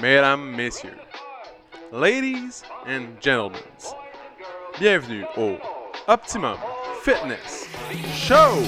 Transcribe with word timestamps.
mesdames, 0.00 0.56
messieurs, 0.56 0.96
ladies 1.92 2.62
and 2.86 3.20
gentlemen, 3.20 3.60
bienvenue 4.78 5.24
au 5.36 5.56
Optimum 6.08 6.56
Fitness 7.02 7.66
Show! 8.14 8.64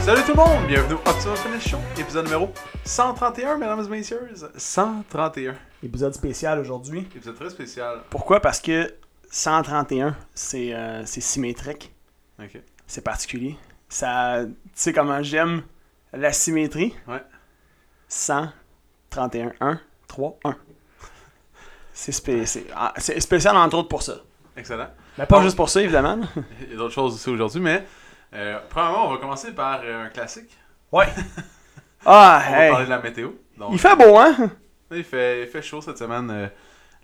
Salut 0.00 0.22
tout 0.22 0.28
le 0.28 0.34
monde, 0.36 0.66
bienvenue 0.66 0.94
au 0.94 1.08
Optimum 1.08 1.36
Fitness 1.36 1.68
Show, 1.68 1.78
épisode 1.98 2.24
numéro 2.24 2.50
131, 2.84 3.58
mesdames 3.58 3.84
et 3.84 3.88
messieurs, 3.88 4.30
131. 4.56 5.54
Épisode 5.82 6.14
spécial 6.14 6.58
aujourd'hui. 6.58 7.00
Épisode 7.14 7.34
très 7.34 7.50
spécial. 7.50 7.98
Pourquoi? 8.08 8.40
Parce 8.40 8.60
que 8.60 8.94
131, 9.34 10.14
c'est 10.34 10.74
euh, 10.74 11.04
c'est 11.06 11.22
symétrique. 11.22 11.94
C'est 12.86 13.00
particulier. 13.02 13.56
Ça, 13.88 14.44
tu 14.44 14.52
sais 14.74 14.92
comment 14.92 15.22
j'aime 15.22 15.62
la 16.12 16.32
symétrie? 16.32 16.94
Ouais. 17.08 17.22
131, 18.08 19.52
1, 19.60 19.80
3, 20.06 20.38
1. 20.44 20.56
C'est 21.94 22.12
spé- 22.12 22.44
ah, 22.74 22.92
spécial 22.98 23.56
entre 23.56 23.76
autres 23.78 23.88
pour 23.88 24.02
ça. 24.02 24.16
Excellent. 24.56 24.88
Mais 25.16 25.24
pas 25.26 25.40
juste 25.42 25.56
pour 25.56 25.68
ça, 25.70 25.80
évidemment. 25.82 26.20
Il 26.60 26.70
y 26.70 26.74
a 26.74 26.76
d'autres 26.76 26.92
choses 26.94 27.14
aussi 27.14 27.30
aujourd'hui, 27.30 27.60
mais 27.60 27.84
euh, 28.34 28.58
premièrement, 28.68 29.06
on 29.08 29.10
va 29.12 29.16
commencer 29.18 29.52
par 29.52 29.80
euh, 29.82 30.06
un 30.06 30.08
classique. 30.08 30.56
Ouais. 30.92 31.08
Ah, 32.04 32.42
On 32.48 32.50
va 32.50 32.64
hey. 32.64 32.70
parler 32.72 32.84
de 32.86 32.90
la 32.90 32.98
météo. 33.00 33.30
Donc, 33.56 33.68
Il 33.72 33.78
fait 33.78 33.94
beau, 33.94 34.18
hein? 34.18 34.34
il 34.90 35.04
fait, 35.04 35.42
il 35.42 35.46
fait 35.46 35.62
chaud 35.62 35.80
cette 35.80 35.96
semaine. 35.98 36.28
euh, 36.32 36.48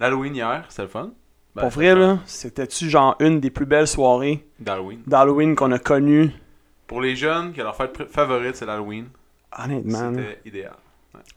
L'Halloween 0.00 0.34
hier, 0.34 0.64
c'était 0.68 0.82
le 0.82 0.88
fun. 0.88 1.12
Ben, 1.58 1.62
Pour 1.62 1.70
vrai, 1.70 1.94
là, 1.94 2.18
c'était-tu 2.26 2.88
genre 2.88 3.16
une 3.20 3.40
des 3.40 3.50
plus 3.50 3.66
belles 3.66 3.86
soirées? 3.88 4.46
D'Halloween. 4.60 5.02
d'Halloween 5.06 5.54
qu'on 5.56 5.72
a 5.72 5.78
connues? 5.78 6.30
Pour 6.86 7.00
les 7.00 7.16
jeunes, 7.16 7.52
que 7.52 7.60
leur 7.62 7.76
fête 7.76 7.98
pr- 7.98 8.06
favorite, 8.08 8.56
c'est 8.56 8.66
l'Halloween. 8.66 9.08
Honnêtement, 9.58 10.10
là, 10.10 10.18
C'était 10.18 10.40
idéal. 10.48 10.74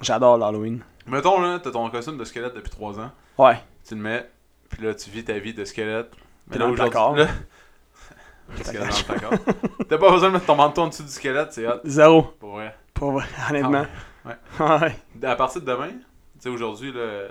j'adore 0.01 0.37
l'Halloween. 0.37 0.81
Mettons, 1.07 1.41
là, 1.41 1.59
t'as 1.61 1.71
ton 1.71 1.89
costume 1.89 2.17
de 2.17 2.23
squelette 2.25 2.55
depuis 2.55 2.69
3 2.71 2.99
ans. 2.99 3.11
Ouais. 3.37 3.57
Tu 3.87 3.95
le 3.95 4.01
mets, 4.01 4.29
puis 4.69 4.83
là, 4.83 4.93
tu 4.93 5.09
vis 5.09 5.23
ta 5.23 5.37
vie 5.39 5.53
de 5.53 5.65
squelette. 5.65 6.11
T'es 6.51 6.59
dans 6.59 6.67
le 6.67 6.73
aujourd'hui, 6.73 6.91
placard. 6.91 7.15
là- 7.15 7.27
Le 8.57 8.63
squelette 8.63 8.89
dans 8.89 8.97
le 8.97 9.03
placard? 9.19 9.55
T'as 9.89 9.97
pas 9.97 10.11
besoin 10.11 10.29
de 10.29 10.33
mettre 10.33 10.45
ton 10.45 10.55
manteau 10.55 10.81
en 10.83 10.87
dessous 10.87 11.03
du 11.03 11.09
squelette, 11.09 11.53
c'est 11.53 11.65
hot. 11.67 11.79
Zéro. 11.85 12.23
Pour 12.39 12.51
vrai. 12.51 12.75
Pour 12.93 13.11
vrai, 13.13 13.25
honnêtement. 13.49 13.85
Ouais. 14.25 14.35
Ouais. 14.59 14.95
À 15.27 15.35
partir 15.35 15.61
de 15.61 15.65
demain, 15.65 15.89
tu 15.89 15.97
sais, 16.41 16.49
aujourd'hui, 16.49 16.91
le, 16.91 17.29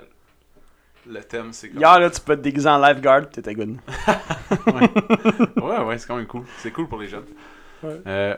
le 1.07 1.21
thème, 1.23 1.53
c'est 1.53 1.69
comme. 1.69 1.79
Hier, 1.79 1.99
là, 1.99 2.09
tu 2.09 2.21
peux 2.21 2.35
te 2.35 2.41
déguiser 2.41 2.69
en 2.69 2.77
lifeguard, 2.79 3.29
t'étais 3.29 3.53
good. 3.53 3.77
Ouais, 5.61 5.79
ouais, 5.79 5.97
c'est 5.97 6.07
quand 6.07 6.17
même 6.17 6.27
cool. 6.27 6.43
C'est 6.57 6.71
cool 6.71 6.87
pour 6.87 6.99
les 6.99 7.07
jeunes. 7.07 7.25
Ouais. 7.83 8.01
Euh, 8.05 8.35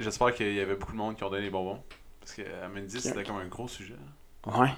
J'espère 0.00 0.32
qu'il 0.34 0.52
y 0.54 0.60
avait 0.60 0.74
beaucoup 0.76 0.92
de 0.92 0.96
monde 0.96 1.16
qui 1.16 1.24
ont 1.24 1.30
donné 1.30 1.42
des 1.42 1.50
bonbons. 1.50 1.82
Parce 2.20 2.34
qu'à 2.34 2.68
Mendy, 2.72 3.00
c'était 3.00 3.24
comme 3.24 3.36
un 3.38 3.46
gros 3.46 3.68
sujet. 3.68 3.94
Ouais. 4.46 4.70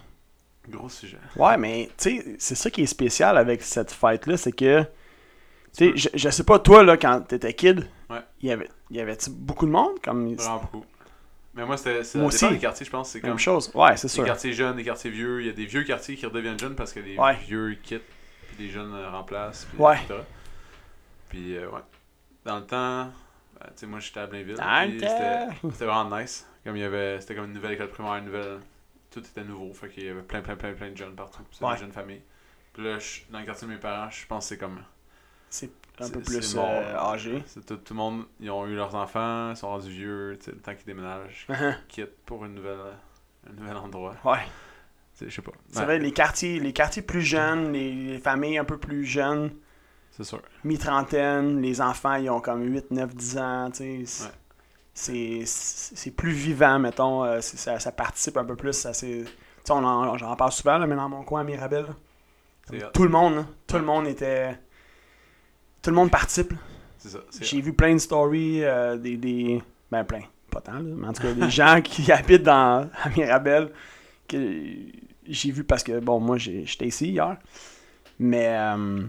Gros 0.68 0.88
sujet. 0.88 1.18
Ouais, 1.36 1.56
mais, 1.56 1.90
tu 1.98 2.16
sais, 2.20 2.36
c'est 2.38 2.54
ça 2.54 2.70
qui 2.70 2.82
est 2.82 2.86
spécial 2.86 3.36
avec 3.38 3.62
cette 3.62 3.90
fête-là, 3.92 4.36
c'est 4.36 4.52
que, 4.52 4.82
tu 4.82 4.88
sais, 5.72 5.92
je, 5.96 6.08
je 6.14 6.30
sais 6.30 6.44
pas, 6.44 6.58
toi, 6.58 6.82
là, 6.84 6.96
quand 6.96 7.20
t'étais 7.22 7.54
kid, 7.54 7.86
Ouais. 8.08 8.20
il 8.42 8.48
y 8.48 8.52
avait, 8.52 8.68
il 8.90 8.96
y 8.96 9.00
avait 9.00 9.16
beaucoup 9.30 9.66
de 9.66 9.70
monde, 9.70 10.00
comme, 10.02 10.34
Vraiment 10.34 10.58
beaucoup. 10.58 10.84
Mais 11.54 11.64
moi, 11.66 11.76
c'était. 11.76 12.04
c'est- 12.04 12.18
Moi 12.18 12.30
Ça 12.30 12.36
dépend 12.38 12.46
aussi. 12.48 12.54
des 12.54 12.60
quartiers, 12.60 12.86
je 12.86 12.90
pense. 12.90 13.10
C'est 13.10 13.20
comme. 13.20 13.30
même 13.30 13.38
chose. 13.38 13.70
Ouais, 13.74 13.96
c'est 13.96 14.06
Des 14.06 14.12
sûr. 14.14 14.24
quartiers 14.24 14.52
jeunes, 14.52 14.76
des 14.76 14.84
quartiers 14.84 15.10
vieux. 15.10 15.40
Il 15.40 15.46
y 15.46 15.50
a 15.50 15.52
des 15.52 15.66
vieux 15.66 15.82
quartiers 15.82 16.14
qui 16.16 16.24
redeviennent 16.26 16.58
jeunes 16.58 16.76
parce 16.76 16.92
que 16.92 17.00
les 17.00 17.16
Ouais. 17.18 17.34
vieux 17.46 17.74
quittent. 17.82 18.02
Puis 18.48 18.64
les 18.66 18.70
jeunes 18.70 18.94
euh, 18.94 19.10
remplacent. 19.10 19.64
Puis, 19.66 19.78
Ouais. 19.78 19.96
etc. 19.96 20.14
Puis, 21.28 21.56
euh, 21.56 21.68
ouais. 21.70 21.80
Dans 22.44 22.56
le 22.58 22.66
temps, 22.66 23.04
ben, 23.58 23.66
tu 23.66 23.72
sais, 23.76 23.86
moi, 23.86 23.98
j'étais 24.00 24.20
à 24.20 24.26
Blainville. 24.26 24.54
Dans 24.56 24.82
le 24.84 24.90
puis 24.90 25.00
temps. 25.00 25.06
C'était 25.08 25.70
c'était 25.72 25.84
vraiment 25.86 26.18
nice. 26.18 26.46
Comme 26.64 26.76
il 26.76 26.80
y 26.82 26.84
avait. 26.84 27.20
C'était 27.20 27.34
comme 27.34 27.46
une 27.46 27.52
nouvelle 27.52 27.72
école 27.72 27.88
primaire, 27.88 28.16
une 28.16 28.26
nouvelle. 28.26 28.58
Tout 29.10 29.20
était 29.20 29.42
nouveau. 29.44 29.72
Fait 29.74 29.88
qu'il 29.88 30.04
y 30.04 30.08
avait 30.08 30.22
plein, 30.22 30.40
plein, 30.42 30.54
plein, 30.56 30.72
plein 30.72 30.90
de 30.90 30.96
jeunes 30.96 31.14
partout. 31.16 31.42
C'était 31.50 31.64
Ouais. 31.64 31.74
des 31.74 31.80
jeunes 31.80 31.92
familles. 31.92 32.22
Puis 32.72 32.84
là, 32.84 32.98
je- 33.00 33.22
dans 33.30 33.40
le 33.40 33.44
quartier 33.44 33.66
de 33.66 33.72
mes 33.72 33.78
parents, 33.80 34.08
je 34.10 34.24
pense 34.26 34.44
que 34.44 34.48
c'est 34.50 34.58
comme. 34.58 34.80
C'est 35.50 35.70
un 36.00 36.04
c'est- 36.06 36.12
peu 36.12 36.20
c'est 36.24 36.38
plus 36.38 36.56
euh, 36.56 36.96
âgé. 36.96 37.42
C'est 37.46 37.66
tout, 37.66 37.76
tout 37.76 37.92
le 37.92 37.98
monde, 37.98 38.24
ils 38.40 38.50
ont 38.50 38.66
eu 38.66 38.74
leurs 38.76 38.94
enfants, 38.94 39.50
ils 39.50 39.56
sont 39.56 39.68
rendus 39.68 39.90
vieux, 39.90 40.30
le 40.30 40.38
temps 40.38 40.74
qu'ils 40.74 40.86
déménagent, 40.86 41.46
quittent 41.88 42.16
pour 42.24 42.44
une 42.44 42.54
nouvelle, 42.54 42.78
un 43.48 43.52
nouvel 43.60 43.76
endroit. 43.76 44.14
Ouais. 44.24 44.38
Je 45.20 45.28
sais 45.28 45.42
pas. 45.42 45.52
C'est 45.68 45.80
Ouais, 45.80 45.84
vrai, 45.84 45.98
les 45.98 46.12
quartiers, 46.12 46.58
les 46.60 46.72
quartiers 46.72 47.02
plus 47.02 47.20
jeunes, 47.20 47.72
les, 47.72 47.92
les 47.92 48.18
familles 48.18 48.56
un 48.56 48.64
peu 48.64 48.78
plus 48.78 49.04
jeunes, 49.04 49.50
C'est 50.12 50.24
sûr. 50.24 50.40
mi-trentaine, 50.64 51.60
les 51.60 51.82
enfants, 51.82 52.14
ils 52.14 52.30
ont 52.30 52.40
comme 52.40 52.62
8, 52.64 52.90
9, 52.90 53.14
10 53.14 53.36
ans, 53.38 53.70
tu 53.70 54.06
sais. 54.06 54.24
Ouais. 54.24 54.30
C'est 54.94 55.42
c'est 55.44 55.96
c'est 55.96 56.10
plus 56.10 56.32
vivant, 56.32 56.78
mettons. 56.78 57.24
euh, 57.24 57.40
c'est- 57.42 57.56
ça, 57.58 57.78
ça 57.78 57.92
participe 57.92 58.36
un 58.38 58.44
peu 58.44 58.56
plus. 58.56 58.86
à 58.86 58.94
ces- 58.94 59.24
Tu 59.24 59.30
sais, 59.64 59.72
on 59.72 59.84
en, 59.84 60.16
j'en 60.16 60.34
parle 60.36 60.52
souvent, 60.52 60.78
là, 60.78 60.86
mais 60.86 60.96
dans 60.96 61.08
mon 61.10 61.22
coin 61.22 61.42
à 61.42 61.44
Mirabel, 61.44 61.86
C'est 62.70 62.90
tout 62.92 63.02
le 63.02 63.08
monde, 63.10 63.34
là, 63.34 63.44
tout 63.66 63.74
Ouais. 63.74 63.80
le 63.80 63.86
monde 63.86 64.06
était... 64.06 64.58
Tout 65.82 65.90
le 65.90 65.96
monde 65.96 66.10
participe. 66.10 66.52
C'est 66.98 67.08
ça. 67.10 67.18
J'ai 67.40 67.60
vu 67.60 67.72
plein 67.72 67.94
de 67.94 67.98
stories, 67.98 68.62
euh, 68.64 68.96
des, 68.96 69.16
des... 69.16 69.62
Ben, 69.90 70.04
plein. 70.04 70.22
Pas 70.50 70.60
tant, 70.60 70.74
là. 70.74 70.80
Mais 70.82 71.08
en 71.08 71.12
tout 71.12 71.22
cas, 71.22 71.32
des 71.32 71.50
gens 71.50 71.80
qui 71.80 72.10
habitent 72.12 72.42
dans, 72.42 72.88
à 73.02 73.08
Mirabel, 73.16 73.70
que 74.28 74.64
j'ai 75.26 75.50
vu 75.50 75.64
parce 75.64 75.82
que, 75.82 75.98
bon, 76.00 76.20
moi, 76.20 76.36
j'étais 76.38 76.86
ici 76.86 77.08
hier. 77.10 77.36
Mais, 78.18 78.48
euh, 78.48 79.02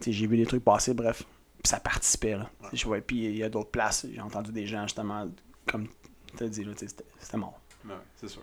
tu 0.00 0.04
sais, 0.06 0.12
j'ai 0.12 0.26
vu 0.26 0.36
des 0.36 0.46
trucs 0.46 0.64
passer, 0.64 0.94
bref. 0.94 1.22
Puis 1.62 1.68
ça 1.70 1.80
participait, 1.80 2.36
là. 2.36 2.48
Ouais. 2.62 2.68
Je 2.72 2.84
vois, 2.86 3.00
puis 3.00 3.24
il 3.24 3.36
y 3.36 3.42
a 3.42 3.48
d'autres 3.48 3.70
places. 3.70 4.06
J'ai 4.12 4.20
entendu 4.20 4.52
des 4.52 4.66
gens, 4.66 4.82
justement, 4.82 5.28
comme 5.70 5.88
tu 6.36 6.44
as 6.44 6.48
dit, 6.48 6.64
là, 6.64 6.72
tu 6.78 6.86
sais, 6.88 6.94
c'était 7.18 7.36
mort. 7.36 7.58
Ouais, 7.86 7.92
c'est 8.16 8.28
sûr. 8.28 8.42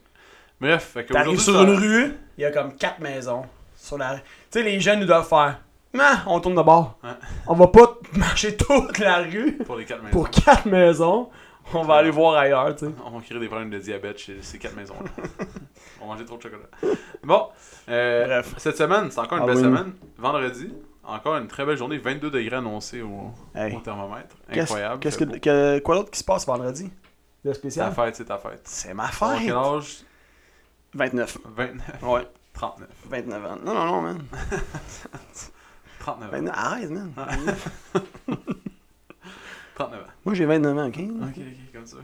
Bref, 0.59 0.91
fait 0.93 1.05
que 1.05 1.13
T'arrives 1.13 1.39
sur 1.39 1.53
ça- 1.55 1.63
une 1.63 1.71
rue, 1.71 2.13
il 2.37 2.41
y 2.41 2.45
a 2.45 2.51
comme 2.51 2.75
quatre 2.75 2.99
maisons 2.99 3.45
sur 3.75 3.97
la. 3.97 4.15
Tu 4.17 4.21
sais, 4.51 4.63
les 4.63 4.79
jeunes, 4.79 4.99
ils 5.01 5.07
doivent 5.07 5.27
faire. 5.27 5.59
Ah, 5.99 6.23
on 6.27 6.39
tourne 6.39 6.55
de 6.55 6.61
bord. 6.61 6.97
Ouais. 7.03 7.09
On 7.47 7.53
va 7.55 7.67
pas 7.67 7.97
marcher 8.13 8.55
toute 8.55 8.97
la 8.99 9.17
rue 9.19 9.57
Pour 9.65 9.75
les 9.75 9.85
quatre 9.85 10.01
maisons. 10.03 10.11
pour 10.17 10.29
quatre 10.29 10.65
maisons. 10.65 11.29
On 11.73 11.83
va 11.83 11.95
aller 11.95 12.11
voir 12.11 12.35
ailleurs, 12.35 12.75
tu 12.75 12.85
sais. 12.85 12.91
On 13.05 13.11
va 13.11 13.21
créer 13.21 13.39
des 13.39 13.47
problèmes 13.47 13.69
de 13.69 13.77
diabète 13.77 14.17
chez 14.17 14.37
ces 14.41 14.57
quatre 14.57 14.75
maisons 14.75 14.95
On 16.01 16.07
va 16.07 16.13
manger 16.13 16.25
trop 16.25 16.37
de 16.37 16.41
chocolat. 16.41 16.63
Bon, 17.23 17.47
euh, 17.89 18.25
Bref. 18.25 18.53
cette 18.57 18.77
semaine, 18.77 19.11
c'est 19.11 19.19
encore 19.19 19.37
une 19.37 19.45
belle 19.45 19.57
Halloween. 19.57 19.77
semaine. 19.77 19.93
Vendredi, 20.17 20.73
encore 21.03 21.37
une 21.37 21.47
très 21.47 21.65
belle 21.65 21.77
journée. 21.77 21.97
22 21.97 22.31
degrés 22.31 22.55
annoncés 22.57 23.01
au, 23.01 23.31
Hey. 23.55 23.75
au 23.75 23.79
thermomètre. 23.79 24.35
Incroyable. 24.51 24.99
Qu'est-ce 24.99 25.17
fait 25.19 25.25
que, 25.27 25.37
que- 25.37 25.79
quoi 25.79 25.95
d'autre 25.95 26.09
qui 26.11 26.19
se 26.19 26.23
passe 26.23 26.45
vendredi? 26.45 26.91
Ta 27.43 27.53
spécial? 27.53 27.91
fête, 27.93 28.15
c'est 28.15 28.25
ta 28.25 28.37
fête. 28.37 28.61
C'est 28.65 28.93
ma 28.93 29.07
fête! 29.07 29.39
quel 29.45 29.53
âge? 29.55 29.97
29. 30.93 31.37
29. 31.55 32.03
Ouais, 32.03 32.27
39. 32.53 32.87
29 33.09 33.45
ans. 33.45 33.57
Non, 33.63 33.73
non, 33.73 33.85
non, 33.85 34.01
man. 34.01 34.19
39 36.01 36.27
ans. 36.27 36.31
29, 36.31 36.55
arrête, 36.57 36.89
man. 36.91 37.11
39 39.75 39.99
ans. 39.99 40.03
Moi, 40.25 40.35
j'ai 40.35 40.45
29 40.45 40.77
ans, 40.77 40.87
ok? 40.87 40.97
Ok, 40.99 41.37
ok, 41.37 41.73
comme 41.73 41.85
ça. 41.85 41.97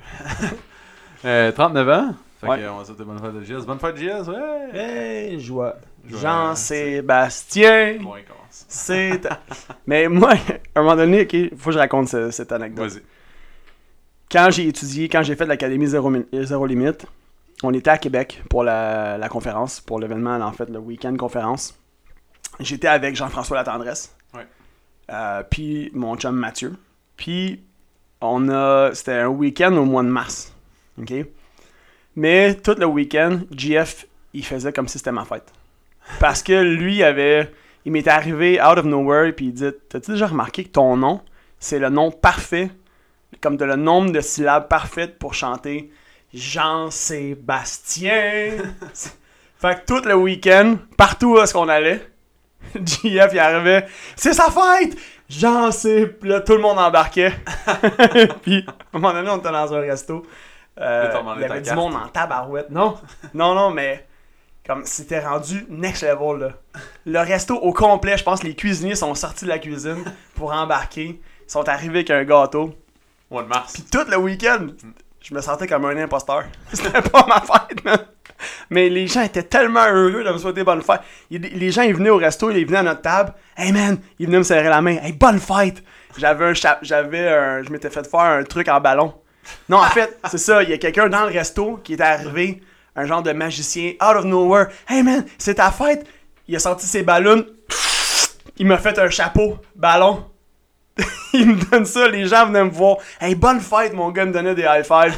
euh, 1.25 1.51
39 1.51 1.89
ans? 1.89 2.15
Fait 2.39 2.47
Ouais. 2.47 2.59
que, 2.59 2.67
on 2.69 2.77
va 2.77 2.85
souhaiter 2.85 3.03
bonne 3.03 3.19
fête 3.19 3.33
de 3.33 3.43
JS. 3.43 3.65
Bonne 3.65 3.79
fête 3.79 3.95
de 3.95 3.99
JS, 3.99 4.27
ouais! 4.29 4.69
Hey, 4.79 5.39
joie. 5.39 5.75
Jean-Sébastien, 6.07 7.89
il 7.93 8.07
c'est... 8.49 9.21
Mais 9.87 10.07
moi, 10.07 10.33
à 10.75 10.79
un 10.79 10.83
moment 10.83 10.95
donné, 10.95 11.21
ok, 11.23 11.57
faut 11.57 11.69
que 11.69 11.73
je 11.73 11.79
raconte 11.79 12.07
ce- 12.09 12.31
cette 12.31 12.51
anecdote. 12.51 12.89
Vas-y. 12.91 13.01
Quand 14.31 14.49
j'ai 14.51 14.67
étudié, 14.67 15.09
quand 15.09 15.23
j'ai 15.23 15.35
fait 15.35 15.45
l'Académie 15.45 15.87
Zéro, 15.87 16.11
Zéro 16.33 16.65
Limite, 16.65 17.05
on 17.63 17.73
était 17.73 17.89
à 17.89 17.97
Québec 17.97 18.41
pour 18.49 18.63
la, 18.63 19.17
la 19.17 19.29
conférence, 19.29 19.79
pour 19.79 19.99
l'événement, 19.99 20.35
en 20.39 20.51
fait, 20.51 20.69
le 20.69 20.79
week-end 20.79 21.15
conférence. 21.17 21.77
J'étais 22.59 22.87
avec 22.87 23.15
Jean-François 23.15 23.57
Latendresse. 23.57 24.15
Ouais. 24.33 24.47
Euh, 25.11 25.43
puis 25.43 25.91
mon 25.93 26.15
chum 26.15 26.35
Mathieu. 26.35 26.73
Puis 27.15 27.61
on 28.21 28.49
a. 28.49 28.91
C'était 28.93 29.13
un 29.13 29.27
week-end 29.27 29.75
au 29.75 29.85
mois 29.85 30.03
de 30.03 30.09
mars. 30.09 30.53
OK? 30.99 31.13
Mais 32.15 32.55
tout 32.55 32.75
le 32.77 32.85
week-end, 32.85 33.41
GF, 33.51 34.07
il 34.33 34.45
faisait 34.45 34.73
comme 34.73 34.87
si 34.87 34.97
c'était 34.97 35.11
ma 35.11 35.25
fête. 35.25 35.53
Parce 36.19 36.41
que 36.41 36.59
lui 36.61 37.03
avait. 37.03 37.51
Il 37.85 37.91
m'était 37.91 38.09
arrivé 38.09 38.59
out 38.61 38.79
of 38.79 38.85
nowhere, 38.85 39.31
puis 39.33 39.47
il 39.47 39.53
dit 39.53 39.69
T'as-tu 39.87 40.11
déjà 40.11 40.27
remarqué 40.27 40.63
que 40.65 40.69
ton 40.69 40.97
nom, 40.97 41.21
c'est 41.59 41.79
le 41.79 41.89
nom 41.89 42.11
parfait, 42.11 42.69
comme 43.39 43.55
de 43.55 43.63
le 43.63 43.77
nombre 43.77 44.11
de 44.11 44.19
syllabes 44.19 44.67
parfaites 44.67 45.17
pour 45.17 45.33
chanter 45.33 45.89
Jean-Sébastien? 46.33 48.57
Fait 49.59 49.79
que 49.79 49.85
tout 49.85 50.05
le 50.05 50.15
week-end, 50.15 50.75
partout 50.97 51.35
où 51.35 51.39
est-ce 51.39 51.53
qu'on 51.53 51.69
allait, 51.69 52.05
JF 52.75 53.29
il 53.31 53.39
arrivait 53.39 53.87
C'est 54.15 54.33
sa 54.33 54.49
fête 54.49 54.97
Jean 55.29 55.71
sais, 55.71 56.07
Puis 56.07 56.29
là, 56.29 56.41
tout 56.41 56.53
le 56.53 56.61
monde 56.61 56.79
embarquait. 56.79 57.33
puis, 58.41 58.65
à 58.67 58.97
un 58.97 58.99
moment 58.99 59.13
donné, 59.13 59.29
on 59.29 59.37
était 59.37 59.51
dans 59.51 59.73
un 59.73 59.79
resto. 59.81 60.25
Euh, 60.79 61.11
il 61.35 61.41
y 61.41 61.45
avait 61.45 61.61
du 61.61 61.73
monde 61.73 61.95
en 61.95 62.07
tabarouette. 62.07 62.69
Non, 62.69 62.97
non, 63.33 63.55
non, 63.55 63.71
mais 63.71 64.07
Comme 64.65 64.85
c'était 64.85 65.19
rendu 65.19 65.65
next 65.69 66.03
level 66.03 66.39
là. 66.39 66.49
Le 67.05 67.19
resto 67.19 67.55
au 67.55 67.73
complet, 67.73 68.17
je 68.17 68.23
pense 68.23 68.41
que 68.41 68.47
les 68.47 68.55
cuisiniers 68.55 68.95
sont 68.95 69.13
sortis 69.15 69.45
de 69.45 69.49
la 69.49 69.59
cuisine 69.59 70.03
pour 70.35 70.53
embarquer. 70.53 71.19
Ils 71.47 71.51
sont 71.51 71.67
arrivés 71.67 71.99
avec 71.99 72.11
un 72.11 72.23
gâteau. 72.23 72.75
Mois 73.31 73.43
de 73.43 73.47
mars. 73.47 73.73
Puis 73.73 73.83
tout 73.83 74.09
le 74.09 74.17
week-end, 74.17 74.67
je 75.21 75.33
me 75.33 75.41
sentais 75.41 75.67
comme 75.67 75.85
un 75.85 75.97
imposteur. 75.97 76.43
C'était 76.73 77.01
pas 77.01 77.25
ma 77.27 77.41
fête, 77.41 77.83
man. 77.83 78.05
Mais 78.69 78.89
les 78.89 79.07
gens 79.07 79.21
étaient 79.21 79.43
tellement 79.43 79.85
heureux 79.85 80.23
de 80.23 80.31
me 80.31 80.37
souhaiter 80.37 80.63
bonne 80.63 80.81
fête. 80.81 81.01
Les 81.29 81.71
gens, 81.71 81.83
ils 81.83 81.93
venaient 81.93 82.09
au 82.09 82.17
resto, 82.17 82.49
ils 82.51 82.65
venaient 82.65 82.79
à 82.79 82.83
notre 82.83 83.01
table. 83.01 83.33
Hey 83.55 83.71
man, 83.71 83.97
ils 84.19 84.27
venaient 84.27 84.39
me 84.39 84.43
serrer 84.43 84.69
la 84.69 84.81
main. 84.81 84.97
Hey, 85.01 85.13
bonne 85.13 85.39
fête! 85.39 85.83
J'avais 86.17 86.45
un 86.45 86.53
j'avais 86.81 87.29
un. 87.29 87.63
Je 87.63 87.69
m'étais 87.71 87.89
fait 87.89 88.09
faire 88.09 88.19
un 88.19 88.43
truc 88.43 88.67
en 88.67 88.79
ballon. 88.79 89.13
Non, 89.69 89.77
en 89.77 89.89
fait, 89.89 90.17
c'est 90.29 90.37
ça. 90.37 90.63
Il 90.63 90.69
y 90.69 90.73
a 90.73 90.77
quelqu'un 90.77 91.07
dans 91.07 91.25
le 91.25 91.31
resto 91.31 91.79
qui 91.83 91.93
était 91.93 92.03
arrivé, 92.03 92.61
un 92.95 93.05
genre 93.05 93.23
de 93.23 93.31
magicien, 93.31 93.93
out 94.01 94.17
of 94.17 94.25
nowhere. 94.25 94.67
Hey 94.89 95.03
man, 95.03 95.25
c'est 95.37 95.55
ta 95.55 95.71
fête! 95.71 96.05
Il 96.47 96.55
a 96.55 96.59
sorti 96.59 96.85
ses 96.85 97.03
ballons. 97.03 97.45
Il 98.57 98.67
m'a 98.67 98.77
fait 98.77 98.97
un 98.97 99.09
chapeau, 99.09 99.57
ballon. 99.75 100.25
il 101.33 101.47
me 101.47 101.69
donne 101.69 101.85
ça, 101.85 102.07
les 102.07 102.27
gens 102.27 102.47
venaient 102.47 102.63
me 102.63 102.69
voir. 102.69 102.97
Hey, 103.19 103.35
bonne 103.35 103.59
fête, 103.59 103.93
mon 103.93 104.09
gars 104.11 104.25
me 104.25 104.31
donnait 104.31 104.55
des 104.55 104.63
high 104.63 104.83
five. 104.83 105.17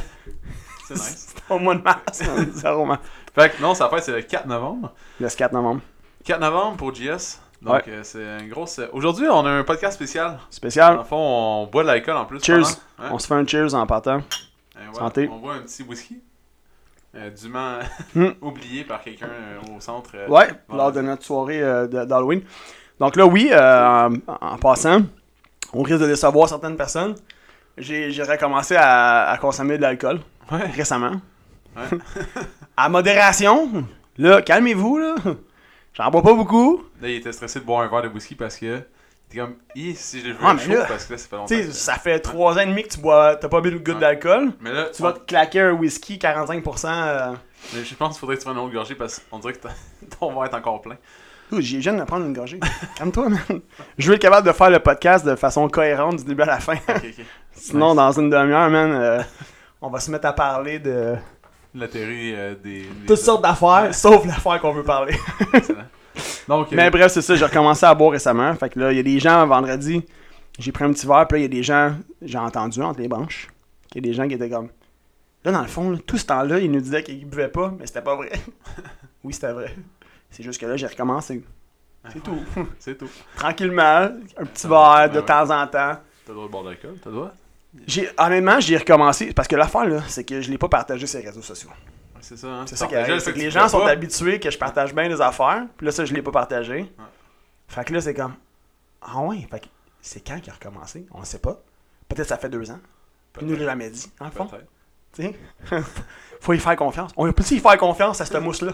C'est 0.87 0.95
nice. 0.95 1.27
C'était 1.29 1.53
au 1.53 1.59
mois 1.59 1.75
de 1.75 1.81
mars. 1.81 2.21
Fait 3.33 3.55
que 3.55 3.61
non, 3.61 3.73
sa 3.73 3.89
fête, 3.89 4.03
c'est 4.03 4.11
le 4.11 4.21
4 4.21 4.47
novembre. 4.47 4.93
Le 5.19 5.29
4 5.29 5.51
novembre. 5.53 5.81
4 6.25 6.39
novembre 6.41 6.77
pour 6.77 6.93
JS. 6.93 7.39
Donc, 7.61 7.73
Ouais. 7.73 7.83
euh, 7.89 8.03
c'est 8.03 8.39
une 8.39 8.49
grosse. 8.49 8.79
Aujourd'hui, 8.93 9.27
on 9.29 9.45
a 9.45 9.49
un 9.49 9.63
podcast 9.63 9.95
spécial. 9.95 10.31
Dans 10.31 10.39
Spécial. 10.49 10.97
le 10.97 11.03
fond, 11.03 11.17
on 11.17 11.67
boit 11.67 11.83
de 11.83 11.87
l'alcool 11.87 12.15
en 12.15 12.25
plus. 12.25 12.41
Cheers. 12.43 12.61
Ouais. 12.97 13.07
On 13.11 13.19
se 13.19 13.27
fait 13.27 13.33
un 13.33 13.45
cheers 13.45 13.73
en 13.75 13.85
partant. 13.85 14.21
Santé. 14.93 15.29
On 15.31 15.37
boit 15.39 15.55
un 15.55 15.59
petit 15.61 15.83
whisky. 15.83 16.21
Euh, 17.15 17.29
dûment 17.31 17.79
Hmm. 18.15 18.29
oublié 18.41 18.83
par 18.83 19.01
quelqu'un 19.01 19.27
euh, 19.27 19.75
au 19.75 19.79
centre. 19.79 20.11
Ouais, 20.29 20.47
lors 20.69 20.91
de 20.91 21.01
notre 21.01 21.23
soirée 21.23 21.59
d'Halloween. 21.89 22.41
Donc 22.99 23.15
là, 23.15 23.25
oui, 23.25 23.51
en, 23.53 24.09
en 24.27 24.57
passant, 24.57 25.01
on 25.73 25.81
risque 25.83 25.99
de 26.01 26.07
décevoir 26.07 26.47
certaines 26.49 26.77
personnes. 26.77 27.15
J'ai 27.77 28.11
j'ai 28.11 28.23
recommencé 28.23 28.75
à, 28.75 29.29
à 29.29 29.37
consommer 29.37 29.77
de 29.77 29.81
l'alcool 29.83 30.19
Ouais. 30.51 30.65
récemment. 30.67 31.13
Ouais. 31.75 31.97
à 32.83 32.89
modération. 32.89 33.85
Là, 34.17 34.41
calmez-vous, 34.41 34.97
là. 34.97 35.15
J'en 35.93 36.09
bois 36.11 36.21
pas 36.21 36.33
beaucoup. 36.33 36.83
Là, 37.01 37.09
il 37.09 37.15
était 37.15 37.31
stressé 37.31 37.59
de 37.59 37.65
boire 37.65 37.81
un 37.81 37.87
verre 37.87 38.03
de 38.03 38.07
whisky 38.09 38.35
parce 38.35 38.57
que. 38.57 38.81
Était 39.29 39.39
comme. 39.39 39.55
Hi, 39.75 39.95
si 39.95 40.21
je 40.21 40.27
le 40.27 40.33
veux 40.33 40.39
Ah, 40.43 40.57
chaud 40.57 40.71
là, 40.73 40.85
parce 40.87 41.05
que 41.05 41.13
là, 41.13 41.17
ça 41.19 41.27
fait 41.27 41.35
longtemps. 41.35 41.47
Tu 41.47 41.61
sais, 41.61 41.67
que- 41.67 41.71
ça 41.73 41.93
fait 41.95 42.19
trois 42.19 42.55
ans 42.57 42.61
et 42.61 42.65
demi 42.65 42.83
que 42.83 42.89
tu 42.89 42.99
bois, 42.99 43.35
t'as 43.35 43.47
pas 43.49 43.61
bu 43.61 43.71
de 43.71 43.77
goutte 43.77 43.99
d'alcool. 43.99 44.53
Mais 44.61 44.71
là, 44.73 44.85
Tu 44.95 45.01
vas 45.03 45.13
te 45.13 45.19
claquer 45.19 45.61
un 45.61 45.71
whisky 45.73 46.17
45%. 46.17 46.87
euh, 46.91 47.33
Mais 47.75 47.83
je 47.83 47.93
pense 47.95 48.13
qu'il 48.13 48.19
faudrait 48.21 48.35
que 48.37 48.41
tu 48.41 48.45
prennes 48.45 48.57
une 48.57 48.63
autre 48.63 48.73
gorgée 48.73 48.95
parce 48.95 49.19
qu'on 49.29 49.39
dirait 49.39 49.53
que 49.53 49.59
ton 50.19 50.33
verre 50.33 50.45
est 50.51 50.55
encore 50.55 50.81
plein. 50.81 50.97
J'ai 51.59 51.79
viens 51.79 51.93
de 51.93 52.03
prendre 52.03 52.25
une 52.25 52.33
gorgée. 52.33 52.59
Calme-toi, 52.95 53.29
man. 53.29 53.41
Je 53.97 54.07
veux 54.07 54.15
être 54.15 54.21
capable 54.21 54.47
de 54.47 54.51
faire 54.53 54.69
le 54.69 54.79
podcast 54.79 55.25
de 55.25 55.35
façon 55.35 55.67
cohérente 55.67 56.17
du 56.17 56.23
début 56.23 56.43
à 56.43 56.47
la 56.47 56.59
fin. 56.59 56.75
Sinon, 57.53 57.87
Nice. 57.89 57.95
dans 57.97 58.11
une 58.13 58.29
demi-heure, 58.29 58.69
man, 58.69 58.91
euh, 58.91 59.21
on 59.81 59.89
va 59.89 59.99
se 59.99 60.11
mettre 60.11 60.27
à 60.27 60.33
parler 60.33 60.77
de 60.79 61.15
La 61.75 61.87
théorie 61.87 62.33
euh, 62.35 62.55
des. 62.55 62.81
des- 62.81 63.05
toutes 63.07 63.17
sortes 63.17 63.43
d'affaires, 63.43 63.93
sauf 63.93 64.25
l'affaire 64.25 64.59
qu'on 64.59 64.73
veut 64.73 64.83
parler. 64.83 65.15
Excellent. 65.53 65.85
Donc, 66.47 66.73
euh, 66.73 66.75
Mais 66.75 66.89
bref, 66.89 67.11
c'est 67.11 67.21
ça, 67.21 67.35
j'ai 67.35 67.45
recommencé 67.45 67.85
à 67.85 67.93
boire 67.93 68.11
récemment. 68.11 68.53
Fait 68.55 68.69
que 68.69 68.79
là, 68.79 68.91
il 68.91 68.97
y 68.97 68.99
a 68.99 69.03
des 69.03 69.19
gens, 69.19 69.45
vendredi, 69.45 70.03
j'ai 70.57 70.71
pris 70.71 70.83
un 70.83 70.91
petit 70.91 71.05
verre, 71.07 71.27
puis 71.27 71.35
là, 71.35 71.39
il 71.39 71.41
y 71.43 71.45
a 71.45 71.57
des 71.57 71.63
gens, 71.63 71.95
j'ai 72.21 72.37
entendu 72.37 72.81
entre 72.81 72.99
les 72.99 73.07
branches, 73.07 73.47
qu'il 73.89 74.03
y 74.03 74.07
a 74.07 74.11
des 74.11 74.13
gens 74.15 74.27
qui 74.27 74.33
étaient 74.33 74.49
comme... 74.49 74.69
Là, 75.45 75.51
dans 75.51 75.61
le 75.61 75.67
fond, 75.67 75.91
là, 75.91 75.97
tout 76.05 76.17
ce 76.17 76.25
temps-là, 76.25 76.59
ils 76.59 76.69
nous 76.71 76.81
disaient 76.81 77.03
qu'ils 77.03 77.25
buvaient 77.25 77.47
pas, 77.47 77.73
mais 77.79 77.85
c'était 77.87 78.01
pas 78.01 78.15
vrai. 78.15 78.31
oui, 79.23 79.31
c'était 79.33 79.53
vrai. 79.53 79.73
C'est 80.31 80.43
juste 80.43 80.59
que 80.59 80.65
là, 80.65 80.75
j'ai 80.75 80.87
recommencé. 80.87 81.43
C'est 82.11 82.23
tout. 82.23 82.39
c'est 82.79 82.97
tout. 82.97 83.09
Tranquillement, 83.37 84.09
un 84.37 84.45
petit 84.45 84.67
verre 84.67 85.09
de 85.13 85.21
temps 85.21 85.49
en 85.49 85.65
temps. 85.67 85.97
T'as 86.25 86.29
le 86.29 86.33
droit 86.33 86.47
de 86.47 86.51
boire 86.51 86.63
de 86.63 86.69
l'alcool 86.69 86.95
T'as 87.01 87.09
le 87.09 87.15
droit 87.15 87.31
J'ai, 87.85 88.09
honnêtement, 88.17 88.59
j'ai 88.59 88.77
recommencé, 88.77 89.33
parce 89.33 89.47
que 89.47 89.55
l'affaire, 89.55 89.85
là, 89.85 90.01
c'est 90.07 90.23
que 90.23 90.41
je 90.41 90.49
l'ai 90.49 90.57
pas 90.57 90.69
partagé 90.69 91.05
sur 91.05 91.19
les 91.19 91.27
réseaux 91.27 91.41
sociaux. 91.41 91.69
Ouais, 91.69 92.19
C'est 92.21 92.37
ça, 92.37 92.47
hein. 92.47 92.65
C'est 92.65 92.75
ça 92.75 92.87
qui 92.87 92.95
arrive, 92.95 93.19
c'est 93.19 93.33
que 93.33 93.37
les 93.37 93.51
gens 93.51 93.67
sont 93.67 93.79
pas. 93.79 93.91
habitués 93.91 94.39
que 94.39 94.49
je 94.49 94.57
partage 94.57 94.93
bien 94.93 95.07
des 95.07 95.21
affaires, 95.21 95.65
puis 95.77 95.85
là, 95.85 95.91
ça, 95.91 96.05
je 96.05 96.13
l'ai 96.13 96.21
pas 96.21 96.31
partagé. 96.31 96.91
Fait 97.67 97.85
que 97.85 97.93
là, 97.93 98.01
c'est 98.01 98.15
comme, 98.15 98.33
ah 99.01 99.19
ouais, 99.21 99.47
fait 99.51 99.59
que 99.59 99.65
c'est 100.01 100.25
quand 100.25 100.39
qu'il 100.39 100.49
a 100.49 100.53
recommencé? 100.53 101.05
On 101.11 101.19
ne 101.19 101.25
sait 101.25 101.39
pas. 101.39 101.61
Peut-être 102.07 102.27
ça 102.27 102.37
fait 102.37 102.49
deux 102.49 102.71
ans. 102.71 102.79
Puis 103.33 103.45
il 103.45 103.51
nous 103.51 103.55
l'a 103.55 103.65
jamais 103.65 103.89
dit, 103.89 104.11
le 104.19 104.31
fond. 104.31 104.49
Faut 106.41 106.53
y 106.53 106.59
faire 106.59 106.75
confiance. 106.75 107.11
On 107.17 107.31
peut 107.31 107.43
y 107.51 107.59
faire 107.59 107.77
confiance 107.77 108.21
à 108.21 108.25
cette 108.25 108.41
mousse-là? 108.41 108.73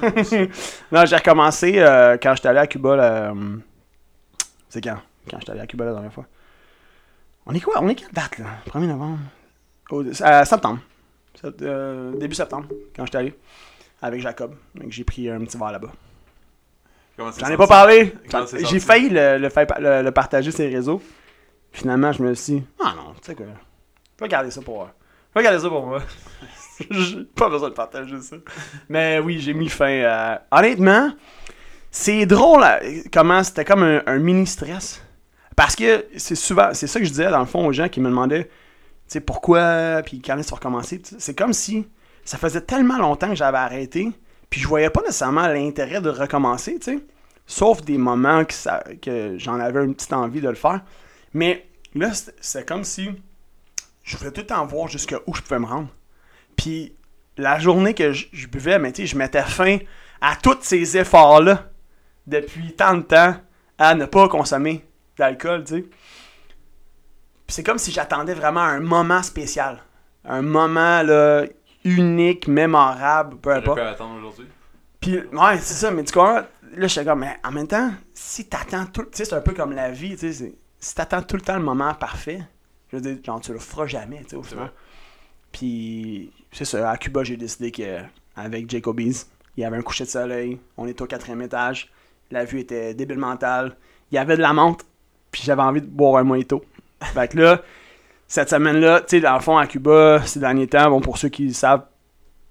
non, 0.92 1.04
j'ai 1.04 1.16
recommencé 1.16 1.78
euh, 1.78 2.16
quand 2.22 2.34
j'étais 2.36 2.48
allé 2.48 2.60
à 2.60 2.66
Cuba. 2.66 2.96
là, 2.96 3.32
euh, 3.32 3.56
C'est 4.68 4.80
quand? 4.80 4.98
Quand 5.28 5.40
j'étais 5.40 5.52
allé 5.52 5.60
à 5.60 5.66
Cuba 5.66 5.84
la 5.86 5.92
dernière 5.92 6.12
fois. 6.12 6.26
On 7.46 7.54
est 7.54 7.60
quoi? 7.60 7.74
On 7.82 7.88
est 7.88 7.94
quelle 7.94 8.10
date, 8.12 8.38
là? 8.38 8.46
1er 8.66 8.86
novembre? 8.86 9.18
Au- 9.90 10.02
euh, 10.02 10.44
septembre. 10.44 10.80
Sept- 11.40 11.62
euh, 11.62 12.12
début 12.16 12.34
septembre, 12.34 12.68
quand 12.96 13.04
j'étais 13.04 13.18
allé. 13.18 13.34
Avec 14.00 14.20
Jacob. 14.20 14.54
Donc 14.74 14.90
j'ai 14.90 15.04
pris 15.04 15.28
un 15.30 15.40
petit 15.40 15.56
verre 15.58 15.72
là-bas. 15.72 15.92
J'en 17.38 17.48
ai 17.48 17.56
pas 17.56 17.66
parlé. 17.66 18.14
J'ai 18.68 18.80
failli 18.80 19.08
le, 19.10 19.38
le 19.38 19.48
faire 19.48 19.66
pa- 19.66 19.78
le- 19.78 20.02
le 20.02 20.10
partager 20.10 20.50
sur 20.50 20.64
les 20.64 20.74
réseaux. 20.74 21.00
Finalement, 21.72 22.12
je 22.12 22.22
me 22.22 22.34
suis 22.34 22.54
dit, 22.54 22.66
ah 22.82 22.94
non, 22.96 23.12
tu 23.14 23.20
sais 23.24 23.34
quoi, 23.34 23.46
je 24.18 24.24
vais 24.24 24.28
garder 24.28 24.50
ça 24.50 24.60
pour 24.62 24.76
moi. 24.76 24.94
Je 25.34 25.38
vais 25.40 25.44
garder 25.44 25.58
ça 25.60 25.68
pour 25.68 25.86
moi. 25.86 26.00
J'ai 26.90 27.24
pas 27.24 27.48
besoin 27.48 27.68
de 27.70 27.74
partager 27.74 28.20
ça. 28.20 28.36
Mais 28.88 29.18
oui, 29.20 29.38
j'ai 29.40 29.54
mis 29.54 29.68
fin. 29.68 30.38
Honnêtement, 30.50 31.12
c'est 31.90 32.26
drôle 32.26 32.60
là, 32.60 32.80
comment 33.12 33.42
c'était 33.44 33.64
comme 33.64 33.82
un, 33.84 34.02
un 34.06 34.18
mini 34.18 34.46
stress. 34.46 35.00
Parce 35.56 35.76
que 35.76 36.06
c'est 36.16 36.34
souvent, 36.34 36.70
c'est 36.72 36.86
ça 36.86 36.98
que 36.98 37.04
je 37.04 37.10
disais 37.10 37.30
dans 37.30 37.40
le 37.40 37.46
fond 37.46 37.66
aux 37.66 37.72
gens 37.72 37.88
qui 37.88 38.00
me 38.00 38.08
demandaient, 38.08 38.44
tu 38.44 38.50
sais, 39.08 39.20
pourquoi, 39.20 40.02
puis 40.04 40.20
quand 40.20 40.36
est-ce 40.38 40.54
recommencer. 40.54 41.00
C'est 41.18 41.36
comme 41.36 41.52
si 41.52 41.86
ça 42.24 42.38
faisait 42.38 42.62
tellement 42.62 42.98
longtemps 42.98 43.28
que 43.28 43.34
j'avais 43.34 43.58
arrêté, 43.58 44.10
puis 44.50 44.60
je 44.60 44.66
voyais 44.68 44.90
pas 44.90 45.02
nécessairement 45.02 45.46
l'intérêt 45.46 46.00
de 46.00 46.10
recommencer, 46.10 46.78
tu 46.78 46.92
sais. 46.96 46.98
Sauf 47.46 47.82
des 47.82 47.98
moments 47.98 48.44
que, 48.44 49.34
j'en 49.38 49.60
avais 49.60 49.84
une 49.84 49.94
petite 49.94 50.12
envie 50.14 50.40
de 50.40 50.48
le 50.48 50.54
faire. 50.54 50.80
Mais 51.34 51.66
là, 51.94 52.10
c'est- 52.40 52.66
comme 52.66 52.84
si 52.84 53.10
je 54.02 54.16
voulais 54.16 54.30
tout 54.30 54.40
le 54.40 54.46
temps 54.46 54.64
voir 54.64 54.88
jusqu'à 54.88 55.18
où 55.26 55.34
je 55.34 55.42
pouvais 55.42 55.58
me 55.58 55.66
rendre. 55.66 55.88
Puis 56.56 56.94
la 57.36 57.58
journée 57.58 57.92
que 57.94 58.12
je, 58.12 58.26
je 58.32 58.46
buvais, 58.46 58.78
mais 58.78 58.92
je 58.96 59.16
mettais 59.16 59.42
fin 59.42 59.78
à 60.20 60.36
tous 60.36 60.58
ces 60.62 60.96
efforts-là 60.96 61.70
depuis 62.26 62.72
tant 62.72 62.96
de 62.96 63.02
temps 63.02 63.34
à 63.76 63.94
ne 63.94 64.06
pas 64.06 64.28
consommer 64.28 64.84
d'alcool, 65.16 65.64
tu 65.64 65.74
sais. 65.74 65.82
Puis 67.46 67.54
c'est 67.56 67.62
comme 67.62 67.78
si 67.78 67.92
j'attendais 67.92 68.34
vraiment 68.34 68.60
un 68.60 68.80
moment 68.80 69.22
spécial. 69.22 69.82
Un 70.24 70.42
moment, 70.42 71.02
là, 71.02 71.44
unique, 71.84 72.48
mémorable, 72.48 73.36
peu 73.38 73.52
importe. 73.52 73.78
attendre 73.78 74.16
aujourd'hui. 74.18 74.46
Puis, 75.00 75.18
ouais, 75.18 75.58
c'est 75.58 75.74
ça, 75.74 75.90
mais 75.90 76.02
tu 76.04 76.14
comprends? 76.14 76.42
Là, 76.76 76.86
j'étais 76.86 77.04
comme, 77.04 77.20
mais 77.20 77.36
en 77.44 77.52
même 77.52 77.68
temps, 77.68 77.92
si 78.14 78.48
t'attends 78.48 78.86
tout. 78.86 79.02
Tu 79.02 79.18
sais, 79.18 79.24
c'est 79.26 79.34
un 79.34 79.42
peu 79.42 79.52
comme 79.52 79.72
la 79.72 79.90
vie, 79.90 80.16
tu 80.16 80.32
sais. 80.32 80.54
Si 80.78 80.94
t'attends 80.94 81.22
tout 81.22 81.36
le 81.36 81.42
temps 81.42 81.56
le 81.56 81.62
moment 81.62 81.92
parfait, 81.94 82.42
je 82.90 82.96
veux 82.96 83.02
dire, 83.02 83.22
genre, 83.22 83.40
tu 83.40 83.52
le 83.52 83.58
feras 83.58 83.86
jamais, 83.86 84.22
tu 84.22 84.30
sais, 84.30 84.36
au 84.36 84.42
final. 84.42 84.72
Puis, 85.52 86.32
c'est 86.50 86.64
ça, 86.64 86.90
à 86.90 86.96
Cuba, 86.96 87.22
j'ai 87.22 87.36
décidé 87.36 87.70
que 87.70 88.00
avec 88.34 88.68
Jacobies, 88.68 89.24
il 89.56 89.60
y 89.62 89.64
avait 89.64 89.76
un 89.76 89.82
coucher 89.82 90.04
de 90.04 90.08
soleil, 90.08 90.58
on 90.76 90.86
était 90.86 91.02
au 91.02 91.06
quatrième 91.06 91.42
étage, 91.42 91.92
la 92.30 92.44
vue 92.44 92.60
était 92.60 92.94
débile 92.94 93.18
mentale, 93.18 93.76
il 94.10 94.16
y 94.16 94.18
avait 94.18 94.36
de 94.36 94.42
la 94.42 94.52
menthe, 94.52 94.84
puis 95.34 95.42
j'avais 95.42 95.62
envie 95.62 95.80
de 95.80 95.86
boire 95.86 96.18
un 96.18 96.22
mojito. 96.22 96.64
fait 97.02 97.26
que 97.32 97.38
là, 97.38 97.60
cette 98.28 98.50
semaine-là, 98.50 99.00
tu 99.00 99.16
sais, 99.16 99.20
dans 99.20 99.34
le 99.34 99.40
fond, 99.40 99.58
à 99.58 99.66
Cuba, 99.66 100.22
ces 100.24 100.38
derniers 100.38 100.68
temps, 100.68 100.88
bon, 100.90 101.00
pour 101.00 101.18
ceux 101.18 101.28
qui 101.28 101.48
le 101.48 101.52
savent, 101.52 101.86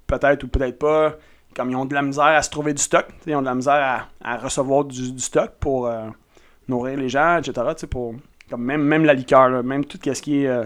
peut-être 0.06 0.44
ou 0.44 0.50
peut-être 0.50 0.78
pas, 0.78 1.16
comme 1.56 1.70
ils 1.70 1.78
ont 1.78 1.86
de 1.86 1.94
la 1.94 2.02
misère 2.02 2.26
à 2.26 2.42
se 2.42 2.50
trouver 2.50 2.74
du 2.74 2.82
stock, 2.82 3.06
ils 3.26 3.36
ont 3.36 3.42
de 3.42 3.46
la 3.46 3.56
misère 3.56 4.10
à, 4.22 4.38
recevoir 4.38 4.84
du, 4.84 5.18
stock 5.18 5.52
pour 5.62 5.88
euh, 5.88 6.10
nourrir 6.68 7.00
les 7.00 7.08
gens, 7.08 7.38
etc. 7.38 7.88
Pour, 7.90 8.16
comme 8.50 8.64
même, 8.66 8.84
même 8.84 9.06
la 9.06 9.14
liqueur, 9.14 9.64
même 9.64 9.86
tout 9.86 9.98
ce 10.04 10.22
qui 10.22 10.44
est, 10.44 10.48
euh, 10.48 10.66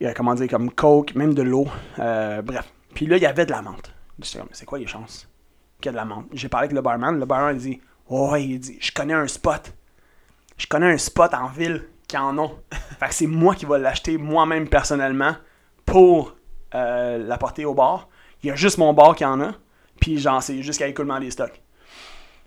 euh, 0.00 0.12
comment 0.16 0.34
dire, 0.34 0.48
comme 0.48 0.70
coke, 0.70 1.14
même 1.14 1.34
de 1.34 1.42
l'eau, 1.42 1.68
bref. 1.98 2.72
Puis 2.94 3.04
là, 3.04 3.18
il 3.18 3.22
y 3.22 3.26
avait 3.26 3.44
de 3.44 3.50
la 3.50 3.60
menthe. 3.60 3.92
C'est 4.22 4.64
quoi 4.64 4.78
les 4.78 4.86
chances 4.86 5.28
qu'il 5.82 5.90
y 5.90 5.90
ait 5.90 5.92
de 5.92 5.96
la 5.96 6.06
menthe? 6.06 6.28
J'ai 6.32 6.48
parlé 6.48 6.64
avec 6.64 6.74
le 6.74 6.80
barman, 6.80 7.18
le 7.18 7.26
barman 7.26 7.54
il 7.54 7.60
dit, 7.60 7.80
ouais, 8.08 8.42
il 8.42 8.58
dit, 8.58 8.78
je 8.80 8.90
connais 8.90 9.12
un 9.12 9.26
spot. 9.26 9.74
Je 10.56 10.66
connais 10.66 10.92
un 10.92 10.98
spot 10.98 11.34
en 11.34 11.48
ville 11.48 11.84
qui 12.06 12.16
en 12.16 12.38
ont. 12.38 12.58
fait 12.98 13.08
que 13.08 13.14
c'est 13.14 13.26
moi 13.26 13.54
qui 13.54 13.66
vais 13.66 13.78
l'acheter 13.78 14.18
moi-même 14.18 14.68
personnellement 14.68 15.36
pour 15.84 16.36
euh, 16.74 17.18
l'apporter 17.18 17.64
au 17.64 17.74
bar. 17.74 18.08
Il 18.42 18.48
y 18.48 18.50
a 18.50 18.56
juste 18.56 18.78
mon 18.78 18.92
bar 18.92 19.14
qui 19.14 19.24
en 19.24 19.40
a. 19.40 19.52
Puis 20.00 20.18
genre, 20.18 20.42
c'est 20.42 20.62
jusqu'à 20.62 20.86
l'écoulement 20.86 21.18
des 21.18 21.30
stocks. 21.30 21.60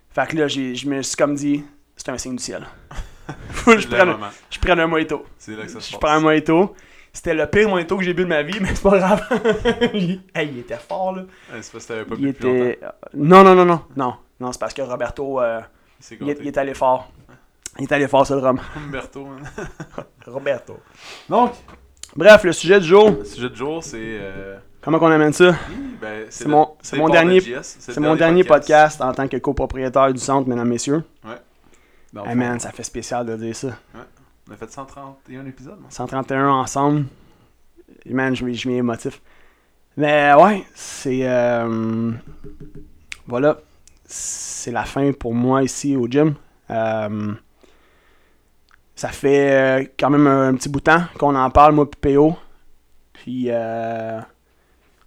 Fait 0.10 0.28
que 0.28 0.38
là, 0.38 0.48
je 0.48 0.88
me 0.88 1.02
suis 1.02 1.16
comme 1.16 1.36
dit, 1.36 1.64
c'est 1.96 2.10
un 2.10 2.18
signe 2.18 2.36
du 2.36 2.44
ciel. 2.44 2.68
Faut 3.50 3.72
que 3.72 3.80
je 3.80 3.88
prenne, 3.88 4.16
je 4.50 4.72
un 4.72 4.88
mojito. 4.88 5.26
C'est 5.38 5.56
là 5.56 5.64
que 5.64 5.70
ça 5.70 5.80
se 5.80 5.92
Je 5.92 5.98
prends 5.98 6.12
un 6.12 6.20
mojito. 6.20 6.76
C'était 7.12 7.34
le 7.34 7.48
pire 7.48 7.68
mojito 7.68 7.98
que 7.98 8.04
j'ai 8.04 8.14
bu 8.14 8.24
de 8.24 8.28
ma 8.28 8.44
vie, 8.44 8.58
mais 8.62 8.74
c'est 8.76 8.84
pas 8.84 8.98
grave. 8.98 9.28
il... 9.94 10.22
Hey, 10.36 10.50
il 10.52 10.60
était 10.60 10.78
fort, 10.78 11.16
là. 11.16 11.24
Ouais, 11.52 11.62
c'est 11.62 11.72
parce 11.72 11.86
que 11.86 11.88
t'avais 11.88 12.06
pas 12.06 12.16
bu 12.16 12.26
longtemps. 12.28 12.48
était... 12.48 12.80
Non, 13.14 13.44
non, 13.44 13.56
non, 13.56 13.66
non. 13.66 13.82
Non, 13.96 14.16
non 14.40 14.52
c'est 14.52 14.60
parce 14.60 14.74
que 14.74 14.82
Roberto, 14.82 15.42
euh, 15.42 15.60
est, 16.12 16.38
il 16.42 16.48
est 16.48 16.58
allé 16.58 16.74
fort. 16.74 17.12
Il 17.80 17.84
est 17.84 17.92
allé 17.92 18.08
fort 18.08 18.26
sur 18.26 18.36
le 18.36 18.42
rhum. 18.42 18.60
Humberto, 18.76 19.26
man. 19.26 19.44
Roberto. 20.26 20.78
Donc, 21.30 21.52
bref, 22.16 22.44
le 22.44 22.52
sujet 22.52 22.80
du 22.80 22.86
jour, 22.88 23.10
Le 23.12 23.26
sujet 23.26 23.50
du 23.50 23.56
jour, 23.56 23.84
c'est. 23.84 23.98
euh, 24.02 24.58
comment 24.82 25.00
qu'on 25.00 25.12
amène 25.12 25.34
ça? 25.34 25.56
ben, 26.02 26.26
C'est 26.30 26.48
mon- 26.48 26.76
de 26.92 27.12
dernier- 27.12 27.42
C'est 27.62 28.00
mon 28.00 28.16
dernier 28.16 28.44
podcast. 28.44 29.02
en 29.02 29.14
tant 29.14 29.28
que 29.28 29.38
copropriétaire 29.38 30.12
du 30.14 30.20
centre, 30.20 30.48
mesdames, 30.50 30.68
messieurs. 30.68 31.04
Dans 32.14 32.24
le 32.24 32.30
Hey 32.30 32.34
fond, 32.36 32.40
man, 32.40 32.60
ça 32.60 32.72
fait 32.72 32.84
spécial 32.84 33.26
de 33.26 33.36
dire 33.36 33.56
ça. 33.56 33.68
On 34.50 34.54
a 34.54 34.56
fait 34.56 34.72
131 34.72 35.46
épisodes, 35.46 35.78
non? 35.80 35.88
131 35.90 36.48
ensemble. 36.50 37.06
Et 38.06 38.14
Man, 38.14 38.34
je, 38.36 38.50
je 38.54 38.68
m'y 38.70 38.76
émotif. 38.76 39.22
Mais 39.98 40.34
ouais, 40.34 40.64
c'est. 40.74 41.28
euh, 41.28 42.12
voilà. 43.28 43.58
C'est 44.06 44.72
la 44.72 44.84
fin 44.86 45.12
pour 45.12 45.34
moi 45.34 45.64
ici 45.64 45.98
au 45.98 46.08
gym. 46.08 46.36
Euh, 46.70 47.34
ça 48.98 49.10
fait 49.10 49.52
euh, 49.52 49.86
quand 49.98 50.10
même 50.10 50.26
un, 50.26 50.56
petit 50.56 50.70
bout 50.70 50.80
de 50.80 50.86
temps 50.86 51.04
qu'on 51.20 51.36
en 51.36 51.52
parle, 51.52 51.76
moi 51.76 51.86
et 51.86 52.14
PO. 52.16 52.36
Puis 53.14 53.46
euh, 53.50 54.20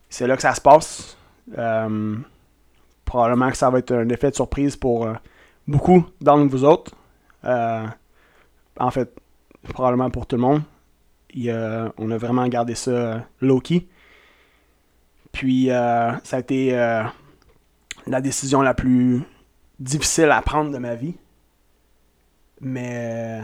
c'est 0.08 0.28
là 0.28 0.36
que 0.36 0.42
ça 0.42 0.54
se 0.54 0.60
passe. 0.60 1.18
Euh, 1.58 2.16
probablement 3.04 3.50
que 3.50 3.56
ça 3.56 3.68
va 3.68 3.80
être 3.80 3.92
un 3.92 4.08
effet 4.08 4.30
de 4.30 4.36
surprise 4.36 4.76
pour 4.76 5.08
beaucoup 5.66 6.06
d'entre 6.20 6.48
vous 6.48 6.64
autres. 6.64 6.92
En 7.42 8.90
fait, 8.92 9.12
probablement 9.74 10.08
pour 10.08 10.26
tout 10.26 10.36
le 10.36 10.42
monde. 10.42 10.62
On 11.98 12.10
a 12.12 12.16
vraiment 12.16 12.46
gardé 12.46 12.76
ça 12.76 13.26
low-key. 13.40 13.88
Puis, 15.32 15.70
euh, 15.72 16.12
ça 16.22 16.36
a 16.36 16.40
été 16.40 16.70
la 18.06 18.20
décision 18.20 18.62
la 18.62 18.74
plus 18.74 19.22
difficile 19.80 20.30
à 20.30 20.40
prendre 20.42 20.70
de 20.70 20.78
ma 20.78 20.94
vie. 20.94 21.16
Mais 22.60 23.42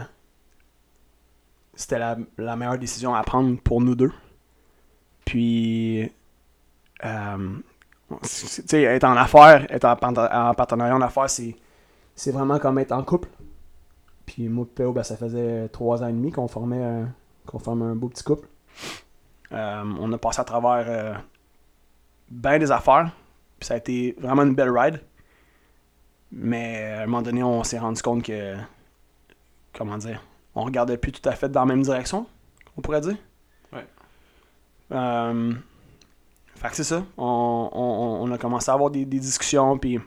c'était 1.76 1.98
la, 1.98 2.56
meilleure 2.56 2.78
décision 2.78 3.14
à 3.14 3.22
prendre 3.22 3.60
pour 3.60 3.80
nous 3.80 3.94
deux. 3.94 4.12
Puis, 5.26 6.10
euh, 7.04 7.56
tu 8.10 8.18
sais, 8.22 8.82
être 8.82 9.04
en 9.04 9.16
affaires, 9.16 9.70
être 9.70 9.84
en, 9.84 9.94
parten- 9.94 10.32
en 10.32 10.54
partenariat 10.54 10.96
en 10.96 11.02
affaires, 11.02 11.28
c'est, 11.28 12.32
vraiment 12.32 12.58
comme 12.58 12.78
être 12.78 12.92
en 12.92 13.02
couple. 13.02 13.28
Puis 14.24 14.48
moi 14.48 14.66
ben, 14.76 15.02
ça 15.04 15.16
faisait 15.16 15.68
trois 15.68 16.02
ans 16.02 16.08
et 16.08 16.12
demi 16.12 16.32
qu'on 16.32 16.48
formait 16.48 17.04
qu'on 17.46 17.60
formait 17.60 17.84
un 17.84 17.94
beau 17.94 18.08
petit 18.08 18.24
couple. 18.24 18.48
Euh, 19.52 19.84
on 20.00 20.12
a 20.12 20.18
passé 20.18 20.40
à 20.40 20.44
travers 20.44 20.84
euh, 20.88 21.14
bien 22.28 22.58
des 22.58 22.72
affaires. 22.72 23.12
Puis 23.60 23.68
ça 23.68 23.74
a 23.74 23.76
été 23.76 24.16
vraiment 24.18 24.42
une 24.42 24.54
belle 24.54 24.76
ride. 24.76 25.00
Mais 26.32 26.92
à 26.92 27.02
un 27.02 27.06
moment 27.06 27.22
donné, 27.22 27.42
on 27.42 27.62
s'est 27.62 27.78
rendu 27.78 28.02
compte 28.02 28.24
que. 28.24 28.56
Comment 29.72 29.98
dire 29.98 30.20
On 30.56 30.64
regardait 30.64 30.96
plus 30.98 31.12
tout 31.12 31.28
à 31.28 31.32
fait 31.36 31.48
dans 31.48 31.60
la 31.60 31.66
même 31.66 31.82
direction, 31.82 32.26
on 32.76 32.80
pourrait 32.80 33.02
dire. 33.02 33.16
Ouais. 33.72 33.86
Euh, 34.92 35.52
fait 36.56 36.68
que 36.70 36.76
c'est 36.76 36.84
ça. 36.84 37.04
On, 37.16 37.68
on- 37.72 38.22
on 38.28 38.32
a 38.32 38.38
commencé 38.38 38.70
à 38.70 38.74
avoir 38.74 38.90
des, 38.90 39.04
des 39.04 39.20
discussions. 39.20 39.78
Puis. 39.78 40.00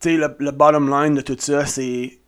Tu 0.00 0.10
sais, 0.10 0.16
le, 0.16 0.34
le 0.38 0.50
bottom 0.50 0.88
line 0.90 1.14
de 1.14 1.20
tout 1.20 1.36
ça, 1.38 1.66
c'est. 1.66 2.18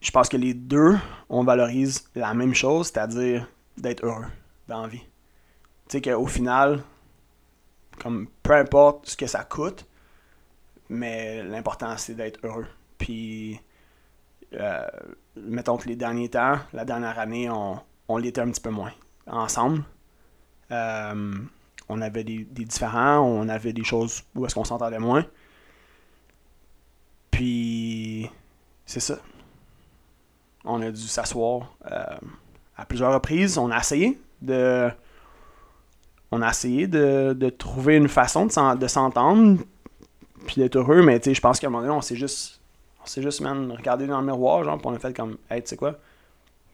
Je 0.00 0.10
pense 0.12 0.28
que 0.28 0.36
les 0.36 0.54
deux, 0.54 0.96
on 1.28 1.42
valorise 1.42 2.04
la 2.14 2.32
même 2.34 2.54
chose, 2.54 2.86
c'est-à-dire 2.88 3.48
d'être 3.76 4.04
heureux 4.04 4.26
dans 4.68 4.82
la 4.82 4.88
vie. 4.88 5.02
Tu 5.88 5.98
sais 5.98 6.00
qu'au 6.00 6.26
final, 6.26 6.82
comme 8.00 8.28
peu 8.42 8.52
importe 8.54 9.08
ce 9.08 9.16
que 9.16 9.26
ça 9.26 9.42
coûte, 9.42 9.86
mais 10.88 11.42
l'important 11.42 11.96
c'est 11.96 12.14
d'être 12.14 12.38
heureux. 12.44 12.66
Puis, 12.96 13.60
mettons 15.36 15.76
que 15.76 15.88
les 15.88 15.96
derniers 15.96 16.28
temps, 16.30 16.58
la 16.72 16.84
dernière 16.84 17.18
année, 17.18 17.48
on, 17.50 17.78
on 18.08 18.16
l'était 18.16 18.40
un 18.40 18.50
petit 18.50 18.60
peu 18.60 18.70
moins 18.70 18.92
ensemble. 19.26 19.82
Euh, 20.70 21.34
on 21.88 22.00
avait 22.02 22.24
des, 22.24 22.44
des 22.44 22.64
différends, 22.64 23.18
on 23.20 23.48
avait 23.48 23.72
des 23.72 23.84
choses 23.84 24.22
où 24.34 24.44
est-ce 24.44 24.54
qu'on 24.54 24.64
s'entendait 24.64 24.98
moins. 24.98 25.24
Puis, 27.30 28.28
c'est 28.86 29.00
ça. 29.00 29.18
On 30.64 30.82
a 30.82 30.90
dû 30.90 31.00
s'asseoir 31.02 31.74
euh, 31.90 32.04
à 32.76 32.84
plusieurs 32.84 33.12
reprises. 33.14 33.58
On 33.58 33.70
a 33.70 33.78
essayé 33.78 34.20
de. 34.42 34.90
On 36.30 36.42
a 36.42 36.50
essayé 36.50 36.86
de, 36.86 37.32
de 37.32 37.48
trouver 37.48 37.96
une 37.96 38.08
façon 38.08 38.46
de 38.46 38.52
s'en- 38.52 38.74
de 38.74 38.86
s'entendre 38.86 39.60
puis 40.46 40.56
d'être 40.56 40.76
heureux, 40.76 41.02
mais 41.02 41.20
je 41.24 41.40
pense 41.40 41.58
qu'à 41.58 41.66
un 41.68 41.70
moment 41.70 41.82
donné, 41.82 41.94
on 41.94 42.02
s'est 42.02 42.16
juste. 42.16 42.57
S'est 43.08 43.22
juste, 43.22 43.40
man, 43.40 43.72
regardé 43.72 44.06
dans 44.06 44.20
le 44.20 44.26
miroir, 44.26 44.64
genre, 44.64 44.76
puis 44.78 44.86
on 44.86 44.94
a 44.94 44.98
fait 44.98 45.16
comme, 45.16 45.38
hey, 45.50 45.62
tu 45.62 45.68
sais 45.68 45.76
quoi? 45.76 45.98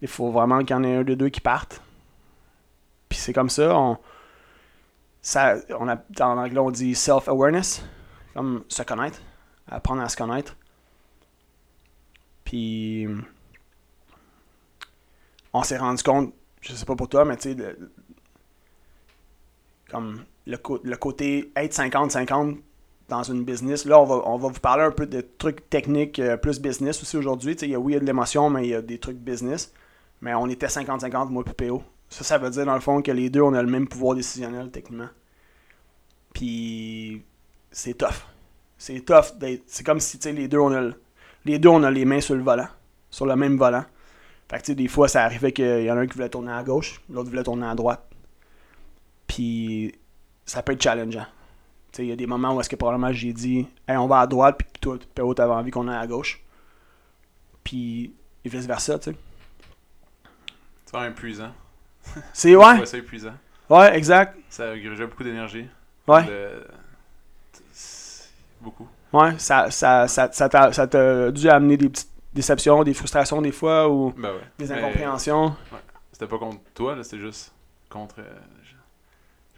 Il 0.02 0.08
faut 0.08 0.30
vraiment 0.32 0.58
qu'il 0.60 0.70
y 0.70 0.74
en 0.74 0.84
ait 0.84 0.96
un 0.96 1.04
des 1.04 1.16
deux 1.16 1.28
qui 1.28 1.40
parte. 1.40 1.80
Puis 3.08 3.18
c'est 3.18 3.32
comme 3.32 3.50
ça, 3.50 3.76
on. 3.76 3.98
Ça, 5.22 5.56
on 5.78 5.88
a, 5.88 5.96
en 6.20 6.38
anglais, 6.38 6.58
on 6.58 6.70
dit 6.70 6.94
self-awareness, 6.94 7.82
comme 8.34 8.64
se 8.68 8.82
connaître, 8.82 9.20
apprendre 9.68 10.02
à 10.02 10.08
se 10.08 10.16
connaître. 10.16 10.54
Puis 12.44 13.06
on 15.52 15.62
s'est 15.62 15.78
rendu 15.78 16.02
compte, 16.02 16.34
je 16.60 16.74
sais 16.74 16.84
pas 16.84 16.96
pour 16.96 17.08
toi, 17.08 17.24
mais 17.24 17.36
tu 17.36 17.54
sais, 17.54 17.76
comme 19.88 20.24
le, 20.46 20.56
co- 20.56 20.80
le 20.82 20.96
côté 20.96 21.52
être 21.56 21.72
50-50 21.72 22.58
dans 23.08 23.22
une 23.22 23.44
business, 23.44 23.84
là, 23.84 24.00
on 24.00 24.04
va, 24.04 24.22
on 24.26 24.36
va 24.36 24.48
vous 24.48 24.60
parler 24.60 24.82
un 24.84 24.90
peu 24.90 25.06
de 25.06 25.20
trucs 25.38 25.68
techniques 25.68 26.18
euh, 26.18 26.36
plus 26.36 26.60
business 26.60 27.02
aussi 27.02 27.16
aujourd'hui. 27.16 27.54
Oui, 27.60 27.66
il 27.92 27.94
y 27.94 27.96
a 27.96 28.00
de 28.00 28.04
l'émotion, 28.06 28.48
mais 28.50 28.64
il 28.64 28.70
y 28.70 28.74
a 28.74 28.82
des 28.82 28.98
trucs 28.98 29.18
business. 29.18 29.72
Mais 30.22 30.34
on 30.34 30.48
était 30.48 30.66
50-50, 30.66 31.28
moi 31.28 31.44
et 31.46 31.52
PO. 31.52 31.82
Ça, 32.08 32.24
ça 32.24 32.38
veut 32.38 32.50
dire 32.50 32.64
dans 32.64 32.74
le 32.74 32.80
fond 32.80 33.02
que 33.02 33.10
les 33.10 33.28
deux, 33.28 33.42
on 33.42 33.52
a 33.54 33.62
le 33.62 33.70
même 33.70 33.88
pouvoir 33.88 34.14
décisionnel 34.16 34.70
techniquement. 34.70 35.08
Puis 36.32 37.22
c'est 37.70 37.94
tough. 37.94 38.26
C'est 38.78 39.00
tough. 39.04 39.34
C'est 39.66 39.84
comme 39.84 40.00
si 40.00 40.18
les 40.32 40.48
deux, 40.48 40.58
on 40.58 40.72
a 40.72 40.80
le- 40.80 40.94
les 41.44 41.58
deux, 41.58 41.68
on 41.68 41.82
a 41.82 41.90
les 41.90 42.04
mains 42.04 42.20
sur 42.20 42.34
le 42.34 42.42
volant, 42.42 42.68
sur 43.10 43.26
le 43.26 43.36
même 43.36 43.56
volant. 43.56 43.84
Fait 44.50 44.62
que 44.62 44.72
des 44.72 44.88
fois, 44.88 45.08
ça 45.08 45.24
arrivait 45.24 45.52
qu'il 45.52 45.82
y 45.82 45.90
en 45.90 45.96
a 45.96 46.00
un 46.00 46.06
qui 46.06 46.14
voulait 46.14 46.28
tourner 46.28 46.52
à 46.52 46.62
gauche, 46.62 47.00
l'autre 47.10 47.30
voulait 47.30 47.42
tourner 47.42 47.66
à 47.66 47.74
droite. 47.74 48.04
Puis 49.26 49.94
ça 50.44 50.62
peut 50.62 50.72
être 50.72 50.82
challengeant. 50.82 51.26
Il 51.98 52.06
y 52.06 52.12
a 52.12 52.16
des 52.16 52.26
moments 52.26 52.54
où 52.54 52.60
est-ce 52.60 52.68
que 52.68 52.76
probablement 52.76 53.12
j'ai 53.12 53.32
dit, 53.32 53.66
hey, 53.88 53.96
on 53.96 54.06
va 54.06 54.20
à 54.20 54.26
droite, 54.26 54.56
puis 54.58 54.66
toi, 54.80 54.98
Péo, 55.14 55.32
t'avais 55.34 55.52
envie 55.52 55.70
qu'on 55.70 55.88
aille 55.88 56.02
à 56.02 56.06
gauche. 56.06 56.42
Puis 57.62 58.12
et 58.44 58.48
vice 58.48 58.66
versa, 58.66 58.98
tu 58.98 59.10
sais. 59.12 59.16
C'est 60.84 60.96
vraiment 60.96 61.10
épuisant. 61.10 61.52
C'est 62.32 62.54
ouais, 62.54 62.84
ça 62.86 62.98
épuisant. 62.98 63.32
ouais, 63.70 63.96
exact. 63.96 64.38
Ça 64.50 64.76
grugeait 64.78 65.06
beaucoup 65.06 65.24
d'énergie. 65.24 65.66
Ouais. 66.06 66.26
Le- 66.26 66.66
c'est- 67.72 68.28
Beaucoup. 68.60 68.86
Ouais, 69.12 69.38
ça, 69.38 69.70
ça, 69.70 70.06
ça, 70.08 70.30
ça 70.32 70.48
t'a 70.48 70.72
ça 70.72 70.86
t'a 70.86 71.30
dû 71.30 71.48
amener 71.48 71.76
des 71.76 71.88
petites 71.88 72.10
déceptions, 72.34 72.82
des 72.82 72.94
frustrations 72.94 73.40
des 73.40 73.52
fois, 73.52 73.88
ou 73.88 74.10
Ben 74.16 74.30
ouais. 74.32 74.40
des 74.58 74.66
Mais 74.68 74.72
incompréhensions. 74.74 75.54
C'était 76.12 76.26
pas 76.26 76.38
contre 76.38 76.60
toi, 76.74 76.94
là, 76.96 77.02
c'était 77.04 77.18
juste 77.20 77.52
contre. 77.88 78.16
euh, 78.18 78.32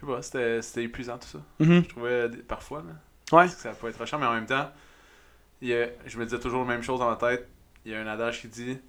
je 0.01 0.05
sais 0.05 0.11
pas, 0.11 0.21
c'était 0.21 0.61
c'était 0.61 0.83
épuisant 0.83 1.17
tout 1.17 1.27
ça. 1.27 1.39
Mhm. 1.59 1.83
Je 1.83 1.89
trouvais 1.89 2.29
des- 2.29 2.37
parfois, 2.37 2.83
là. 2.83 3.37
Ouais. 3.37 3.45
que 3.47 3.51
ça 3.53 3.71
peut 3.73 3.87
être 3.89 3.99
rushant, 3.99 4.19
mais 4.19 4.25
en 4.25 4.33
même 4.33 4.45
temps, 4.45 4.71
il 5.61 5.67
y 5.69 5.73
a- 5.75 5.89
je 6.05 6.17
me 6.17 6.23
disais 6.25 6.39
toujours 6.39 6.61
la 6.61 6.67
même 6.67 6.83
chose 6.83 6.99
dans 6.99 7.09
ma 7.09 7.15
tête. 7.17 7.47
Il 7.85 7.91
y 7.91 7.95
a 7.95 7.99
un 8.01 8.07
adage 8.07 8.41
qui 8.41 8.47
dit 8.47 8.79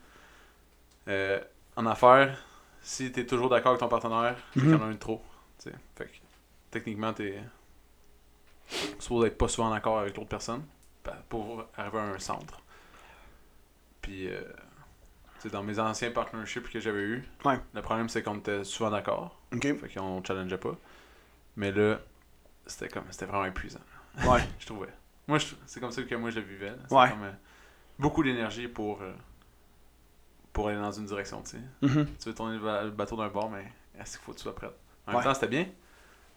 euh, 1.08 1.40
en 1.76 1.86
affaires, 1.86 2.38
si 2.82 3.10
t'es 3.10 3.24
toujours 3.26 3.48
d'accord 3.48 3.70
avec 3.70 3.80
ton 3.80 3.88
partenaire, 3.88 4.36
c'est 4.54 4.60
qu'il 4.60 4.70
y 4.70 4.74
en 4.74 4.82
a 4.82 4.84
un 4.86 4.92
de 4.92 4.96
trop. 4.98 5.22
tu 5.58 5.70
sais. 5.70 5.76
Fait 5.96 6.04
que, 6.06 6.10
techniquement, 6.70 7.12
t'es 7.12 7.38
supposé 8.98 9.28
être 9.28 9.38
pas 9.38 9.48
souvent 9.48 9.70
d'accord 9.70 9.98
avec 10.00 10.16
l'autre 10.16 10.28
personne 10.28 10.62
pour 11.30 11.64
arriver 11.76 11.98
à 11.98 12.02
un 12.02 12.18
centre. 12.18 12.60
Puis, 14.02 14.28
euh, 14.28 14.42
dans 15.50 15.62
mes 15.62 15.78
anciens 15.78 16.10
partnerships 16.10 16.68
que 16.68 16.78
j'avais 16.80 17.00
eu, 17.02 17.24
Ouais. 17.44 17.58
le 17.74 17.80
problème 17.82 18.08
c'est 18.08 18.22
qu'on 18.22 18.36
était 18.38 18.64
souvent 18.64 18.90
d'accord. 18.90 19.40
Ok. 19.54 19.62
Fait 19.62 19.88
qu'on 19.94 20.22
challengeait 20.22 20.58
pas. 20.58 20.76
Mais 21.58 21.70
là, 21.72 21.98
c'était 22.66 22.88
comme 22.88 23.04
c'était 23.10 23.26
vraiment 23.26 23.44
épuisant, 23.44 23.80
Ouais. 24.24 24.40
je 24.58 24.64
trouvais. 24.66 24.88
Moi, 25.26 25.38
c'est 25.66 25.78
comme 25.80 25.90
ça 25.90 26.02
que 26.02 26.14
moi 26.14 26.30
je 26.30 26.40
le 26.40 26.46
vivais. 26.46 26.72
Ouais. 26.90 27.10
comme, 27.10 27.24
euh, 27.24 27.32
beaucoup 27.98 28.22
d'énergie 28.22 28.66
pour, 28.68 29.02
euh, 29.02 29.12
pour 30.52 30.68
aller 30.68 30.78
dans 30.78 30.92
une 30.92 31.04
direction, 31.04 31.42
tu 31.42 31.50
sais. 31.50 31.58
Mhm. 31.82 32.06
Tu 32.18 32.28
veux 32.28 32.34
tourner 32.34 32.54
le, 32.56 32.62
ba- 32.64 32.84
le 32.84 32.90
bateau 32.90 33.16
d'un 33.16 33.28
bord, 33.28 33.50
mais 33.50 33.70
est-ce 34.00 34.12
qu'il 34.16 34.24
faut 34.24 34.32
que 34.32 34.38
tu 34.38 34.42
sois 34.44 34.54
prête? 34.54 34.70
En 35.06 35.10
Ouais. 35.10 35.16
même 35.18 35.24
temps, 35.24 35.34
c'était 35.34 35.48
bien. 35.48 35.66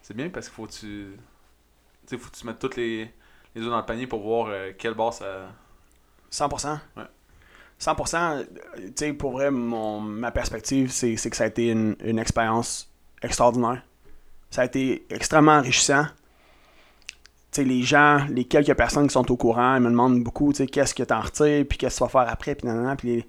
C'est 0.01 0.15
bien 0.15 0.29
parce 0.29 0.47
qu'il 0.47 0.55
faut 0.55 0.65
que 0.65 0.71
tu. 0.73 1.15
Tu 2.07 2.17
faut 2.17 2.29
que 2.31 2.35
tu 2.35 2.45
mettes 2.47 2.59
toutes 2.59 2.75
les, 2.75 3.13
les 3.55 3.61
œufs 3.61 3.69
dans 3.69 3.77
le 3.77 3.85
panier 3.85 4.07
pour 4.07 4.21
voir 4.21 4.47
euh, 4.49 4.71
quel 4.77 4.95
bord 4.95 5.13
ça. 5.13 5.49
100%. 6.31 6.79
Ouais. 6.97 7.03
100%, 7.79 8.15
euh, 8.17 8.43
tu 8.77 8.93
sais, 8.95 9.13
pour 9.13 9.31
vrai, 9.31 9.51
mon, 9.51 9.99
ma 10.01 10.31
perspective, 10.31 10.89
c'est 10.91 11.15
c'est 11.17 11.29
que 11.29 11.35
ça 11.35 11.43
a 11.45 11.47
été 11.47 11.69
une, 11.71 11.95
une 12.03 12.19
expérience 12.19 12.91
extraordinaire. 13.21 13.83
Ça 14.51 14.62
a 14.62 14.65
été 14.65 15.05
extrêmement 15.10 15.53
enrichissant. 15.53 16.05
Tu 17.51 17.62
sais, 17.62 17.63
les 17.63 17.84
gens, 17.84 18.25
les 18.29 18.46
quelques 18.46 18.75
personnes 18.75 19.08
qui 19.08 19.13
sont 19.13 19.29
au 19.31 19.38
courant, 19.38 19.75
ils 19.75 19.81
me 19.81 19.89
demandent 19.89 20.24
beaucoup, 20.24 20.53
qu'est-ce 20.53 20.93
que 20.93 21.03
t'en 21.03 21.22
retires, 21.22 21.65
puis 21.67 21.77
qu'est-ce 21.77 21.96
que 21.96 22.05
tu 22.05 22.12
vas 22.12 22.24
faire 22.24 22.31
après, 22.31 22.55
puis 22.55 22.67
nanana, 22.67 22.96
puis 22.96 23.25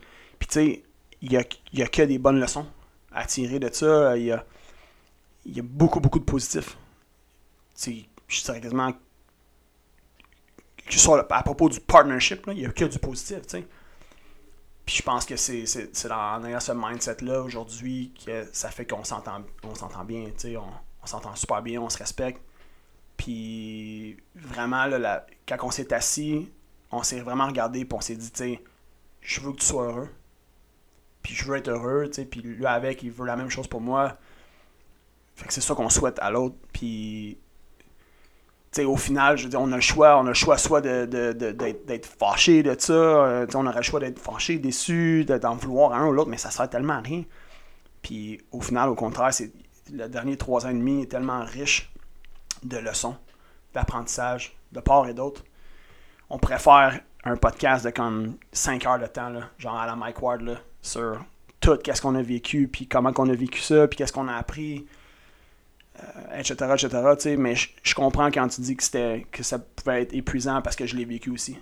il 1.23 1.33
y 1.33 1.37
a, 1.37 1.45
y 1.73 1.83
a 1.83 1.87
que 1.87 2.02
des 2.02 2.19
bonnes 2.19 2.41
leçons 2.41 2.67
à 3.12 3.25
tirer 3.25 3.59
de 3.59 3.73
ça. 3.73 4.17
Il 4.17 4.25
y 4.25 4.33
a, 4.33 4.45
beaucoup, 5.62 6.00
beaucoup 6.00 6.19
de 6.19 6.25
positifs. 6.25 6.76
Tu 7.75 7.83
sais, 7.83 8.05
je 8.29 8.43
dirais 8.43 8.61
quasiment 8.61 8.93
à 11.31 11.43
propos 11.43 11.69
du 11.69 11.81
partnership, 11.81 12.45
il 12.49 12.61
y 12.61 12.67
a 12.67 12.71
que 12.71 12.85
du 12.85 12.99
positif, 12.99 13.43
tu 13.43 13.49
sais. 13.49 13.67
Puis 14.85 14.97
je 14.97 15.02
pense 15.02 15.25
que 15.25 15.37
c'est 15.37 15.64
en 16.11 16.45
ayant 16.45 16.61
ce 16.61 16.73
mindset-là 16.73 17.43
aujourd'hui 17.43 18.12
que 18.26 18.45
ça 18.52 18.71
fait 18.71 18.85
qu'on 18.85 19.05
s'entend 19.05 19.45
bien, 20.05 20.25
tu 20.26 20.33
sais, 20.38 20.57
on, 20.57 20.67
on 21.02 21.06
s'entend 21.06 21.35
super 21.35 21.62
bien, 21.62 21.80
on 21.80 21.88
se 21.88 21.99
respecte. 21.99 22.40
Puis 23.16 24.16
vraiment, 24.35 24.87
là, 24.87 25.26
quand 25.47 25.56
on 25.62 25.71
s'est 25.71 25.92
assis, 25.92 26.50
on 26.90 27.02
s'est 27.02 27.21
vraiment 27.21 27.47
regardé 27.47 27.85
puis 27.85 27.97
on 27.97 28.00
s'est 28.00 28.16
dit, 28.16 28.30
tu 28.32 28.59
je 29.21 29.40
veux 29.40 29.52
que 29.52 29.59
tu 29.59 29.66
sois 29.66 29.85
heureux. 29.87 30.09
Puis 31.23 31.35
je 31.35 31.44
veux 31.44 31.56
être 31.56 31.68
heureux, 31.68 32.11
tu 32.12 32.25
puis 32.25 32.40
lui 32.42 32.66
avec, 32.66 33.02
il 33.02 33.12
veut 33.12 33.26
la 33.26 33.37
même 33.37 33.50
chose 33.50 33.68
pour 33.68 33.80
moi. 33.80 34.16
Fait 35.37 35.47
que 35.47 35.52
c'est 35.52 35.61
ça 35.61 35.75
qu'on 35.75 35.88
souhaite 35.88 36.18
à 36.21 36.30
l'autre. 36.30 36.56
Puis 36.73 37.38
tu 38.73 38.80
sais, 38.80 38.85
au 38.87 38.97
final, 38.97 39.37
je 39.37 39.44
veux 39.44 39.50
dire, 39.50 39.61
on 39.61 39.71
a 39.71 39.76
le 39.76 39.82
choix, 39.82 40.16
on 40.18 40.25
a 40.25 40.28
le 40.28 40.35
choix 40.35 40.56
soit 40.56 40.80
de, 40.80 41.04
d'être, 41.32 42.06
fâché 42.06 42.62
de 42.62 42.75
ça, 42.78 42.92
euh, 42.94 43.47
on 43.54 43.66
aurait 43.66 43.76
le 43.76 43.82
choix 43.82 44.00
d'être 44.00 44.18
fâché, 44.18 44.59
déçu, 44.59 45.26
de- 45.26 45.37
d'en 45.37 45.56
vouloir 45.56 45.92
un 45.92 46.06
ou 46.06 46.12
l'autre, 46.12 46.30
mais 46.30 46.38
ça 46.38 46.50
sert 46.50 46.71
tellement 46.71 46.94
à 46.94 47.00
rien. 47.00 47.23
Puis 48.00 48.40
au 48.50 48.62
final, 48.62 48.88
au 48.88 48.94
contraire, 48.94 49.32
c'est 49.35 49.52
le 49.92 50.08
dernier 50.08 50.37
trois 50.37 50.66
ans 50.66 50.70
et 50.70 50.75
demi 50.75 51.02
est 51.02 51.11
tellement 51.11 51.44
riche 51.44 51.92
de 52.62 52.78
leçons, 52.78 53.16
d'apprentissage, 53.75 54.56
de 54.72 54.80
part 54.80 55.08
et 55.08 55.14
d'autre. 55.14 55.44
On 56.30 56.38
pourrait 56.38 56.58
faire 56.58 57.00
un 57.25 57.37
podcast 57.37 57.84
de 57.84 57.90
comme 57.90 58.37
5 58.52 58.87
heures 58.87 58.99
de 58.99 59.06
temps, 59.06 59.28
là, 59.28 59.50
genre 59.58 59.76
à 59.76 59.87
la 59.87 59.94
Mike 59.94 60.20
Ward, 60.22 60.40
là, 60.42 60.56
sur 60.80 61.22
tout 61.61 61.76
qu'est-ce 61.76 62.02
qu'on 62.02 62.14
a 62.14 62.22
vécu, 62.22 62.68
puis 62.68 62.87
comment 62.87 63.12
qu'on 63.12 63.28
a 63.28 63.34
vécu 63.34 63.61
ça, 63.61 63.87
puis 63.87 63.96
qu'est-ce 63.96 64.12
qu'on 64.12 64.28
a 64.28 64.34
appris, 64.34 64.87
euh, 66.02 66.38
etc., 66.38 66.54
etc., 66.72 66.88
tu 67.14 67.20
sais, 67.20 67.37
mais 67.37 67.54
je 67.54 67.68
je 67.82 67.94
comprends 67.94 68.30
quand 68.30 68.49
tu 68.49 68.62
dis 68.62 68.76
que, 68.76 68.82
c'était, 68.82 69.26
que 69.30 69.42
ça 69.42 69.58
pouvait 69.58 70.02
être 70.02 70.14
épuisant 70.14 70.62
parce 70.62 70.75
que 70.75 70.87
je 70.87 70.96
l'ai 70.96 71.04
vécu 71.04 71.30
aussi. 71.30 71.58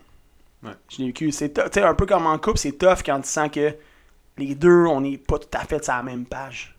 Ouais. 0.62 0.72
Je 0.88 0.99
l'ai 0.99 1.06
vécu. 1.06 1.32
C'est 1.32 1.58
un 1.58 1.94
peu 1.94 2.06
comme 2.06 2.26
en 2.26 2.38
couple, 2.38 2.58
c'est 2.58 2.72
tough 2.72 3.02
quand 3.04 3.20
tu 3.20 3.28
sens 3.28 3.50
que 3.50 3.75
les 4.38 4.54
deux, 4.54 4.87
on 4.87 5.00
n'est 5.00 5.18
pas 5.18 5.38
tout 5.38 5.49
à 5.52 5.64
fait 5.64 5.82
sur 5.82 5.94
la 5.94 6.02
même 6.02 6.25
page. 6.25 6.76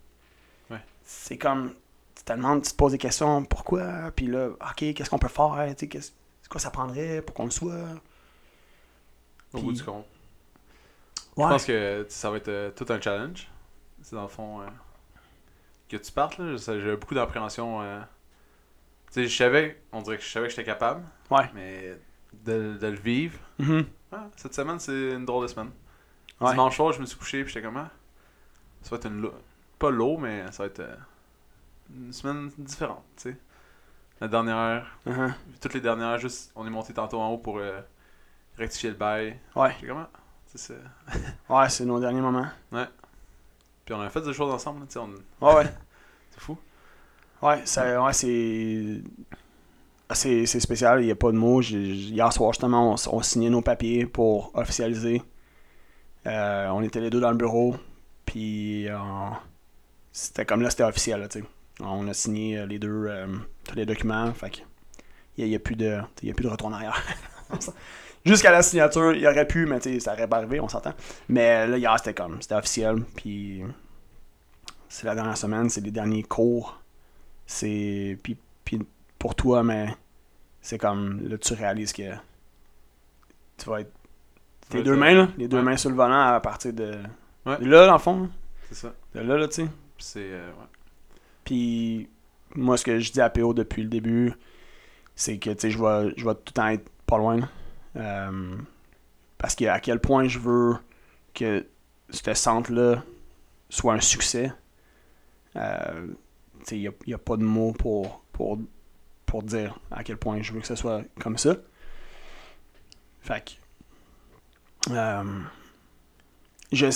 C'est 1.13 1.38
comme, 1.38 1.74
tu 2.15 2.24
te 2.24 2.32
demandes, 2.34 2.63
tu 2.63 2.72
te 2.72 2.75
poses 2.75 2.94
des 2.94 2.98
questions, 2.98 3.44
pourquoi, 3.44 4.12
puis 4.15 4.27
là, 4.27 4.48
ok, 4.50 4.94
qu'est-ce 4.94 5.10
qu'on 5.10 5.20
peut 5.20 5.27
faire, 5.27 5.74
tu 5.77 5.88
sais, 5.91 6.13
c'est 6.41 6.50
quoi 6.50 6.60
ça 6.60 6.72
prendrait 6.72 7.22
pour 7.22 7.36
qu'on 7.36 7.46
le 7.46 7.51
soit? 7.51 7.75
Au 9.53 9.58
Puis- 9.58 9.62
bout 9.62 9.74
du 9.74 9.84
compte. 9.84 10.06
Ouais. 11.36 11.46
Je 11.46 11.50
pense 11.50 11.65
que 11.65 12.06
ça 12.10 12.30
va 12.32 12.38
être 12.38 12.48
euh, 12.48 12.72
tout 12.72 12.86
un 12.89 13.00
challenge. 13.00 13.50
C'est 14.01 14.15
dans 14.15 14.22
le 14.24 14.27
fond 14.30 14.62
euh, 14.62 14.68
que 15.89 15.98
tu 15.98 16.12
partes 16.12 16.38
là. 16.38 16.56
J'ai 16.58 16.96
beaucoup 16.96 17.13
d'appréhension. 17.15 17.82
euh. 17.82 18.00
Tu 19.08 19.13
sais, 19.24 19.27
je 19.27 19.38
savais, 19.38 19.82
on 19.91 20.01
dirait 20.01 20.18
que 20.18 20.24
je 20.24 20.30
savais 20.30 20.48
que 20.48 20.51
j'étais 20.51 20.63
capable, 20.65 21.03
Ouais. 21.30 21.50
mais 21.53 21.98
de, 22.34 22.77
de 22.77 22.88
le 22.88 22.98
vivre. 22.98 23.38
Mhm. 23.60 23.86
ah, 24.13 24.27
cette 24.38 24.53
semaine, 24.53 24.80
c'est 24.80 25.12
une 25.12 25.25
drôle 25.25 25.44
de 25.44 25.51
semaine. 25.51 25.72
Ouais. 26.39 26.51
Dimanche 26.51 26.75
soir, 26.77 26.94
je 26.94 27.01
me 27.01 27.06
suis 27.06 27.18
couché 27.18 27.44
puis 27.44 27.53
j'étais 27.53 27.65
comme 27.65 27.77
ah, 27.77 27.89
ça 28.82 28.89
va 28.91 28.96
être 28.98 29.08
une 29.08 29.22
pas 29.82 29.90
low, 29.92 30.18
mais 30.18 30.44
ça 30.52 30.64
va 30.64 30.68
être 30.68 30.80
euh, 30.80 30.96
une 31.96 32.14
semaine 32.14 32.50
différente, 32.58 33.04
tu 33.18 33.32
sais. 33.32 33.38
La 34.22 34.28
dernière, 34.28 34.86
Mhm. 35.06 35.34
toutes 35.60 35.74
les 35.74 35.82
dernières, 35.82 36.18
juste 36.20 36.52
on 36.56 36.66
est 36.68 36.70
monté 36.70 36.94
tantôt 36.94 37.20
en 37.20 37.30
haut 37.30 37.38
pour 37.40 37.58
euh, 37.58 37.82
rectifier 38.58 38.92
le 38.92 38.96
bail. 38.96 39.40
Ouais. 39.56 39.72
J'étais 39.76 39.88
comme 39.88 39.98
ah, 39.98 40.10
tu 40.52 40.58
sais, 40.58 40.74
c'est- 40.76 41.24
Ouais, 41.54 41.68
c'est 41.70 41.86
nos 41.86 42.00
derniers 42.00 42.22
moments. 42.22 42.48
Puis 43.84 43.96
on 43.96 44.02
a 44.02 44.10
fait 44.10 44.22
des 44.22 44.34
choses 44.34 44.53
ensemble, 44.53 44.86
tu 44.86 44.94
sais, 44.94 45.00
on... 45.00 45.10
Ouais, 45.46 45.55
ouais. 45.55 45.66
c'est 46.32 46.40
fou. 46.40 46.55
Ouais, 47.42 47.66
ça, 47.66 48.01
ouais 48.03 48.14
c'est. 48.14 49.01
C'est 50.14 50.46
c'est 50.46 50.60
spécial, 50.60 51.01
il 51.01 51.05
n'y 51.05 51.12
a 51.12 51.16
pas 51.16 51.32
de 51.32 51.38
mots. 51.38 51.62
Hier 51.62 52.32
soir, 52.34 52.51
justement, 52.51 52.92
on, 52.94 52.96
on 53.16 53.22
signait 53.22 53.50
nos 53.50 53.62
papiers 53.62 54.05
pour 54.05 54.51
officialiser. 54.55 55.24
Euh, 56.27 56.68
on 56.70 56.84
était 56.84 57.00
les 57.00 57.10
deux 57.10 57.22
dans 57.22 57.32
le 57.32 57.38
bureau. 57.38 57.75
Puis 58.25 58.88
euh, 58.90 58.98
c'était 60.12 60.46
comme 60.46 60.62
là, 60.62 60.70
c'était 60.70 60.84
officiel. 60.84 61.28
tu 61.30 61.40
sais. 61.40 61.46
on 61.80 62.08
a 62.08 62.14
signé 62.14 62.58
euh, 62.58 62.66
les 62.66 62.80
deux 62.80 63.06
euh, 63.08 63.28
tous 63.64 63.76
les 63.76 63.86
documents. 63.86 64.32
Fait 64.34 64.64
il 65.38 65.48
n'y 65.48 65.56
a, 65.56 65.60
plus 65.60 65.76
de 65.76 66.00
il 66.22 66.28
y 66.28 66.32
a 66.32 66.34
plus 66.34 66.44
de 66.44 66.50
retour 66.50 66.68
en 66.68 66.74
arrière. 66.74 67.02
Jusqu'à 68.26 68.52
la 68.52 68.62
signature, 68.62 69.14
il 69.14 69.22
y 69.22 69.28
aurait 69.28 69.48
pu, 69.48 69.66
mais 69.66 69.80
tu 69.80 69.94
sais, 69.94 70.00
ça 70.00 70.14
aurait 70.14 70.28
pas 70.28 70.38
arrivé, 70.38 70.60
on 70.60 70.68
s'entend. 70.68 70.94
Mais 71.28 71.66
là, 71.66 71.78
hier, 71.78 71.96
c'était 71.98 72.14
comme, 72.14 72.40
c'était 72.40 72.54
officiel. 72.54 73.04
Puis 73.16 73.64
c'est 74.90 75.08
la 75.08 75.16
dernière 75.16 75.38
semaine, 75.38 75.70
c'est 75.70 75.82
les 75.82 75.92
derniers 75.92 76.24
cours. 76.24 76.80
C'est. 77.48 78.20
Puis, 78.22 78.38
puis 78.64 78.80
pour 79.18 79.34
toi, 79.36 79.64
mais 79.64 79.88
c'est 80.62 80.78
comme, 80.78 81.28
là, 81.28 81.38
tu 81.38 81.54
réalises 81.54 81.94
que 81.94 82.12
tu 83.58 83.70
vas 83.70 83.82
être. 83.82 83.92
Tes 84.70 84.84
deux 84.84 84.96
mains, 84.96 85.14
là, 85.14 85.28
les 85.38 85.48
deux 85.48 85.58
ouais. 85.58 85.64
mains 85.64 85.78
sur 85.78 85.90
le 85.90 85.96
volant 85.96 86.34
à 86.34 86.40
partir 86.40 86.74
de. 86.74 86.98
Ouais. 87.46 87.58
de 87.58 87.66
là, 87.66 87.88
dans 87.88 87.94
le 87.94 88.00
fond. 88.00 88.22
là. 88.22 88.28
C'est 88.70 88.76
ça. 88.76 88.94
De 89.16 89.22
là, 89.22 89.38
là, 89.38 89.48
tu 89.48 89.64
sais. 89.64 89.68
C'est. 90.01 90.31
euh. 90.31 90.51
Puis 91.44 92.09
moi, 92.55 92.77
ce 92.77 92.83
que 92.83 93.00
je 93.00 93.11
dis 93.11 93.22
à 93.22 93.29
PO 93.29 93.53
depuis 93.53 93.83
le 93.83 93.90
début, 93.90 94.33
c'est 95.16 95.37
que 95.37 95.51
je 95.51 95.77
vais, 95.77 96.14
tout 96.16 96.25
le 96.25 96.51
temps 96.51 96.68
être 96.68 96.90
pas 97.05 97.18
loin. 97.18 97.50
Euh, 97.96 98.57
parce 99.37 99.55
que 99.55 99.66
à 99.66 99.79
quel 99.79 100.00
point 100.00 100.27
je 100.27 100.40
veux 100.40 100.75
que 101.33 101.66
ce 102.09 102.33
centre-là 102.33 103.03
soit 103.70 103.94
un 103.94 104.01
succès. 104.01 104.51
Euh, 105.55 106.07
il 106.72 106.92
n'y 107.07 107.14
a, 107.14 107.18
pas 107.18 107.37
de 107.37 107.44
mots 107.44 107.74
pour, 107.74 108.24
pour, 108.31 108.59
pour 109.25 109.44
dire 109.44 109.79
à 109.90 110.03
quel 110.03 110.18
point 110.18 110.42
je 110.42 110.53
veux 110.53 110.61
que 110.61 110.68
ce 110.68 110.75
soit 110.75 111.01
comme 111.20 111.37
ça. 111.37 111.55
Fait 113.22 113.57
que. 114.87 114.94
je, 116.72 116.90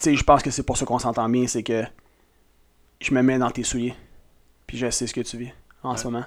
je 0.00 0.22
pense 0.22 0.42
que 0.42 0.50
c'est 0.50 0.62
pour 0.62 0.76
ça 0.76 0.84
qu'on 0.86 0.98
s'entend 0.98 1.28
bien, 1.28 1.46
c'est 1.46 1.62
que 1.62 1.84
je 3.00 3.14
me 3.14 3.22
mets 3.22 3.38
dans 3.38 3.50
tes 3.50 3.62
souliers. 3.64 3.94
Puis 4.66 4.78
je 4.78 4.90
sais 4.90 5.06
ce 5.06 5.14
que 5.14 5.20
tu 5.20 5.36
vis 5.36 5.50
en 5.82 5.92
Ouais. 5.92 5.96
ce 5.98 6.04
moment. 6.04 6.24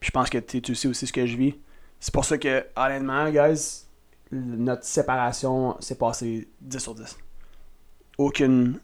Puis 0.00 0.08
je 0.08 0.10
pense 0.12 0.28
que 0.30 0.38
tu 0.38 0.60
tu 0.62 0.74
sais 0.74 0.88
aussi 0.88 1.06
ce 1.06 1.12
que 1.12 1.26
je 1.26 1.36
vis. 1.36 1.54
C'est 1.98 2.12
pour 2.12 2.24
ça 2.24 2.36
que, 2.38 2.66
honnêtement, 2.76 3.30
guys, 3.30 3.84
notre 4.30 4.84
séparation 4.84 5.76
s'est 5.80 5.94
passée 5.96 6.48
10 6.60 6.78
sur 6.78 6.94
10. 6.94 7.16
Aucune, 8.18 8.78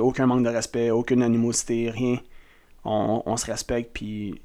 aucun 0.00 0.26
manque 0.26 0.44
de 0.44 0.50
respect, 0.50 0.90
aucune 0.90 1.22
animosité, 1.22 1.90
rien. 1.90 2.18
On, 2.84 3.22
on 3.24 3.36
se 3.36 3.46
respecte, 3.46 3.92
puis 3.94 4.40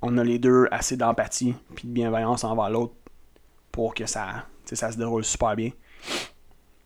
on 0.00 0.16
a 0.16 0.22
les 0.24 0.38
deux 0.38 0.68
assez 0.70 0.96
d'empathie, 0.96 1.54
puis 1.74 1.88
de 1.88 1.92
bienveillance 1.92 2.44
envers 2.44 2.70
l'autre 2.70 2.94
pour 3.72 3.94
que 3.94 4.06
ça, 4.06 4.44
ça 4.64 4.92
se 4.92 4.96
déroule 4.96 5.24
super 5.24 5.56
bien. 5.56 5.70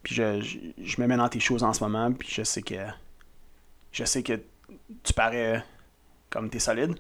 Puis 0.02 0.14
je, 0.14 0.40
je, 0.40 0.58
je 0.82 1.00
me 1.00 1.06
mets 1.06 1.16
dans 1.16 1.28
tes 1.28 1.40
choses 1.40 1.62
en 1.62 1.72
ce 1.72 1.82
moment, 1.84 2.10
puis 2.12 2.28
je 2.30 2.42
sais 2.42 2.62
que 2.62 2.74
je 3.92 4.04
sais 4.04 4.22
que 4.22 4.40
tu 5.02 5.12
parais 5.12 5.64
comme 6.30 6.48
t'es 6.50 6.58
solide, 6.58 6.96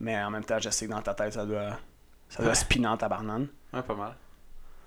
mais 0.00 0.20
en 0.22 0.30
même 0.30 0.44
temps, 0.44 0.58
je 0.58 0.68
sais 0.70 0.86
que 0.86 0.90
dans 0.90 1.00
ta 1.02 1.14
tête, 1.14 1.32
ça 1.34 1.46
doit, 1.46 1.78
ça 2.28 2.42
doit 2.42 2.50
Ouais. 2.52 2.54
spinner 2.58 2.88
en 2.88 2.96
tabarnane. 2.96 3.48
Ouais, 3.72 3.82
pas 3.82 3.94
mal. 3.94 4.14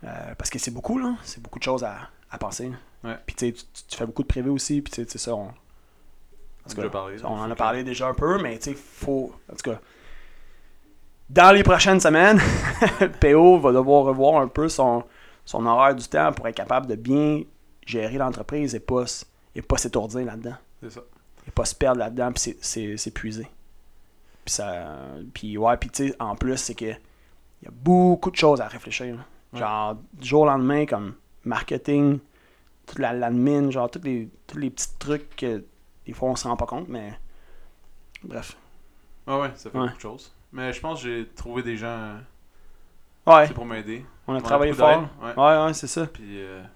Euh, 0.03 0.35
parce 0.37 0.49
que 0.49 0.59
c'est 0.59 0.71
beaucoup, 0.71 0.97
là. 0.97 1.15
C'est 1.23 1.41
beaucoup 1.41 1.59
de 1.59 1.63
choses 1.63 1.83
à, 1.83 2.09
à 2.29 2.37
penser. 2.37 2.71
Ouais. 3.03 3.17
Puis 3.25 3.35
tu 3.35 3.47
sais, 3.47 3.53
tu- 3.87 3.97
fais 3.97 4.05
beaucoup 4.05 4.23
de 4.23 4.27
privé 4.27 4.49
aussi, 4.49 4.81
puis 4.81 4.91
tu 4.91 5.01
sais, 5.01 5.05
tu 5.05 5.11
sais, 5.13 5.17
ça, 5.19 5.35
on... 5.35 5.45
En 6.63 6.69
tout 6.69 6.75
cas, 6.79 6.89
parlé, 6.89 7.17
on 7.23 7.27
en 7.39 7.49
a 7.49 7.55
parlé 7.55 7.83
déjà 7.83 8.07
un 8.07 8.13
peu, 8.13 8.39
mais 8.41 8.57
tu 8.59 8.71
sais, 8.71 8.75
faut... 8.75 9.33
En 9.51 9.55
tout 9.55 9.71
cas, 9.71 9.79
dans 11.29 11.51
les 11.51 11.63
prochaines 11.63 11.99
semaines, 11.99 12.39
PO 13.21 13.59
va 13.59 13.71
devoir 13.71 14.03
revoir 14.03 14.41
un 14.41 14.47
peu 14.47 14.67
son, 14.69 15.03
son 15.45 15.65
horaire 15.65 15.95
du 15.95 16.07
temps 16.07 16.31
pour 16.31 16.47
être 16.47 16.55
capable 16.55 16.87
de 16.87 16.95
bien 16.95 17.41
gérer 17.85 18.17
l'entreprise 18.17 18.75
et 18.75 18.79
pas, 18.79 19.05
et 19.55 19.61
pas 19.61 19.77
s'étourdir 19.77 20.25
là-dedans. 20.25 20.55
C'est 20.81 20.91
ça. 20.91 21.01
Et 21.47 21.51
pas 21.51 21.65
se 21.65 21.75
perdre 21.75 21.99
là-dedans, 21.99 22.31
puis 22.31 22.55
s'épuiser. 22.61 23.47
Puis 24.45 24.53
ça... 24.53 24.97
Puis 25.33 25.57
ouais, 25.57 25.77
puis 25.77 25.89
tu 25.89 26.09
sais, 26.09 26.15
en 26.19 26.35
plus, 26.35 26.57
c'est 26.57 26.75
que 26.75 26.85
il 26.85 27.65
y 27.65 27.67
a 27.67 27.71
beaucoup 27.71 28.31
de 28.31 28.35
choses 28.35 28.59
à 28.61 28.67
réfléchir. 28.67 29.15
là. 29.15 29.25
Ouais. 29.53 29.59
Genre, 29.59 29.95
du 30.13 30.27
jour 30.27 30.41
au 30.41 30.45
lendemain, 30.45 30.85
comme 30.85 31.13
marketing, 31.43 32.19
toute 32.87 32.99
la 32.99 33.13
l'admin, 33.13 33.69
genre, 33.69 33.89
tous 33.89 34.01
les, 34.03 34.29
tous 34.47 34.57
les 34.57 34.69
petits 34.71 34.87
trucs 34.97 35.35
que 35.35 35.63
des 36.05 36.13
fois 36.13 36.29
on 36.29 36.35
se 36.35 36.47
rend 36.47 36.57
pas 36.57 36.65
compte, 36.65 36.87
mais 36.87 37.13
bref. 38.23 38.57
Ouais, 39.27 39.39
ouais, 39.41 39.51
ça 39.55 39.69
fait 39.69 39.77
Ouais. 39.77 39.85
beaucoup 39.85 39.97
de 39.97 40.01
choses. 40.01 40.33
Mais 40.51 40.73
je 40.73 40.79
pense 40.81 41.01
que 41.03 41.07
j'ai 41.09 41.27
trouvé 41.27 41.61
des 41.63 41.77
gens 41.77 42.17
Ouais, 43.25 43.47
c'est 43.47 43.53
pour 43.53 43.65
m'aider. 43.65 44.05
on 44.27 44.33
a 44.33 44.37
On 44.37 44.41
travaillé 44.41 44.73
fort. 44.73 45.07
Ouais, 45.21 45.33
ouais, 45.65 45.73
c'est 45.73 45.87
ça. 45.87 46.07
Puis, 46.07 46.41
euh, 46.41 46.61
tu 46.63 46.67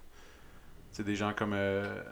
sais, 0.92 1.04
des 1.04 1.16
gens 1.16 1.32
comme. 1.32 1.52
euh, 1.54 2.02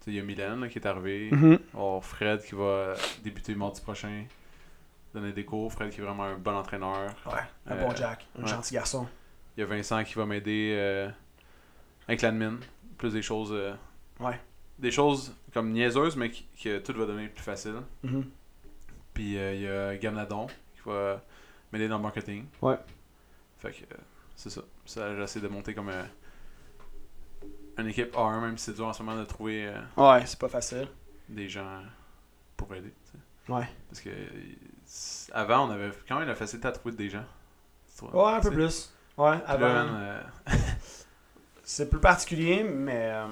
tu 0.00 0.04
sais, 0.06 0.10
il 0.10 0.14
y 0.16 0.20
a 0.20 0.22
Mylène 0.22 0.60
là, 0.60 0.68
qui 0.68 0.78
est 0.78 0.86
arrivé. 0.86 1.30
Mhm. 1.32 1.58
Oh, 1.76 2.00
Fred 2.02 2.42
qui 2.44 2.54
va 2.54 2.62
euh, 2.64 2.96
débuter 3.22 3.54
mardi 3.54 3.80
prochain. 3.80 4.24
Donner 5.14 5.32
des 5.32 5.44
cours. 5.44 5.72
Fred 5.72 5.90
qui 5.90 6.00
est 6.00 6.04
vraiment 6.04 6.24
un 6.24 6.36
bon 6.36 6.54
entraîneur. 6.54 7.10
Ouais, 7.26 7.32
un 7.66 7.72
Euh, 7.76 7.86
bon 7.88 7.94
Jack, 7.96 8.26
un 8.38 8.42
ouais. 8.42 8.48
gentil 8.48 8.74
garçon. 8.74 9.06
Il 9.56 9.60
y 9.60 9.62
a 9.64 9.66
Vincent 9.66 10.04
qui 10.04 10.14
va 10.14 10.24
m'aider 10.26 10.74
euh, 10.78 11.08
avec 12.06 12.22
l'admin. 12.22 12.58
Plus 12.98 13.12
des 13.14 13.22
choses. 13.22 13.50
euh, 13.52 13.74
Ouais. 14.20 14.38
Des 14.78 14.90
choses 14.90 15.34
comme 15.52 15.72
niaiseuses, 15.72 16.16
mais 16.16 16.30
qui- 16.30 16.46
que 16.62 16.78
tout 16.78 16.92
va 16.92 17.06
devenir 17.06 17.30
plus 17.30 17.42
facile. 17.42 17.76
Mhm. 18.02 18.24
Puis 19.14 19.36
euh, 19.38 19.54
il 19.54 19.60
y 19.62 19.68
a 19.68 19.96
Gamnadon 19.96 20.46
qui 20.46 20.80
va 20.86 21.20
m'aider 21.72 21.88
dans 21.88 21.96
le 21.96 22.02
marketing. 22.02 22.44
Ouais. 22.62 22.76
Fait 23.60 23.72
que 23.72 23.82
euh, 23.94 23.98
c'est 24.36 24.50
ça. 24.50 24.62
ça 24.86 25.14
J'essaie 25.16 25.40
de 25.40 25.48
monter 25.48 25.74
comme 25.74 25.88
euh, 25.90 26.02
une 27.78 27.86
équipe 27.88 28.14
A1, 28.14 28.40
même 28.40 28.58
si 28.58 28.66
c'est 28.66 28.74
dur 28.74 28.86
en 28.86 28.92
ce 28.92 29.02
moment 29.02 29.18
de 29.18 29.24
trouver 29.24 29.66
euh, 29.68 29.80
Ouais, 29.96 30.24
c'est 30.26 30.38
pas 30.38 30.48
facile. 30.48 30.88
des 31.28 31.48
gens 31.48 31.82
pour 32.56 32.74
aider. 32.74 32.92
Ouais. 33.48 33.68
Parce 33.88 34.00
que 34.00 34.10
avant, 35.32 35.68
on 35.68 35.70
avait 35.70 35.90
quand 36.08 36.18
même 36.18 36.28
la 36.28 36.34
facilité 36.34 36.68
à 36.68 36.72
trouver 36.72 36.94
des 36.96 37.08
gens. 37.10 37.24
Ouais, 38.12 38.32
un 38.32 38.40
peu 38.40 38.50
plus. 38.50 38.92
Ouais, 39.18 39.38
avant. 39.46 39.66
euh, 39.66 40.22
C'est 41.62 41.88
plus 41.88 42.00
particulier, 42.00 42.64
mais, 42.64 43.10
euh, 43.12 43.26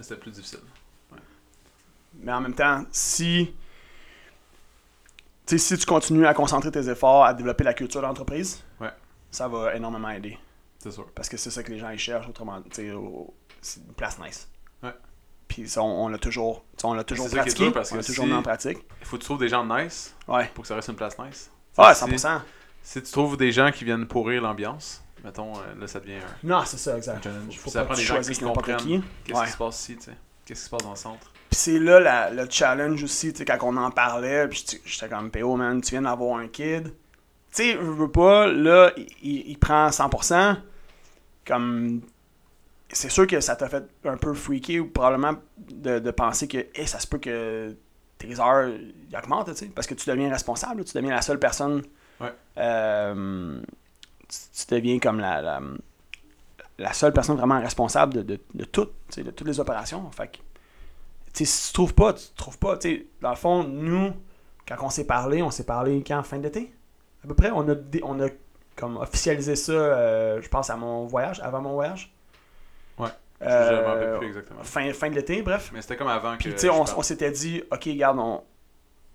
c'était 0.00 0.16
plus 0.20 0.32
difficile. 0.32 0.58
mais 2.14 2.32
en 2.32 2.40
même 2.40 2.54
temps, 2.54 2.84
si. 2.90 3.54
Tu 5.46 5.58
sais, 5.58 5.76
si 5.76 5.78
tu 5.78 5.86
continues 5.86 6.26
à 6.26 6.34
concentrer 6.34 6.72
tes 6.72 6.88
efforts 6.88 7.24
à 7.24 7.32
développer 7.32 7.62
la 7.64 7.72
culture 7.74 8.02
d'entreprise, 8.02 8.62
Ouais. 8.80 8.90
Ça 9.36 9.48
va 9.48 9.74
énormément 9.76 10.08
aider. 10.10 10.38
C'est 10.78 10.90
sûr. 10.90 11.06
Parce 11.14 11.28
que 11.28 11.36
c'est 11.36 11.50
ça 11.50 11.62
que 11.62 11.70
les 11.70 11.78
gens 11.78 11.90
ils 11.90 11.98
cherchent, 11.98 12.28
autrement. 12.28 12.60
Tu 12.70 12.90
c'est 13.60 13.80
une 13.80 13.92
place 13.94 14.18
nice. 14.18 14.48
Ouais. 14.82 14.94
Puis 15.48 15.68
ça, 15.68 15.82
on, 15.82 16.04
on 16.04 16.08
l'a 16.08 16.18
toujours, 16.18 16.64
on 16.84 16.94
l'a 16.94 17.04
toujours 17.04 17.28
pratiqué. 17.30 17.64
dur, 17.64 17.72
parce 17.72 17.92
on 17.92 17.96
l'a 17.96 18.02
toujours 18.04 18.24
si- 18.24 18.30
mis 18.30 18.36
en 18.36 18.42
pratique. 18.42 18.78
Il 19.00 19.06
faut 19.06 19.16
que 19.16 19.22
tu 19.22 19.26
trouves 19.26 19.38
des 19.40 19.48
gens 19.48 19.64
nice 19.64 20.14
Ouais. 20.28 20.50
pour 20.54 20.62
que 20.62 20.68
ça 20.68 20.74
reste 20.74 20.88
une 20.88 20.96
place 20.96 21.18
nice. 21.18 21.50
Ouais, 21.76 21.92
Si- 21.94 22.00
100%. 22.04 22.40
Si 22.82 23.02
tu 23.02 23.10
trouves 23.10 23.36
des 23.36 23.50
gens 23.52 23.70
qui 23.72 23.84
viennent 23.84 24.06
pourrir 24.06 24.40
l'ambiance, 24.42 25.02
mettons, 25.24 25.52
euh, 25.58 25.74
là, 25.80 25.86
ça 25.86 25.98
devient 26.00 26.14
un 26.16 26.46
Non, 26.46 26.62
c'est 26.64 26.78
ça, 26.78 26.96
exact. 26.96 27.24
challenge. 27.24 27.58
Faut 27.58 27.70
ça 27.70 27.84
prend 27.84 27.94
des 27.94 28.02
gens 28.02 28.20
qui 28.20 28.38
comprennent 28.38 28.76
qui. 28.78 29.02
qu'est-ce 29.24 29.38
Ouais. 29.38 29.46
qui 29.46 29.52
se 29.52 29.56
passe 29.58 29.80
ici, 29.80 29.96
tu 29.96 30.02
sais. 30.04 30.16
Qu'est-ce 30.44 30.60
qui 30.60 30.64
se 30.66 30.70
passe 30.70 30.82
dans 30.82 30.90
le 30.90 30.96
centre? 30.96 31.32
Puis 31.50 31.58
c'est 31.58 31.78
là 31.78 31.98
la- 32.00 32.30
le 32.30 32.46
challenge 32.48 33.02
aussi, 33.02 33.32
tu 33.32 33.38
sais, 33.38 33.44
quand 33.44 33.58
on 33.62 33.76
en 33.76 33.90
parlait, 33.90 34.46
puis 34.48 34.64
j'étais- 34.66 34.82
j'étais 34.84 35.08
comme 35.08 35.30
PO, 35.30 35.56
man, 35.56 35.80
tu 35.80 35.90
viens 35.90 36.02
d'avoir 36.02 36.38
un 36.38 36.46
kid. 36.48 36.92
Tu 37.56 37.62
sais, 37.62 37.72
je 37.72 37.78
veux 37.78 38.10
pas, 38.10 38.48
là, 38.48 38.92
il, 39.22 39.58
prend 39.58 39.88
100%, 39.88 40.58
comme. 41.46 42.02
C'est 42.90 43.08
sûr 43.08 43.26
que 43.26 43.40
ça 43.40 43.56
t'a 43.56 43.66
fait 43.70 43.84
un 44.04 44.18
peu 44.18 44.34
freaky 44.34 44.78
ou 44.78 44.88
probablement 44.90 45.38
de, 45.56 45.98
de 45.98 46.10
penser 46.10 46.48
que, 46.48 46.66
hey, 46.74 46.86
ça 46.86 47.00
se 47.00 47.06
peut 47.06 47.16
que 47.16 47.74
tes 48.18 48.38
heures 48.38 48.70
augmentent, 49.16 49.48
tu 49.48 49.56
sais, 49.56 49.66
parce 49.66 49.86
que 49.86 49.94
tu 49.94 50.08
deviens 50.08 50.28
responsable, 50.28 50.84
tu 50.84 50.92
deviens 50.92 51.12
la 51.12 51.22
seule 51.22 51.38
personne. 51.38 51.82
Ouais. 52.20 52.34
Euh, 52.58 53.62
tu, 54.28 54.38
tu 54.52 54.74
deviens 54.74 54.98
comme 54.98 55.18
la, 55.18 55.40
la, 55.40 55.60
la 56.76 56.92
seule 56.92 57.14
personne 57.14 57.38
vraiment 57.38 57.58
responsable 57.58 58.12
de, 58.12 58.22
de, 58.22 58.40
de 58.52 58.64
tout, 58.64 58.84
tu 58.84 59.14
sais, 59.14 59.22
de 59.22 59.30
toutes 59.30 59.46
les 59.46 59.60
opérations. 59.60 60.10
Fait 60.10 60.28
que, 60.28 60.36
tu 60.36 60.42
sais, 61.32 61.44
si 61.46 61.68
tu 61.68 61.72
trouves 61.72 61.94
pas, 61.94 62.12
tu 62.12 62.26
trouves 62.36 62.58
pas. 62.58 62.76
Tu 62.76 62.88
sais, 62.88 63.06
dans 63.22 63.30
le 63.30 63.36
fond, 63.36 63.64
nous, 63.64 64.12
quand 64.68 64.76
on 64.82 64.90
s'est 64.90 65.06
parlé, 65.06 65.40
on 65.40 65.50
s'est 65.50 65.64
parlé 65.64 66.04
quand? 66.06 66.22
Fin 66.22 66.38
d'été 66.38 66.70
À 67.26 67.28
peu 67.28 67.34
près, 67.34 67.50
on 67.52 67.68
a, 67.68 67.74
dé- 67.74 68.00
on 68.04 68.18
a 68.20 68.28
comme 68.76 68.96
officialisé 68.98 69.56
ça, 69.56 69.72
euh, 69.72 70.40
je 70.40 70.48
pense, 70.48 70.70
à 70.70 70.76
mon 70.76 71.06
voyage, 71.06 71.40
avant 71.40 71.60
mon 71.60 71.72
voyage. 71.74 72.14
Ouais. 72.98 73.08
Euh, 73.42 73.70
je 73.70 73.74
me 73.74 73.86
rappelle 73.86 74.18
plus 74.18 74.26
exactement. 74.28 74.62
fin, 74.62 74.92
fin 74.92 75.10
de 75.10 75.14
l'été, 75.16 75.42
bref. 75.42 75.70
Mais 75.74 75.82
c'était 75.82 75.96
comme 75.96 76.08
avant 76.08 76.36
que. 76.36 76.42
Puis, 76.42 76.52
tu 76.52 76.58
sais, 76.60 76.66
je 76.68 76.72
on, 76.72 76.84
on 76.98 77.02
s'était 77.02 77.30
dit, 77.30 77.62
OK, 77.70 77.84
regarde, 77.84 78.18
on, 78.18 78.42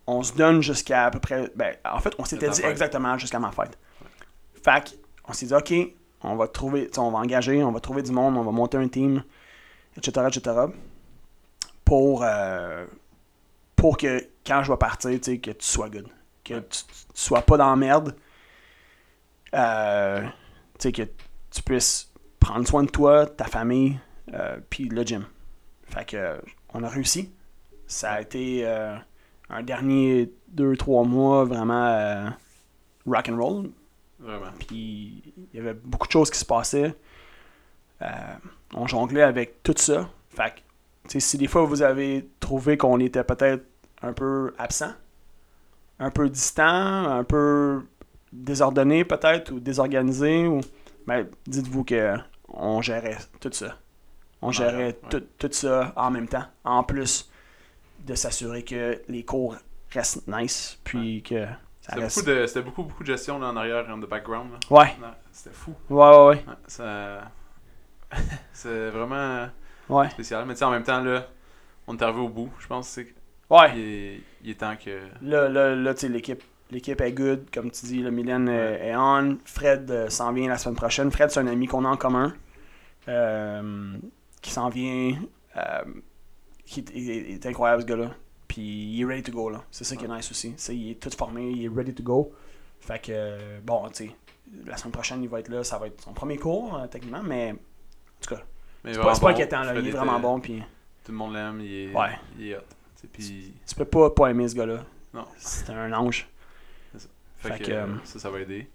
on 0.08 0.24
se 0.24 0.34
donne 0.34 0.62
jusqu'à 0.62 1.06
à 1.06 1.12
peu 1.12 1.20
près. 1.20 1.52
Ben, 1.56 1.76
en 1.86 2.00
fait, 2.00 2.14
on 2.20 2.26
s'était 2.26 2.48
ta 2.48 2.52
dit 2.54 2.62
exactement 2.66 3.18
jusqu'à 3.18 3.40
ma 3.40 3.52
fête. 3.52 3.78
Fait 4.64 4.84
que, 4.84 4.90
on 5.28 5.34
s'est 5.34 5.46
dit, 5.48 5.54
OK, 5.56 5.74
on 6.24 6.36
va 6.36 6.48
trouver, 6.48 6.90
on 6.98 7.10
va 7.12 7.20
engager, 7.20 7.64
on 7.64 7.72
va 7.72 7.80
trouver 7.80 8.02
du 8.04 8.12
monde, 8.12 8.38
on 8.38 8.44
va 8.44 8.52
monter 8.52 8.78
un 8.78 8.88
team, 8.88 9.24
etc., 9.98 10.28
etc. 10.28 10.52
Pour, 11.86 12.24
euh, 12.24 12.86
pour 13.76 13.98
que 13.98 14.28
quand 14.46 14.64
je 14.64 14.72
vais 14.72 14.78
partir, 14.78 15.12
tu 15.12 15.24
sais, 15.24 15.38
que 15.40 15.52
tu 15.52 15.66
sois 15.66 15.90
good. 15.90 16.08
Que 16.44 16.60
tu, 16.60 16.84
tu 16.86 16.96
sois 17.14 17.42
pas 17.42 17.58
dans 17.58 17.70
la 17.70 17.76
merde. 17.76 18.16
Euh, 19.54 20.22
tu 20.80 20.80
sais, 20.80 20.92
que 20.92 21.04
tu 21.52 21.64
puisses 21.64 22.12
prendre 22.40 22.68
soin 22.68 22.84
de 22.84 22.90
toi, 22.90 23.26
ta 23.26 23.46
famille, 23.46 24.00
euh, 24.34 24.58
puis 24.70 24.86
le 24.86 25.04
gym. 25.04 25.26
Fait 25.86 26.06
que, 26.06 26.42
on 26.74 26.84
a 26.84 26.90
réussi. 26.90 27.32
Ça 27.88 28.14
a 28.14 28.22
été 28.22 28.62
euh, 28.66 28.96
un 29.50 29.64
dernier 29.64 30.34
2-3 30.56 31.08
mois 31.08 31.46
vraiment 31.46 31.88
euh, 31.88 32.30
rock 33.06 33.30
and 33.30 33.38
roll. 33.38 33.70
Vraiment. 34.20 34.52
Puis 34.60 35.24
il 35.54 35.58
y 35.58 35.60
avait 35.60 35.74
beaucoup 35.74 36.08
de 36.08 36.12
choses 36.12 36.30
qui 36.30 36.40
se 36.40 36.46
passaient. 36.46 36.96
On 38.74 38.88
jonglait 38.88 39.22
avec 39.22 39.62
tout 39.64 39.76
ça. 39.78 40.10
Fait 40.30 40.56
que, 41.08 41.20
si 41.20 41.38
des 41.38 41.48
fois 41.48 41.66
vous 41.66 41.82
avez 41.82 42.28
trouvé 42.40 42.78
qu'on 42.78 43.00
était 43.00 43.24
peut-être 43.24 43.66
un 44.02 44.14
peu 44.14 44.54
absent, 44.58 44.94
un 46.02 46.10
peu 46.12 46.30
distant, 46.30 46.66
un 46.66 47.24
peu 47.24 47.84
désordonné 48.34 49.06
peut-être, 49.06 49.52
ou 49.52 49.60
désorganisé, 49.62 50.48
ou 50.48 50.60
ben, 51.08 51.28
dites-vous 51.48 51.84
que 51.86 52.16
on 52.50 52.82
gérait 52.82 53.18
tout 53.40 53.52
ça. 53.54 53.78
On 54.42 54.48
Ouais, 54.48 54.54
gérait 54.54 54.86
ouais. 54.88 55.00
tout, 55.10 55.24
tout 55.38 55.50
ça 55.52 55.94
en 55.96 56.12
même 56.12 56.28
temps, 56.28 56.46
en 56.66 56.84
plus 56.84 57.30
de 58.06 58.16
s'assurer 58.16 58.64
que 58.64 59.02
les 59.08 59.24
cours 59.24 59.56
restent 59.92 60.28
nice, 60.28 60.80
puis 60.84 61.22
que 61.24 61.46
ça 61.82 61.94
C'était 61.94 62.00
reste... 62.02 62.18
beaucoup, 62.18 62.30
de, 62.30 62.48
c'était 62.48 62.62
beaucoup, 62.64 62.84
beaucoup 62.84 63.04
de 63.04 63.08
gestion 63.08 63.40
là, 63.40 63.48
en 63.50 63.56
arrière, 63.56 63.88
en 63.90 63.98
de 64.00 64.08
background. 64.08 64.52
là. 64.52 64.58
Ouais, 64.70 64.96
Non, 65.02 65.14
C'était 65.32 65.56
fou. 65.56 65.76
ouais, 65.90 66.10
ouais, 66.10 66.18
ouais. 66.26 66.36
Ouais, 66.48 66.54
ça... 66.68 67.32
c'est 68.54 68.90
vraiment 68.90 69.50
spécial. 70.10 70.46
Mais 70.46 70.54
tu 70.54 70.60
sais, 70.60 70.66
en 70.66 70.72
même 70.72 70.84
temps, 70.84 71.02
là, 71.02 71.28
on 71.88 71.96
est 71.98 72.02
arrivé 72.04 72.20
au 72.22 72.30
bout. 72.30 72.52
Je 72.60 72.68
pense 72.68 72.88
c'est 72.88 73.14
Ouais. 73.52 73.72
il 73.76 73.82
est, 73.82 74.22
il 74.44 74.50
est 74.52 74.56
temps 74.60 74.76
que. 74.76 75.02
Là, 75.22 75.48
là, 75.50 75.76
là 75.76 75.94
tu 75.94 76.02
sais, 76.02 76.10
l'équipe, 76.10 76.42
l'équipe 76.72 77.00
est 77.02 77.12
good, 77.12 77.46
comme 77.54 77.70
tu 77.70 77.86
dis. 77.86 78.00
Le 78.02 78.10
Mylène 78.12 78.48
est- 78.50 78.52
Ouais. 78.82 78.88
est 78.88 78.96
on. 78.96 79.38
Fred 79.46 79.90
euh, 79.92 80.10
s'en 80.10 80.32
vient 80.34 80.48
la 80.50 80.58
semaine 80.58 80.76
prochaine. 80.76 81.12
Fred, 81.12 81.30
c'est 81.30 81.40
un 81.40 81.48
ami 81.48 81.68
qu'on 81.68 81.86
a 81.86 81.90
en 81.90 81.98
commun. 81.98 82.34
euh, 83.08 83.98
qui 84.42 84.52
s'en 84.52 84.70
vient. 84.70 85.16
euh, 85.58 85.84
qui 86.66 86.80
est, 86.82 86.92
il 86.96 87.10
est- 87.10 87.18
il 87.30 87.34
est 87.34 87.46
incroyable, 87.46 87.82
ce 87.82 87.88
gars-là. 87.88 88.12
Puis 88.48 88.62
il 88.62 89.02
est 89.02 89.06
ready 89.06 89.24
to 89.24 89.32
go, 89.32 89.50
là. 89.50 89.64
C'est 89.72 89.84
ça 89.84 89.96
qui 89.96 90.06
est 90.06 90.08
nice 90.08 90.30
aussi. 90.32 90.54
Il 90.70 90.92
est 90.92 90.96
tout 91.02 91.10
formé, 91.18 91.50
il 91.50 91.66
est 91.66 91.70
ready 91.70 91.94
to 91.94 92.04
go. 92.04 92.32
Fait 92.80 93.02
que, 93.02 93.60
bon, 93.62 93.88
tu 93.90 94.06
sais, 94.08 94.12
la 94.66 94.78
semaine 94.78 94.92
prochaine, 94.92 95.24
il 95.24 95.30
va 95.30 95.40
être 95.40 95.50
là. 95.50 95.64
Ça 95.64 95.78
va 95.78 95.88
être 95.88 96.02
son 96.02 96.14
premier 96.14 96.38
cours, 96.38 96.78
euh, 96.78 96.88
techniquement, 96.88 97.22
mais 97.24 97.52
en 97.54 97.56
tout 98.26 98.36
cas, 98.36 98.42
c'est 98.86 98.98
pas, 99.00 99.14
bon. 99.20 99.28
inquiétant, 99.28 99.64
là. 99.64 99.74
Il 99.78 99.88
est 99.88 99.92
vraiment 99.92 100.20
bon, 100.20 100.40
puis 100.40 100.62
Tout 101.04 101.12
le 101.12 101.18
monde 101.18 101.34
l'aime. 101.34 101.60
Il 101.62 101.74
est, 101.90 101.94
Ouais. 101.96 102.10
il 102.38 102.48
est 102.52 102.58
hot. 102.58 102.62
Tu 103.02 103.08
sais, 103.08 103.08
Puis, 103.14 103.54
tu 103.68 103.76
peux 103.76 103.86
pas 103.86 104.10
pas 104.10 104.28
aimer 104.30 104.48
ce 104.48 104.56
gars-là. 104.56 104.84
Non. 105.14 105.26
C'est 105.38 105.70
un 105.72 105.92
ange. 105.94 106.28
fait, 107.38 107.50
Fait 107.50 107.60
que, 107.60 107.66
que, 107.66 107.72
euh, 107.72 107.88
ça, 108.04 108.20
ça 108.20 108.30
va 108.30 108.40
aider. 108.40 108.68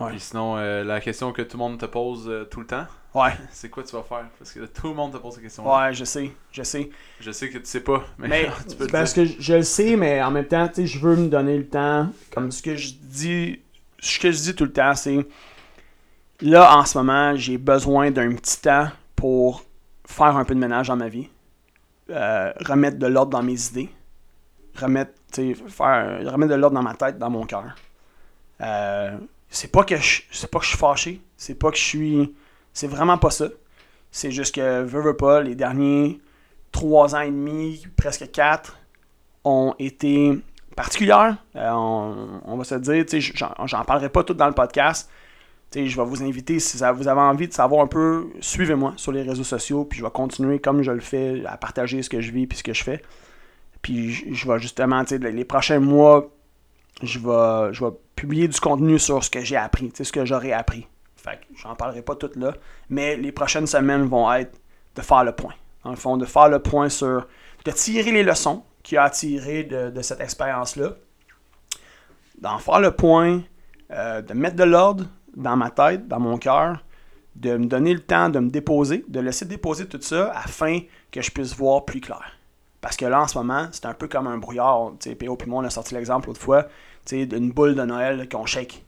Ouais. 0.00 0.10
Puis 0.10 0.20
sinon, 0.20 0.56
euh, 0.56 0.84
la 0.84 1.00
question 1.00 1.32
que 1.32 1.42
tout 1.42 1.56
le 1.56 1.62
monde 1.62 1.78
te 1.78 1.86
pose 1.86 2.28
euh, 2.28 2.44
tout 2.44 2.60
le 2.60 2.66
temps, 2.66 2.86
Ouais, 3.14 3.32
c'est 3.50 3.68
quoi 3.68 3.82
tu 3.82 3.94
vas 3.94 4.02
faire? 4.02 4.24
Parce 4.38 4.52
que 4.52 4.60
là, 4.60 4.66
tout 4.68 4.88
le 4.88 4.94
monde 4.94 5.12
te 5.12 5.18
pose 5.18 5.34
cette 5.34 5.42
question. 5.42 5.70
ouais, 5.70 5.92
je 5.92 6.04
sais, 6.04 6.32
je 6.50 6.62
sais. 6.62 6.88
Je 7.20 7.30
sais 7.30 7.50
que 7.50 7.58
tu 7.58 7.66
sais 7.66 7.80
pas, 7.80 8.02
mais, 8.18 8.28
Mais 8.28 8.48
tu 8.68 8.74
peux 8.76 8.86
le 8.86 8.90
parce 8.90 9.12
dire. 9.12 9.24
que 9.24 9.30
je, 9.32 9.40
je 9.40 9.54
le 9.54 9.62
sais, 9.62 9.96
mais 9.96 10.22
en 10.22 10.30
même 10.30 10.46
temps, 10.46 10.66
tu 10.68 10.74
sais, 10.76 10.86
je 10.86 10.98
veux 10.98 11.16
me 11.16 11.28
donner 11.28 11.58
le 11.58 11.66
temps. 11.68 12.08
Comme 12.32 12.50
ce 12.50 12.62
que 12.62 12.74
je 12.74 12.92
dis, 12.94 13.60
ce 13.98 14.18
que 14.18 14.30
je 14.32 14.38
dis 14.38 14.54
tout 14.54 14.64
le 14.64 14.72
temps, 14.72 14.94
c'est 14.94 15.26
là 16.40 16.74
en 16.76 16.84
ce 16.86 16.96
moment, 16.98 17.36
j'ai 17.36 17.58
besoin 17.58 18.10
d'un 18.10 18.34
petit 18.34 18.60
temps 18.62 18.88
pour 19.14 19.62
faire 20.06 20.36
un 20.36 20.44
peu 20.44 20.54
de 20.54 20.60
ménage 20.60 20.88
dans 20.88 20.96
ma 20.96 21.08
vie, 21.08 21.28
Euh, 22.10 22.52
remettre 22.66 22.98
de 22.98 23.06
l'ordre 23.06 23.30
dans 23.30 23.42
mes 23.42 23.68
idées, 23.68 23.88
remettre, 24.76 25.12
faire, 25.32 26.32
remettre 26.32 26.50
de 26.50 26.56
l'ordre 26.56 26.74
dans 26.74 26.82
ma 26.82 26.94
tête, 26.94 27.16
dans 27.16 27.30
mon 27.30 27.46
cœur. 27.46 27.76
Euh, 28.60 29.16
c'est 29.48 29.70
pas 29.70 29.84
que 29.84 29.96
je, 29.96 30.22
c'est 30.30 30.50
pas 30.50 30.58
que 30.58 30.64
je 30.64 30.70
suis 30.70 30.78
fâché, 30.78 31.20
c'est 31.36 31.54
pas 31.54 31.70
que 31.70 31.76
je 31.76 31.82
suis, 31.82 32.34
c'est 32.72 32.88
vraiment 32.88 33.18
pas 33.18 33.30
ça. 33.30 33.46
C'est 34.10 34.32
juste 34.32 34.54
que 34.54 34.82
veux, 34.82 35.00
veux 35.00 35.16
pas, 35.16 35.42
les 35.42 35.54
derniers 35.54 36.20
trois 36.72 37.14
ans 37.14 37.20
et 37.20 37.30
demi, 37.30 37.86
presque 37.96 38.30
quatre, 38.32 38.78
ont 39.44 39.74
été 39.78 40.42
particulières. 40.74 41.36
Euh, 41.54 41.70
on, 41.70 42.56
va 42.56 42.64
se 42.64 42.74
dire, 42.74 43.04
j'en 43.34 43.84
parlerai 43.84 44.08
pas 44.08 44.24
tout 44.24 44.34
dans 44.34 44.48
le 44.48 44.54
podcast. 44.54 45.08
Je 45.74 45.96
vais 45.96 46.04
vous 46.04 46.22
inviter, 46.22 46.58
si 46.60 46.78
ça- 46.78 46.92
vous 46.92 47.08
avez 47.08 47.20
envie 47.20 47.48
de 47.48 47.52
savoir 47.52 47.82
un 47.82 47.86
peu, 47.86 48.28
suivez-moi 48.40 48.94
sur 48.96 49.12
les 49.12 49.22
réseaux 49.22 49.44
sociaux, 49.44 49.84
puis 49.84 49.98
je 49.98 50.04
vais 50.04 50.10
continuer 50.10 50.58
comme 50.60 50.82
je 50.82 50.90
le 50.92 51.00
fais 51.00 51.42
à 51.46 51.56
partager 51.56 52.02
ce 52.02 52.10
que 52.10 52.20
je 52.20 52.30
vis 52.32 52.46
puis 52.46 52.58
ce 52.58 52.62
que 52.62 52.72
je 52.74 52.82
fais. 52.84 53.02
Puis 53.80 54.12
je, 54.34 54.48
vais 54.48 54.58
justement, 54.58 55.02
les 55.10 55.44
prochains 55.44 55.80
mois, 55.80 56.30
je 57.02 57.18
vais, 57.18 57.72
je 57.74 57.84
vais 57.84 57.90
publier 58.14 58.46
du 58.48 58.60
contenu 58.60 58.98
sur 58.98 59.24
ce 59.24 59.30
que 59.30 59.40
j'ai 59.40 59.56
appris, 59.56 59.90
ce 59.94 60.12
que 60.12 60.24
j'aurais 60.24 60.52
appris. 60.52 60.86
Fait 61.16 61.36
que 61.36 61.56
j'en 61.56 61.74
parlerai 61.74 62.02
pas 62.02 62.14
toutes 62.16 62.36
là. 62.36 62.54
Mais 62.88 63.16
les 63.16 63.32
prochaines 63.32 63.66
semaines 63.66 64.04
vont 64.04 64.32
être 64.32 64.58
de 64.96 65.02
faire 65.02 65.24
le 65.24 65.32
point. 65.32 65.54
Dans 65.84 65.90
le 65.90 65.96
fond, 65.96 66.16
de 66.16 66.24
faire 66.26 66.48
le 66.48 66.58
point 66.60 66.88
sur. 66.88 67.26
de 67.64 67.70
tirer 67.70 68.12
les 68.12 68.22
leçons 68.22 68.62
qu'il 68.82 68.98
a 68.98 69.08
tirées 69.10 69.64
de, 69.64 69.90
de 69.90 70.02
cette 70.02 70.20
expérience-là. 70.20 70.90
D'en 72.40 72.58
faire 72.58 72.80
le 72.80 72.90
point, 72.90 73.42
euh, 73.92 74.20
de 74.22 74.34
mettre 74.34 74.56
de 74.56 74.64
l'ordre 74.64 75.06
dans 75.36 75.56
ma 75.56 75.70
tête, 75.70 76.08
dans 76.08 76.20
mon 76.20 76.38
cœur, 76.38 76.82
de 77.34 77.56
me 77.56 77.66
donner 77.66 77.94
le 77.94 78.00
temps 78.00 78.28
de 78.28 78.38
me 78.38 78.50
déposer, 78.50 79.04
de 79.08 79.20
laisser 79.20 79.46
déposer 79.46 79.86
tout 79.86 80.00
ça 80.00 80.32
afin 80.34 80.80
que 81.10 81.22
je 81.22 81.30
puisse 81.30 81.54
voir 81.56 81.84
plus 81.84 82.00
clair. 82.00 82.32
Parce 82.80 82.96
que 82.96 83.06
là, 83.06 83.22
en 83.22 83.28
ce 83.28 83.38
moment, 83.38 83.68
c'est 83.70 83.86
un 83.86 83.94
peu 83.94 84.08
comme 84.08 84.26
un 84.26 84.38
brouillard. 84.38 84.92
Tu 85.00 85.10
sais, 85.10 85.14
PO 85.14 85.36
puis 85.36 85.48
moi, 85.48 85.62
on 85.62 85.64
a 85.64 85.70
sorti 85.70 85.94
l'exemple 85.94 86.28
l'autre 86.28 86.40
fois, 86.40 86.66
d'une 87.10 87.52
boule 87.52 87.74
de 87.74 87.82
Noël 87.82 88.28
qu'on 88.28 88.44
shake. 88.44 88.84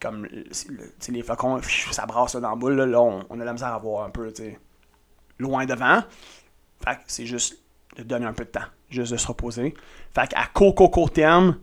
Comme 0.00 0.26
les 0.26 1.22
flocons, 1.22 1.60
ça 1.90 2.04
brasse 2.06 2.36
dans 2.36 2.50
la 2.50 2.56
boule. 2.56 2.74
Là, 2.74 3.00
on, 3.00 3.40
a 3.40 3.44
la 3.44 3.52
misère 3.52 3.68
à 3.68 3.78
voir 3.78 4.04
un 4.04 4.10
peu, 4.10 4.32
loin 5.38 5.64
devant. 5.64 6.00
Fait 6.84 6.96
que 6.96 7.00
c'est 7.06 7.24
juste 7.24 7.58
de 7.96 8.02
donner 8.02 8.26
un 8.26 8.32
peu 8.32 8.44
de 8.44 8.50
temps, 8.50 8.66
juste 8.90 9.12
de 9.12 9.16
se 9.16 9.26
reposer. 9.28 9.74
Fait 10.12 10.28
qu'à 10.28 10.46
court, 10.52 10.74
court, 10.74 10.90
court 10.90 11.10
terme, 11.10 11.56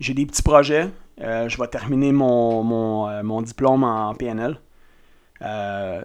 j'ai 0.00 0.14
des 0.14 0.24
petits 0.24 0.42
projets. 0.42 0.88
Euh, 1.20 1.48
je 1.48 1.58
vais 1.58 1.66
terminer 1.66 2.12
mon, 2.12 2.62
mon, 2.62 3.08
euh, 3.08 3.42
diplôme 3.42 3.84
en 3.84 4.14
PNL. 4.14 4.60
Euh, 5.42 6.02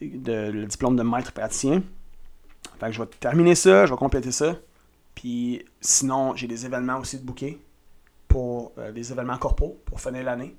le 0.00 0.64
diplôme 0.64 0.96
de 0.96 1.02
maître 1.02 1.32
praticien. 1.32 1.82
Fait 2.78 2.86
que 2.86 2.92
je 2.92 3.00
vais 3.00 3.08
terminer 3.20 3.54
ça, 3.54 3.86
je 3.86 3.92
vais 3.92 3.96
compléter 3.96 4.32
ça. 4.32 4.56
Puis 5.14 5.64
sinon, 5.80 6.34
j'ai 6.34 6.46
des 6.46 6.66
événements 6.66 6.98
aussi 6.98 7.18
de 7.18 7.24
booker 7.24 7.58
pour 8.28 8.72
des 8.92 9.12
événements 9.12 9.38
corpaux 9.38 9.78
pour 9.84 10.00
finir 10.00 10.24
l'année. 10.24 10.56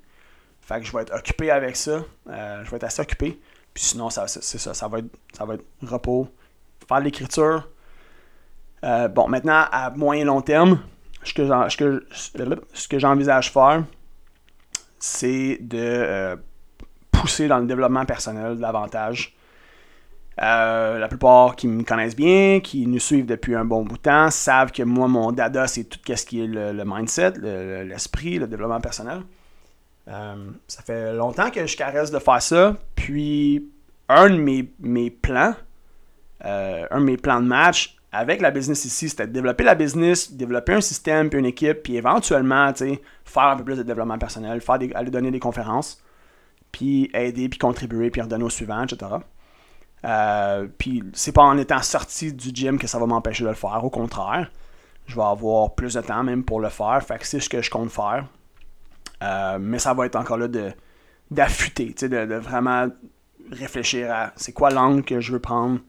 Fait 0.62 0.80
que 0.80 0.86
je 0.86 0.92
vais 0.92 1.02
être 1.02 1.14
occupé 1.14 1.50
avec 1.50 1.76
ça. 1.76 2.02
Je 2.26 2.70
vais 2.70 2.76
être 2.76 2.84
assez 2.84 3.02
occupé. 3.02 3.38
Puis 3.74 3.84
sinon, 3.84 4.08
ça, 4.08 4.26
c'est 4.26 4.58
ça. 4.58 4.72
Ça 4.72 4.88
va, 4.88 5.00
être, 5.00 5.14
ça 5.36 5.44
va 5.44 5.54
être 5.54 5.64
repos. 5.82 6.26
Faire 6.88 7.00
de 7.00 7.04
l'écriture. 7.04 7.68
Bon, 8.82 9.28
maintenant, 9.28 9.66
à 9.70 9.90
moyen 9.90 10.24
long 10.24 10.40
terme, 10.40 10.80
ce 11.26 12.86
que, 12.88 12.98
j'envisage 12.98 13.52
faire, 13.52 13.84
c'est 14.98 15.58
de 15.60 15.78
euh, 15.78 16.36
pousser 17.10 17.48
dans 17.48 17.58
le 17.58 17.66
développement 17.66 18.04
personnel 18.04 18.58
davantage. 18.58 19.34
Euh, 20.42 20.98
la 20.98 21.08
plupart 21.08 21.56
qui 21.56 21.66
me 21.66 21.82
connaissent 21.82 22.16
bien, 22.16 22.60
qui 22.60 22.86
nous 22.86 22.98
suivent 22.98 23.24
depuis 23.26 23.54
un 23.54 23.64
bon 23.64 23.82
bout 23.84 23.96
de 23.96 24.02
temps, 24.02 24.30
savent 24.30 24.70
que 24.70 24.82
moi, 24.82 25.08
mon 25.08 25.32
dada, 25.32 25.66
c'est 25.66 25.84
tout 25.84 25.98
ce 26.14 26.26
qui 26.26 26.42
est 26.42 26.46
le, 26.46 26.84
mindset, 26.84 27.32
le- 27.36 27.82
le- 27.82 27.82
l'esprit, 27.84 28.38
le, 28.38 28.46
développement 28.46 28.80
personnel. 28.80 29.22
Euh, 30.08 30.34
ça 30.68 30.82
fait 30.82 31.14
longtemps 31.14 31.50
que 31.50 31.66
je 31.66 31.76
caresse 31.76 32.10
de 32.10 32.18
faire 32.18 32.42
ça. 32.42 32.76
Puis, 32.94 33.66
un 34.08 34.28
de 34.28 34.36
mes, 34.36 34.70
mes 34.80 35.10
plans, 35.10 35.54
un 36.42 37.00
de 37.00 37.04
mes 37.04 37.16
plans 37.16 37.40
de 37.40 37.46
match 37.46 37.96
avec 38.12 38.40
la 38.40 38.50
business 38.50 38.84
ici, 38.84 39.08
c'était 39.08 39.26
de 39.26 39.32
développer 39.32 39.64
la 39.64 39.74
business, 39.74 40.32
développer 40.32 40.74
un 40.74 40.80
système, 40.80 41.28
puis 41.28 41.38
une 41.38 41.46
équipe, 41.46 41.82
puis 41.82 41.96
éventuellement, 41.96 42.72
tu 42.72 42.88
sais, 42.88 43.02
faire 43.24 43.44
un 43.44 43.56
peu 43.56 43.64
plus 43.64 43.76
de 43.76 43.82
développement 43.82 44.18
personnel, 44.18 44.60
faire 44.60 44.78
aller 44.94 45.10
donner 45.10 45.30
des 45.30 45.40
conférences, 45.40 46.02
puis 46.72 47.10
aider, 47.14 47.48
puis 47.48 47.58
contribuer, 47.58 48.10
puis 48.10 48.20
redonner 48.20 48.44
au 48.44 48.50
suivant, 48.50 48.84
etc. 48.84 49.16
Euh, 50.04 50.68
puis 50.78 51.02
c'est 51.12 51.32
pas 51.32 51.42
en 51.42 51.58
étant 51.58 51.82
sorti 51.82 52.32
du 52.32 52.50
gym 52.54 52.78
que 52.78 52.86
ça 52.86 52.98
va 52.98 53.06
m'empêcher 53.06 53.44
de 53.44 53.48
le 53.48 53.54
faire. 53.54 53.82
Au 53.82 53.90
contraire, 53.90 54.50
je 55.06 55.16
vais 55.16 55.22
avoir 55.22 55.74
plus 55.74 55.94
de 55.94 56.00
temps 56.00 56.22
même 56.22 56.44
pour 56.44 56.60
le 56.60 56.68
faire. 56.68 57.02
Fait 57.02 57.18
que 57.18 57.26
c'est 57.26 57.40
ce 57.40 57.48
que 57.48 57.62
je 57.62 57.70
compte 57.70 57.90
faire. 57.90 58.26
Euh, 59.22 59.58
mais 59.60 59.78
ça 59.78 59.94
va 59.94 60.06
être 60.06 60.16
encore 60.16 60.36
là 60.36 60.48
d'affûter, 61.30 61.94
de, 62.02 62.06
de 62.26 62.34
vraiment 62.34 62.88
réfléchir 63.50 64.12
à 64.12 64.32
c'est 64.36 64.52
quoi 64.52 64.70
l'angle 64.70 65.02
que 65.02 65.20
je 65.20 65.32
veux 65.32 65.40
prendre, 65.40 65.80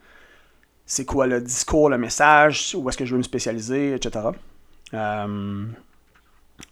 c'est 0.87 1.05
quoi 1.05 1.27
le 1.27 1.39
discours, 1.41 1.89
le 1.89 1.97
message, 1.99 2.73
où 2.75 2.89
est-ce 2.89 2.97
que 2.97 3.05
je 3.05 3.11
veux 3.11 3.17
me 3.19 3.23
spécialiser, 3.23 3.93
etc. 3.93 4.27
Euh, 4.95 5.65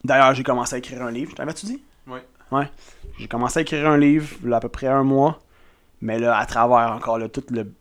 D'ailleurs, 0.04 0.34
j'ai 0.34 0.43
commencé 0.43 0.73
à 0.75 0.78
écrire 0.80 1.04
un 1.04 1.12
livre. 1.12 1.36
T'avais-tu 1.36 1.65
dit? 1.67 1.84
Oui. 2.08 2.19
Ouais. 2.51 2.69
J'ai 3.19 3.28
commencé 3.28 3.60
à 3.60 3.62
écrire 3.62 3.88
un 3.88 3.97
livre, 3.97 4.28
il 4.43 4.49
y 4.49 4.54
a 4.54 4.58
à 4.58 4.60
peu 4.60 4.69
près 4.69 4.88
un 4.88 5.04
mois. 5.04 5.39
Mais 6.01 6.17
là, 6.19 6.38
à 6.38 6.45
travers 6.45 6.91
encore 6.91 7.17
là, 7.19 7.30
toute 7.30 7.51
le- 7.51 7.71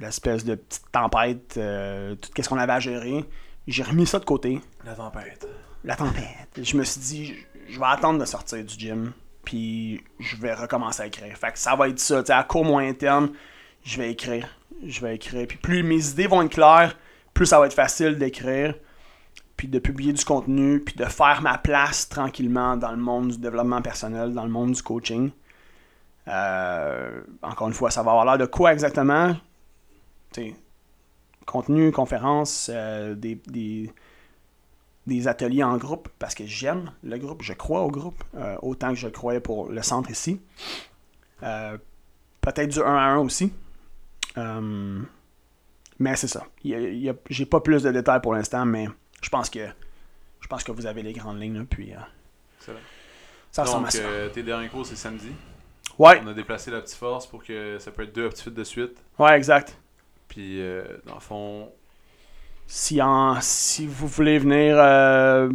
l'espèce 0.00 0.44
de 0.44 0.54
petite 0.54 0.90
tempête, 0.92 1.54
euh, 1.56 2.14
tout 2.14 2.30
ce 2.42 2.48
qu'on 2.48 2.58
avait 2.58 2.72
à 2.72 2.80
gérer, 2.80 3.24
j'ai 3.66 3.82
remis 3.82 4.06
ça 4.06 4.18
de 4.18 4.24
côté. 4.24 4.60
La 4.84 4.94
tempête. 4.94 5.46
La 5.84 5.96
tempête. 5.96 6.60
Je 6.62 6.76
me 6.76 6.84
suis 6.84 7.00
dit, 7.00 7.26
je- 7.26 7.72
je 7.74 7.78
vais 7.78 7.86
attendre 7.86 8.18
de 8.18 8.24
sortir 8.24 8.62
du 8.64 8.74
gym, 8.78 9.12
puis 9.44 10.02
je 10.18 10.36
vais 10.36 10.54
recommencer 10.54 11.02
à 11.02 11.06
écrire. 11.06 11.36
Fait 11.36 11.52
que 11.52 11.58
ça 11.58 11.74
va 11.76 11.88
être 11.88 11.98
ça, 11.98 12.22
tu 12.22 12.26
sais, 12.28 12.32
à 12.32 12.42
court 12.42 12.64
moyen 12.64 12.92
terme, 12.94 13.30
je 13.84 13.98
vais 13.98 14.10
écrire. 14.10 14.48
Je 14.86 15.00
vais 15.00 15.14
écrire. 15.14 15.46
Puis 15.46 15.58
plus 15.58 15.82
mes 15.82 16.10
idées 16.10 16.26
vont 16.26 16.42
être 16.42 16.52
claires, 16.52 16.96
plus 17.32 17.46
ça 17.46 17.58
va 17.58 17.66
être 17.66 17.74
facile 17.74 18.16
d'écrire, 18.16 18.74
puis 19.56 19.68
de 19.68 19.78
publier 19.78 20.12
du 20.12 20.24
contenu, 20.24 20.80
puis 20.80 20.94
de 20.94 21.04
faire 21.04 21.42
ma 21.42 21.58
place 21.58 22.08
tranquillement 22.08 22.76
dans 22.76 22.90
le 22.90 22.96
monde 22.96 23.28
du 23.32 23.38
développement 23.38 23.82
personnel, 23.82 24.32
dans 24.32 24.44
le 24.44 24.50
monde 24.50 24.72
du 24.72 24.82
coaching. 24.82 25.30
Euh, 26.28 27.20
encore 27.42 27.68
une 27.68 27.74
fois, 27.74 27.90
ça 27.90 28.02
va 28.02 28.12
avoir 28.12 28.24
l'air 28.24 28.38
de 28.38 28.46
quoi 28.46 28.72
exactement? 28.72 29.34
Tu 30.32 30.40
sais, 30.40 30.56
contenu, 31.46 31.92
conférence, 31.92 32.70
euh, 32.72 33.14
des, 33.14 33.40
des, 35.06 35.28
ateliers 35.28 35.62
en 35.62 35.76
groupe, 35.76 36.08
parce 36.18 36.34
que 36.34 36.46
j'aime 36.46 36.90
le 37.02 37.18
groupe, 37.18 37.42
je 37.42 37.52
crois 37.52 37.82
au 37.82 37.90
groupe, 37.90 38.24
euh, 38.36 38.56
autant 38.62 38.90
que 38.90 38.98
je 38.98 39.08
croyais 39.08 39.40
pour 39.40 39.68
le 39.68 39.82
centre 39.82 40.10
ici. 40.10 40.40
Peut-être 41.40 42.68
du 42.68 42.80
1 42.80 42.84
à 42.84 43.04
1 43.12 43.18
aussi. 43.18 43.52
Euh, 44.38 45.00
mais 45.98 46.16
c'est 46.16 46.28
ça. 46.28 46.46
J'ai 46.64 47.46
pas 47.46 47.60
plus 47.60 47.82
de 47.82 47.90
détails 47.92 48.20
pour 48.20 48.34
l'instant, 48.34 48.64
mais 48.64 48.88
je 49.22 49.28
pense 49.28 49.48
que 49.50 49.60
je 50.40 50.46
pense 50.48 50.62
que 50.64 50.72
vous 50.72 50.86
avez 50.86 51.02
les 51.02 51.12
grandes 51.12 51.40
lignes, 51.40 51.58
là, 51.58 51.64
puis 51.68 51.92
euh, 51.92 51.98
Excellent. 52.58 52.78
ça 53.50 53.62
ressemble 53.62 53.84
Donc, 53.84 53.94
à 53.94 53.98
ça. 53.98 54.02
euh, 54.04 54.28
tes 54.28 54.42
derniers 54.42 54.68
cours, 54.68 54.84
c'est 54.84 54.96
samedi. 54.96 55.30
Ouais, 55.98 56.20
On 56.24 56.28
a 56.28 56.34
déplacé 56.34 56.70
la 56.70 56.80
petite 56.80 56.98
force 56.98 57.26
pour 57.26 57.42
que 57.44 57.78
ça 57.78 57.90
peut 57.92 58.02
être 58.02 58.12
deux 58.14 58.28
petits 58.28 58.50
de 58.50 58.64
suite. 58.64 58.96
ouais, 59.18 59.36
exact. 59.36 59.78
Puis, 60.28 60.60
euh, 60.60 60.82
dans 61.06 61.14
le 61.14 61.20
fond, 61.20 61.70
Si, 62.66 63.00
en, 63.00 63.40
si 63.40 63.86
vous 63.86 64.08
voulez 64.08 64.38
venir 64.38 64.76
euh, 64.78 65.48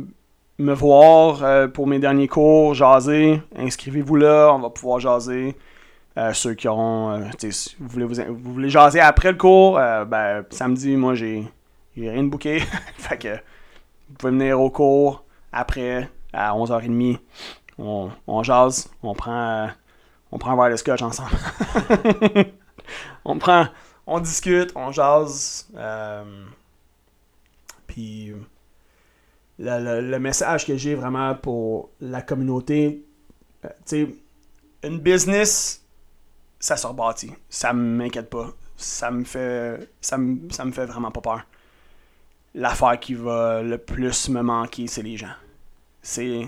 me 0.58 0.74
voir 0.74 1.70
pour 1.72 1.86
mes 1.88 2.00
derniers 2.00 2.28
cours, 2.30 2.74
jaser, 2.74 3.42
inscrivez-vous 3.56 4.16
là, 4.16 4.52
on 4.54 4.60
va 4.60 4.70
pouvoir 4.70 5.00
jaser. 5.00 5.56
Euh, 6.18 6.34
ceux 6.34 6.54
qui 6.54 6.68
auront. 6.68 7.12
euh, 7.12 7.26
si 7.40 7.76
vous 7.80 7.88
voulez, 7.88 8.06
vous, 8.06 8.36
vous 8.36 8.54
voulez 8.54 8.70
jaser 8.70 9.00
après 9.00 9.32
le 9.32 9.38
cours, 9.38 9.78
euh, 9.78 10.06
ben, 10.06 10.44
samedi, 10.50 10.96
moi, 10.98 11.16
j'ai 11.16 11.44
j'ai 11.96 12.10
rien 12.10 12.24
de 12.24 12.30
booké. 12.30 12.60
fait 12.98 13.18
que 13.18 13.36
vous 14.10 14.16
pouvez 14.18 14.32
venir 14.32 14.60
au 14.60 14.70
cours 14.70 15.24
après, 15.52 16.10
à 16.34 16.54
11h30. 16.54 17.20
On, 17.78 18.10
on 18.28 18.44
jase, 18.44 18.90
on 19.04 19.14
prend, 19.14 19.66
euh, 19.66 19.68
on 20.32 20.38
prend 20.38 20.52
un 20.52 20.56
verre 20.56 20.72
de 20.72 20.76
scotch 20.78 21.02
ensemble. 21.02 21.32
on 23.26 23.38
prend, 23.38 23.68
on 24.06 24.20
discute, 24.20 24.72
on 24.76 24.92
jase. 24.92 25.68
puis 27.88 28.34
le, 29.60 29.80
le- 29.84 30.02
le 30.12 30.20
message 30.20 30.66
que 30.66 30.76
j'ai 30.78 30.96
vraiment 30.96 31.36
pour 31.36 31.90
la 32.02 32.22
communauté, 32.22 33.04
tu 33.64 33.70
sais, 33.86 34.08
une 34.84 35.00
business, 35.00 35.84
ça 36.60 36.78
se 36.78 36.86
rebâtit. 36.86 37.32
Ça 37.50 37.74
m'inquiète 37.74 38.30
pas. 38.30 38.52
Ça 38.78 39.12
me 39.12 39.24
fait, 39.24 39.90
ça 40.02 40.18
me, 40.18 40.50
ça 40.52 40.66
me 40.66 40.72
fait 40.72 40.86
vraiment 40.86 41.12
pas 41.12 41.22
peur. 41.22 41.46
L'affaire 42.56 43.00
qui 43.00 43.14
va 43.14 43.62
le 43.62 43.78
plus 43.78 44.30
me 44.30 44.42
manquer, 44.42 44.88
c'est 44.88 45.04
les 45.04 45.18
gens. 45.18 45.34
C'est 46.02 46.48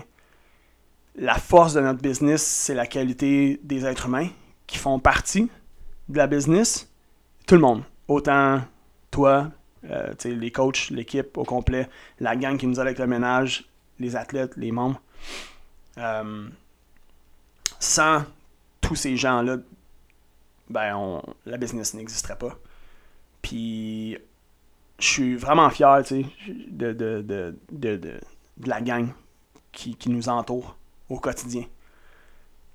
la 1.14 1.34
force 1.34 1.74
de 1.74 1.80
notre 1.80 2.00
business, 2.00 2.42
c'est 2.42 2.74
la 2.74 2.86
qualité 2.86 3.60
des 3.62 3.84
êtres 3.84 4.06
humains 4.06 4.28
qui 4.66 4.78
font 4.78 4.98
partie 4.98 5.50
de 6.08 6.16
la 6.16 6.26
business. 6.26 6.90
Tout 7.46 7.56
le 7.56 7.60
monde. 7.60 7.82
Autant 8.08 8.62
toi, 9.10 9.50
euh, 9.84 10.12
les 10.24 10.50
coachs, 10.50 10.90
l'équipe 10.90 11.36
au 11.36 11.44
complet, 11.44 11.88
la 12.18 12.36
gang 12.36 12.56
qui 12.56 12.66
nous 12.66 12.74
aide 12.74 12.86
avec 12.86 12.98
le 12.98 13.06
ménage, 13.06 13.64
les 13.98 14.16
athlètes, 14.16 14.56
les 14.56 14.72
membres. 14.72 15.00
Euh, 15.98 16.48
sans 17.78 18.24
tous 18.80 18.94
ces 18.94 19.16
gens-là, 19.16 19.58
ben 20.72 20.96
on, 20.96 21.22
la 21.46 21.56
business 21.56 21.94
n'existerait 21.94 22.38
pas. 22.38 22.56
Puis 23.42 24.18
je 24.98 25.06
suis 25.06 25.36
vraiment 25.36 25.68
fier, 25.70 26.02
de, 26.02 26.92
de, 26.92 27.22
de, 27.22 27.56
de, 27.96 28.20
la 28.64 28.80
gang 28.80 29.08
qui, 29.72 29.96
qui 29.96 30.10
nous 30.10 30.28
entoure 30.28 30.76
au 31.08 31.18
quotidien. 31.18 31.64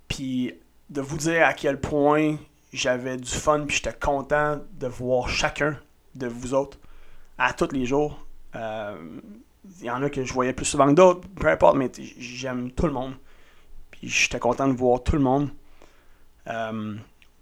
Puis 0.08 0.52
de 0.90 1.00
vous 1.00 1.18
dire 1.18 1.46
à 1.46 1.54
quel 1.54 1.80
point 1.80 2.36
j'avais 2.72 3.16
du 3.16 3.30
fun, 3.30 3.64
puis 3.66 3.76
j'étais 3.76 3.92
content 3.98 4.60
de 4.72 4.86
voir 4.86 5.28
chacun 5.28 5.78
de 6.14 6.26
vous 6.26 6.54
autres 6.54 6.78
à 7.38 7.52
tous 7.52 7.72
les 7.72 7.86
jours. 7.86 8.26
Euh, 8.54 9.20
Il 9.80 9.86
y 9.86 9.90
en 9.90 10.02
a 10.02 10.10
que 10.10 10.24
je 10.24 10.32
voyais 10.32 10.52
plus 10.52 10.66
souvent 10.66 10.86
que 10.88 10.94
d'autres, 10.94 11.26
peu 11.28 11.48
importe, 11.48 11.76
mais 11.76 11.90
j'aime 12.18 12.70
tout 12.72 12.86
le 12.86 12.92
monde. 12.92 13.14
Puis 13.90 14.08
j'étais 14.08 14.38
content 14.38 14.68
de 14.68 14.74
voir 14.74 15.02
tout 15.02 15.16
le 15.16 15.22
monde. 15.22 15.50
Euh, 16.46 16.96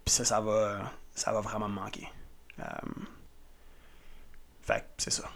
Puis 0.07 0.13
ça, 0.13 0.23
ça 0.23 0.39
va, 0.39 0.79
ça 1.13 1.33
va 1.33 1.41
vraiment 1.41 1.67
me 1.67 1.73
manquer. 1.75 2.07
Euh, 2.61 2.63
fait 4.61 4.85
c'est 4.97 5.11
ça. 5.11 5.29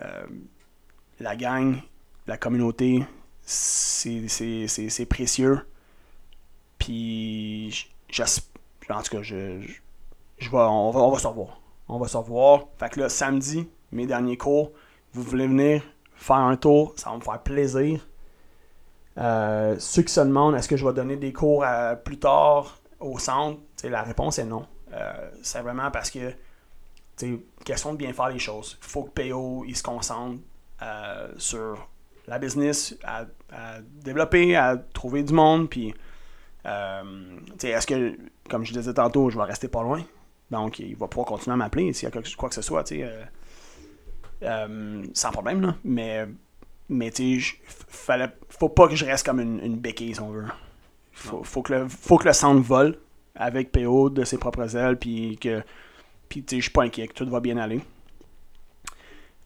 Euh, 0.00 0.26
la 1.20 1.36
gang, 1.36 1.76
la 2.26 2.36
communauté, 2.36 3.06
c'est 3.44 5.06
précieux. 5.08 5.64
Puis, 6.80 7.88
en 8.90 9.02
tout 9.02 9.10
cas, 9.18 9.22
je, 9.22 9.60
je, 9.60 9.72
je 10.38 10.50
on, 10.50 10.90
va, 10.90 11.00
on 11.00 11.10
va 11.12 11.18
se 11.20 11.26
revoir. 11.28 11.60
On 11.86 12.00
va 12.00 12.08
se 12.08 12.16
revoir. 12.16 12.64
Fait 12.78 12.88
que 12.88 12.98
là, 12.98 13.08
samedi, 13.08 13.68
mes 13.92 14.08
derniers 14.08 14.36
cours, 14.36 14.72
vous 15.12 15.22
voulez 15.22 15.46
venir 15.46 15.84
faire 16.16 16.38
un 16.38 16.56
tour, 16.56 16.92
ça 16.96 17.10
va 17.10 17.18
me 17.18 17.20
faire 17.22 17.40
plaisir. 17.40 18.04
Euh, 19.16 19.76
ceux 19.78 20.02
qui 20.02 20.12
se 20.12 20.22
demandent 20.22 20.56
est-ce 20.56 20.66
que 20.68 20.76
je 20.76 20.84
vais 20.84 20.92
donner 20.92 21.14
des 21.14 21.32
cours 21.32 21.62
à- 21.62 21.94
plus 21.94 22.18
tard? 22.18 22.80
Au 23.06 23.18
centre, 23.18 23.60
tu 23.76 23.88
la 23.88 24.02
réponse 24.02 24.38
est 24.38 24.44
non. 24.44 24.66
Euh, 24.92 25.30
c'est 25.42 25.60
vraiment 25.60 25.90
parce 25.90 26.10
que 26.10 26.32
c'est 27.16 27.38
question 27.64 27.92
de 27.92 27.98
bien 27.98 28.12
faire 28.12 28.28
les 28.28 28.38
choses. 28.38 28.78
Il 28.80 28.86
faut 28.86 29.04
que 29.04 29.10
PO 29.10 29.64
il 29.66 29.76
se 29.76 29.82
concentre 29.82 30.40
euh, 30.82 31.32
sur 31.38 31.88
la 32.26 32.38
business, 32.38 32.96
à, 33.04 33.24
développer, 34.02 34.56
à 34.56 34.76
trouver 34.76 35.22
du 35.22 35.32
monde. 35.32 35.70
Puis, 35.70 35.94
euh, 36.66 37.02
tu 37.58 37.68
est-ce 37.68 37.86
que, 37.86 38.18
comme 38.50 38.64
je 38.64 38.72
disais 38.72 38.92
tantôt, 38.92 39.30
je 39.30 39.38
vais 39.38 39.44
rester 39.44 39.68
pas 39.68 39.82
loin? 39.82 40.02
Donc, 40.50 40.78
il 40.78 40.96
va 40.96 41.08
pouvoir 41.08 41.26
continuer 41.26 41.54
à 41.54 41.56
m'appeler 41.56 41.92
s'il 41.92 42.08
y 42.08 42.12
a 42.12 42.20
quoi 42.36 42.48
que 42.48 42.54
ce 42.54 42.62
soit, 42.62 42.84
tu 42.84 43.04
sans 45.14 45.30
problème, 45.30 45.60
là. 45.62 45.76
Mais, 45.84 46.26
mais 46.88 47.10
tu 47.10 47.40
sais, 47.40 47.56
fallait, 47.66 48.30
faut 48.48 48.68
pas 48.68 48.88
que 48.88 48.94
je 48.96 49.04
reste 49.04 49.24
comme 49.24 49.40
une, 49.40 49.60
une 49.60 49.76
béquille, 49.76 50.14
si 50.14 50.20
on 50.20 50.30
veut. 50.30 50.44
Faut, 51.16 51.42
faut, 51.42 51.62
que 51.62 51.72
le, 51.72 51.88
faut 51.88 52.18
que 52.18 52.28
le 52.28 52.34
centre 52.34 52.60
vole 52.60 52.98
avec 53.34 53.72
PO 53.72 54.10
de 54.10 54.22
ses 54.24 54.36
propres 54.36 54.76
ailes, 54.76 54.98
puis 54.98 55.38
que, 55.40 55.62
puis 56.28 56.42
tu 56.42 56.56
sais, 56.56 56.56
je 56.56 56.62
suis 56.64 56.70
pas 56.70 56.82
inquiet, 56.82 57.08
que 57.08 57.14
tout 57.14 57.28
va 57.28 57.40
bien 57.40 57.56
aller. 57.56 57.80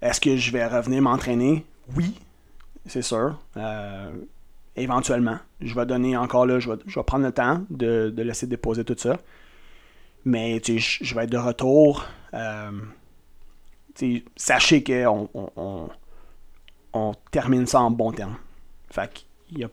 Est-ce 0.03 0.21
que 0.21 0.37
je 0.37 0.51
vais 0.51 0.67
revenir 0.67 1.01
m'entraîner? 1.01 1.65
Oui, 1.97 2.19
c'est 2.87 3.03
sûr. 3.03 3.39
Euh, 3.57 4.11
éventuellement. 4.75 5.39
Je 5.61 5.73
vais 5.75 5.87
donner 5.87 6.17
encore 6.17 6.45
là, 6.45 6.59
je 6.59 6.71
vais, 6.71 6.79
je 6.87 6.99
vais 6.99 7.05
prendre 7.05 7.25
le 7.25 7.33
temps 7.33 7.63
de, 7.71 8.13
de 8.15 8.23
laisser 8.23 8.49
déposer 8.49 8.85
tout 8.85 8.97
ça. 8.99 9.19
Mais 10.25 10.59
tu 10.61 10.81
sais, 10.81 11.05
je, 11.05 11.15
vais 11.15 11.25
être 11.25 11.31
de 11.31 11.39
retour. 11.39 12.05
Euh, 12.35 12.73
tu 13.95 14.17
sais, 14.17 14.25
sachez 14.35 14.83
qu'on 14.83 15.29
on, 15.35 15.51
on, 15.55 15.89
on 16.95 17.15
termine 17.31 17.67
ça 17.67 17.81
en 17.81 17.93
bon 17.93 18.11
terme. 18.11 18.37
Fait 18.91 19.09
qu'il 19.13 19.59
y 19.59 19.65
a, 19.65 19.69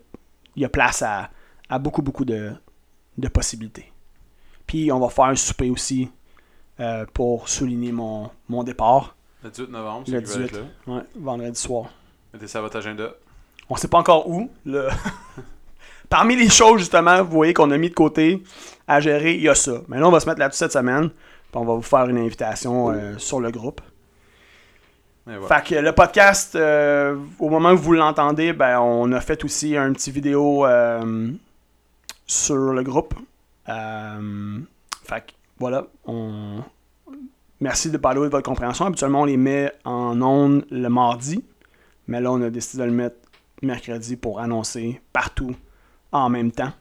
il 0.54 0.62
y 0.62 0.64
a 0.64 0.68
place 0.68 1.02
à, 1.02 1.30
à 1.68 1.78
beaucoup, 1.78 2.02
beaucoup 2.02 2.24
de, 2.24 2.52
de 3.16 3.28
possibilités. 3.28 3.92
Puis 4.66 4.90
on 4.92 4.98
va 5.00 5.08
faire 5.08 5.24
un 5.26 5.34
souper 5.36 5.70
aussi 5.70 6.10
euh, 6.80 7.04
pour 7.12 7.48
souligner 7.48 7.92
mon, 7.92 8.30
mon 8.48 8.62
départ. 8.62 9.16
Le 9.42 9.50
18 9.50 9.70
novembre, 9.70 10.04
Le 10.08 10.12
veulent 10.20 10.44
être 10.44 10.50
18. 10.50 10.52
là? 10.52 10.94
Ouais, 10.94 11.02
vendredi 11.18 11.58
soir. 11.60 11.86
Mettez 12.32 12.46
ça 12.46 12.58
à 12.58 12.62
votre 12.62 12.76
agenda? 12.76 13.10
On 13.70 13.76
sait 13.76 13.88
pas 13.88 13.98
encore 13.98 14.28
où. 14.28 14.50
là. 14.64 14.88
Parmi 16.08 16.36
les 16.36 16.48
choses, 16.48 16.80
justement, 16.80 17.22
vous 17.22 17.30
voyez 17.30 17.52
qu'on 17.52 17.70
a 17.70 17.76
mis 17.76 17.90
de 17.90 17.94
côté 17.94 18.42
à 18.86 18.98
gérer, 19.00 19.34
il 19.34 19.42
y 19.42 19.48
a 19.48 19.54
ça. 19.54 19.82
Mais 19.88 19.98
là, 20.00 20.08
on 20.08 20.10
va 20.10 20.20
se 20.20 20.26
mettre 20.26 20.40
là-dessus 20.40 20.58
cette 20.58 20.72
semaine. 20.72 21.10
Puis 21.10 21.56
on 21.60 21.64
va 21.64 21.74
vous 21.74 21.82
faire 21.82 22.06
une 22.08 22.16
invitation 22.18 22.90
euh, 22.90 23.18
sur 23.18 23.40
le 23.40 23.50
groupe. 23.50 23.80
Voilà. 25.26 25.46
Fait 25.60 25.74
que 25.74 25.80
le 25.80 25.92
podcast, 25.92 26.54
euh, 26.54 27.16
au 27.38 27.50
moment 27.50 27.72
où 27.72 27.76
vous 27.76 27.92
l'entendez, 27.92 28.54
ben, 28.54 28.80
on 28.80 29.12
a 29.12 29.20
fait 29.20 29.44
aussi 29.44 29.76
un 29.76 29.92
petit 29.92 30.10
vidéo 30.10 30.64
sur 32.28 32.72
le 32.72 32.82
groupe. 32.84 33.14
Euh, 33.68 34.60
fait 35.02 35.26
que 35.26 35.32
voilà, 35.58 35.88
on... 36.04 36.62
merci 37.60 37.90
de 37.90 37.96
parler 37.96 38.20
de 38.20 38.26
votre 38.26 38.44
compréhension. 38.44 38.86
Habituellement, 38.86 39.22
on 39.22 39.24
les 39.24 39.36
met 39.36 39.72
en 39.84 40.22
ondes 40.22 40.64
le 40.70 40.88
mardi, 40.88 41.44
mais 42.06 42.20
là, 42.20 42.30
on 42.30 42.40
a 42.42 42.50
décidé 42.50 42.84
de 42.84 42.88
le 42.88 42.94
mettre 42.94 43.16
mercredi 43.62 44.16
pour 44.16 44.38
annoncer 44.38 45.02
partout 45.12 45.56
en 46.12 46.28
même 46.28 46.52
temps. 46.52 46.72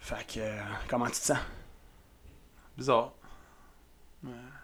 Fait 0.00 0.26
que, 0.26 0.40
euh, 0.40 0.60
comment 0.88 1.06
tu 1.06 1.12
te 1.12 1.16
sens? 1.16 1.38
Bizarre. 2.76 3.12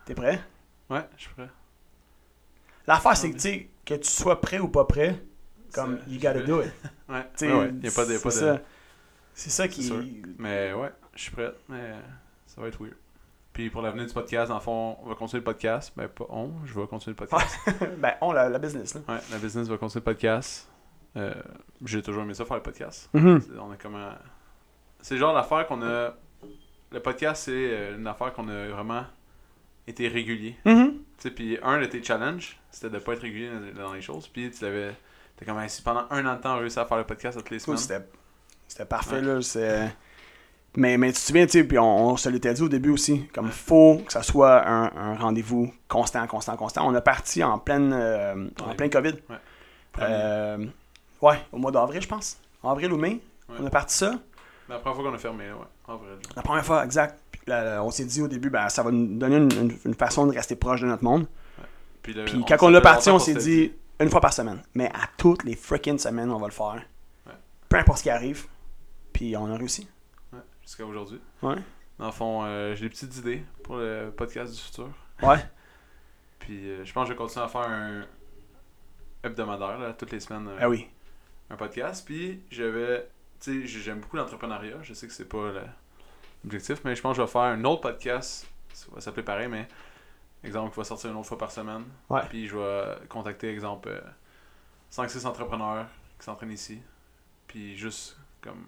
T'es 0.05 0.15
prêt? 0.15 0.43
Ouais, 0.91 1.09
je 1.17 1.23
suis 1.23 1.35
prêt. 1.35 1.49
L'affaire, 2.87 3.17
c'est 3.17 3.31
que, 3.31 3.35
tu 3.35 3.41
sais, 3.41 3.71
que 3.85 3.95
tu 3.95 4.11
sois 4.11 4.41
prêt 4.41 4.59
ou 4.59 4.69
pas 4.69 4.85
prêt, 4.85 5.21
comme, 5.77 5.99
you 6.09 6.19
gotta 6.21 6.43
do 6.43 6.61
it. 6.63 6.73
Ouais, 7.09 7.25
T'sais, 7.37 7.47
ouais, 7.53 7.59
ouais. 7.61 7.69
Il 7.69 7.79
n'y 7.79 7.89
a 7.89 7.93
pas 7.93 8.05
de. 8.05 8.19
pas 8.19 8.29
de- 8.31 8.35
ça. 8.35 8.61
C'est 9.33 9.51
ça 9.51 9.69
qui. 9.69 9.85
sûr. 9.85 10.03
Mais 10.39 10.73
ouais, 10.73 10.91
je 11.15 11.23
suis 11.23 11.31
prêt. 11.31 11.53
Mais 11.69 11.93
ça 12.47 12.61
va 12.61 12.67
être 12.69 12.81
weird. 12.83 12.97
Puis 13.53 13.71
pour 13.71 13.81
l'avenir 13.83 14.05
du 14.07 14.13
podcast, 14.13 14.49
dans 14.49 14.57
le 14.57 14.61
fond, 14.61 14.97
on 15.03 15.09
va 15.09 15.15
continuer 15.15 15.41
le 15.41 15.45
podcast. 15.45 15.93
Ben 15.97 16.09
pas 16.09 16.27
on, 16.31 16.51
je 16.65 16.79
vais 16.79 16.87
continuer 16.89 17.17
le 17.19 17.27
podcast. 17.27 17.57
ben, 17.99 18.15
on, 18.21 18.33
la, 18.33 18.49
la 18.49 18.59
business, 18.59 18.95
là. 18.95 19.01
ouais, 19.09 19.21
la 19.31 19.39
business 19.39 19.69
va 19.69 19.79
continuer 19.79 20.03
le 20.05 20.13
podcast. 20.13 20.69
Euh, 21.17 21.33
J'ai 21.85 22.03
toujours 22.03 22.23
aimé 22.23 22.35
ça 22.35 22.45
faire 22.45 22.57
le 22.57 22.63
podcast. 22.63 23.09
Mhm. 23.15 23.41
C'est- 23.41 23.59
On 23.59 23.71
a 23.71 23.77
comment. 23.77 24.11
C'est 25.01 25.15
le 25.15 25.21
genre 25.21 25.35
d'affaire 25.35 25.67
qu'on 25.67 25.83
a. 25.83 26.15
Le 26.93 27.01
podcast, 27.01 27.45
c'est 27.45 27.53
euh, 27.55 27.97
une 27.97 28.07
affaire 28.07 28.33
qu'on 28.33 28.49
a 28.49 28.69
vraiment 28.69 29.05
été 29.87 30.09
régulier. 30.09 30.57
Mhm. 30.65 30.93
Tu 30.93 30.99
sais, 31.19 31.31
puis 31.31 31.59
un 31.63 31.81
de 31.81 31.87
tes 31.87 32.03
challenges, 32.03 32.59
c'était 32.71 32.91
de 32.91 32.99
pas 32.99 33.13
être 33.15 33.23
régulier 33.23 33.51
dans 33.77 33.93
les 33.95 34.03
choses. 34.03 34.27
Puis 34.29 34.51
tu 34.51 34.65
l'avais. 34.65 34.93
T'es 35.37 35.45
comme, 35.45 35.57
si 35.69 35.83
pendant 35.83 36.05
un 36.11 36.25
an 36.27 36.37
de 36.37 36.41
temps, 36.41 36.53
on 36.55 36.57
a 36.57 36.59
réussi 36.61 36.79
à 36.79 36.85
faire 36.87 36.97
le 36.99 37.05
podcast 37.05 37.37
toutes 37.37 37.51
les 37.51 37.57
Oui, 37.57 37.61
semaines. 37.63 37.79
C'était 37.79 38.01
c'était 38.69 38.85
parfait, 38.87 39.17
Ouais. 39.17 39.23
là. 39.23 39.43
c'est- 39.43 39.95
Mais, 40.79 40.99
mais 40.99 41.09
tu 41.09 41.15
te 41.15 41.19
souviens, 41.21 41.47
tu 41.47 41.53
sais, 41.53 41.65
puis 41.65 41.79
on, 41.79 42.09
on 42.11 42.17
se 42.19 42.29
l'était 42.29 42.53
dit 42.53 42.61
au 42.63 42.69
début 42.69 42.91
aussi, 42.91 43.27
comme 43.35 43.49
faut 43.51 44.03
que 44.07 44.13
ça 44.13 44.23
soit 44.23 44.67
un, 44.69 44.91
un 44.95 45.15
rendez-vous 45.17 45.73
constant, 45.89 46.27
constant, 46.27 46.55
constant. 46.57 46.87
On 46.87 46.95
a 46.95 47.01
parti 47.01 47.43
en 47.43 47.59
pleine, 47.59 47.93
euh, 47.95 48.49
en 48.63 48.69
Ouais. 48.71 48.75
plein 48.75 48.89
COVID. 48.91 49.15
Premier. 49.93 50.07
Euh, 50.11 50.67
ouais, 51.23 51.39
au 51.53 51.57
mois 51.59 51.71
d'avril, 51.73 52.03
je 52.03 52.09
pense. 52.09 52.39
Avril 52.63 52.93
ou 52.93 52.99
mai, 52.99 53.21
Ouais. 53.49 53.57
on 53.61 53.67
a 53.67 53.71
parti 53.71 53.95
ça. 53.95 54.13
La 54.69 54.79
première 54.79 54.97
fois 55.01 55.05
qu'on 55.11 55.15
a 55.15 55.19
fermé, 55.19 55.45
ouais. 55.45 55.53
Là. 55.89 55.95
La 56.35 56.43
première 56.43 56.65
fois, 56.67 56.85
exact. 56.85 57.21
Puis 57.31 57.41
là, 57.47 57.63
là, 57.65 57.85
on 57.85 57.91
s'est 57.91 58.05
dit 58.05 58.21
au 58.21 58.29
début, 58.29 58.51
ben, 58.51 58.69
ça 58.69 58.83
va 58.83 58.91
nous 58.91 59.17
donner 59.17 59.37
une, 59.37 59.53
une- 59.53 59.79
une 59.85 59.95
façon 59.95 60.27
de 60.27 60.33
rester 60.35 60.57
proche 60.57 60.81
de 60.83 60.87
notre 60.87 61.05
monde. 61.05 61.27
Puis, 62.03 62.13
le- 62.13 62.25
Puis 62.27 62.37
on- 62.37 62.43
quand 62.43 62.59
ça 62.59 62.65
on 62.67 62.69
l'a 62.69 62.81
parti, 62.83 63.09
on 63.09 63.19
s'est 63.19 63.35
dit 63.35 63.73
une 64.01 64.11
fois 64.11 64.21
par 64.21 64.33
semaine. 64.33 64.63
Mais 64.75 64.87
à 64.95 65.09
toutes 65.17 65.45
les 65.45 65.55
freaking 65.57 65.99
semaines, 65.99 66.31
on 66.31 66.39
va 66.39 66.47
le 66.47 66.53
faire. 66.53 66.83
Ouais. 67.27 67.33
Peu 67.69 67.77
importe 67.79 67.99
ce 67.99 68.03
qui 68.05 68.11
arrive. 68.11 68.47
Puis 69.13 69.37
on 69.37 69.51
a 69.53 69.57
réussi. 69.57 69.89
Ouais, 70.33 70.41
jusqu'à 70.63 70.85
aujourd'hui. 70.85 71.21
Ouais. 71.43 71.57
Dans 71.99 72.07
le 72.07 72.13
fond, 72.13 72.45
euh, 72.45 72.75
j'ai 72.75 72.83
des 72.83 72.91
petites 72.91 73.17
idées 73.17 73.43
pour 73.63 73.77
le 73.77 74.13
podcast 74.15 74.53
du 74.55 74.61
futur. 74.61 74.89
Ouais. 75.23 75.39
Puis 76.39 76.69
euh, 76.71 76.85
je 76.85 76.93
pense 76.93 77.05
que 77.05 77.09
je 77.09 77.13
vais 77.15 77.19
continuer 77.19 77.45
à 77.45 77.49
faire 77.49 77.63
un 77.63 78.05
hebdomadaire, 79.25 79.79
là, 79.79 79.93
toutes 79.95 80.13
les 80.13 80.21
semaines, 80.21 80.49
euh, 80.49 80.59
Ah 80.61 80.69
oui. 80.69 80.87
un 81.51 81.57
podcast. 81.57 82.05
Puis 82.07 82.43
je 82.51 82.63
vais. 82.65 83.09
Tu 83.41 83.67
sais, 83.69 83.81
j'aime 83.81 84.01
beaucoup 84.01 84.17
l'entrepreneuriat. 84.17 84.77
Je 84.83 84.93
sais 84.95 85.07
que 85.07 85.13
c'est 85.13 85.29
pas 85.29 85.53
l'objectif, 86.45 86.81
mais 86.85 86.95
je 86.95 87.01
pense 87.03 87.13
que 87.17 87.23
je 87.23 87.27
vais 87.27 87.31
faire 87.33 87.43
un 87.43 87.65
autre 87.65 87.81
podcast. 87.83 88.47
Ça 88.73 88.87
va 88.93 89.01
s'appeler 89.01 89.23
pareil, 89.25 89.49
mais. 89.49 89.67
Exemple, 90.47 90.71
qui 90.73 90.77
va 90.79 90.85
sortir 90.85 91.11
une 91.11 91.17
autre 91.17 91.29
fois 91.29 91.39
par 91.39 91.51
semaine. 91.51 91.85
Ouais. 92.09 92.23
Puis 92.29 92.47
je 92.47 92.57
vais 92.57 92.97
contacter, 93.09 93.51
exemple, 93.51 93.91
5-6 94.93 95.27
entrepreneurs 95.27 95.87
qui 96.19 96.25
s'entraînent 96.25 96.53
ici. 96.53 96.81
Puis 97.47 97.77
juste 97.77 98.17
comme 98.41 98.67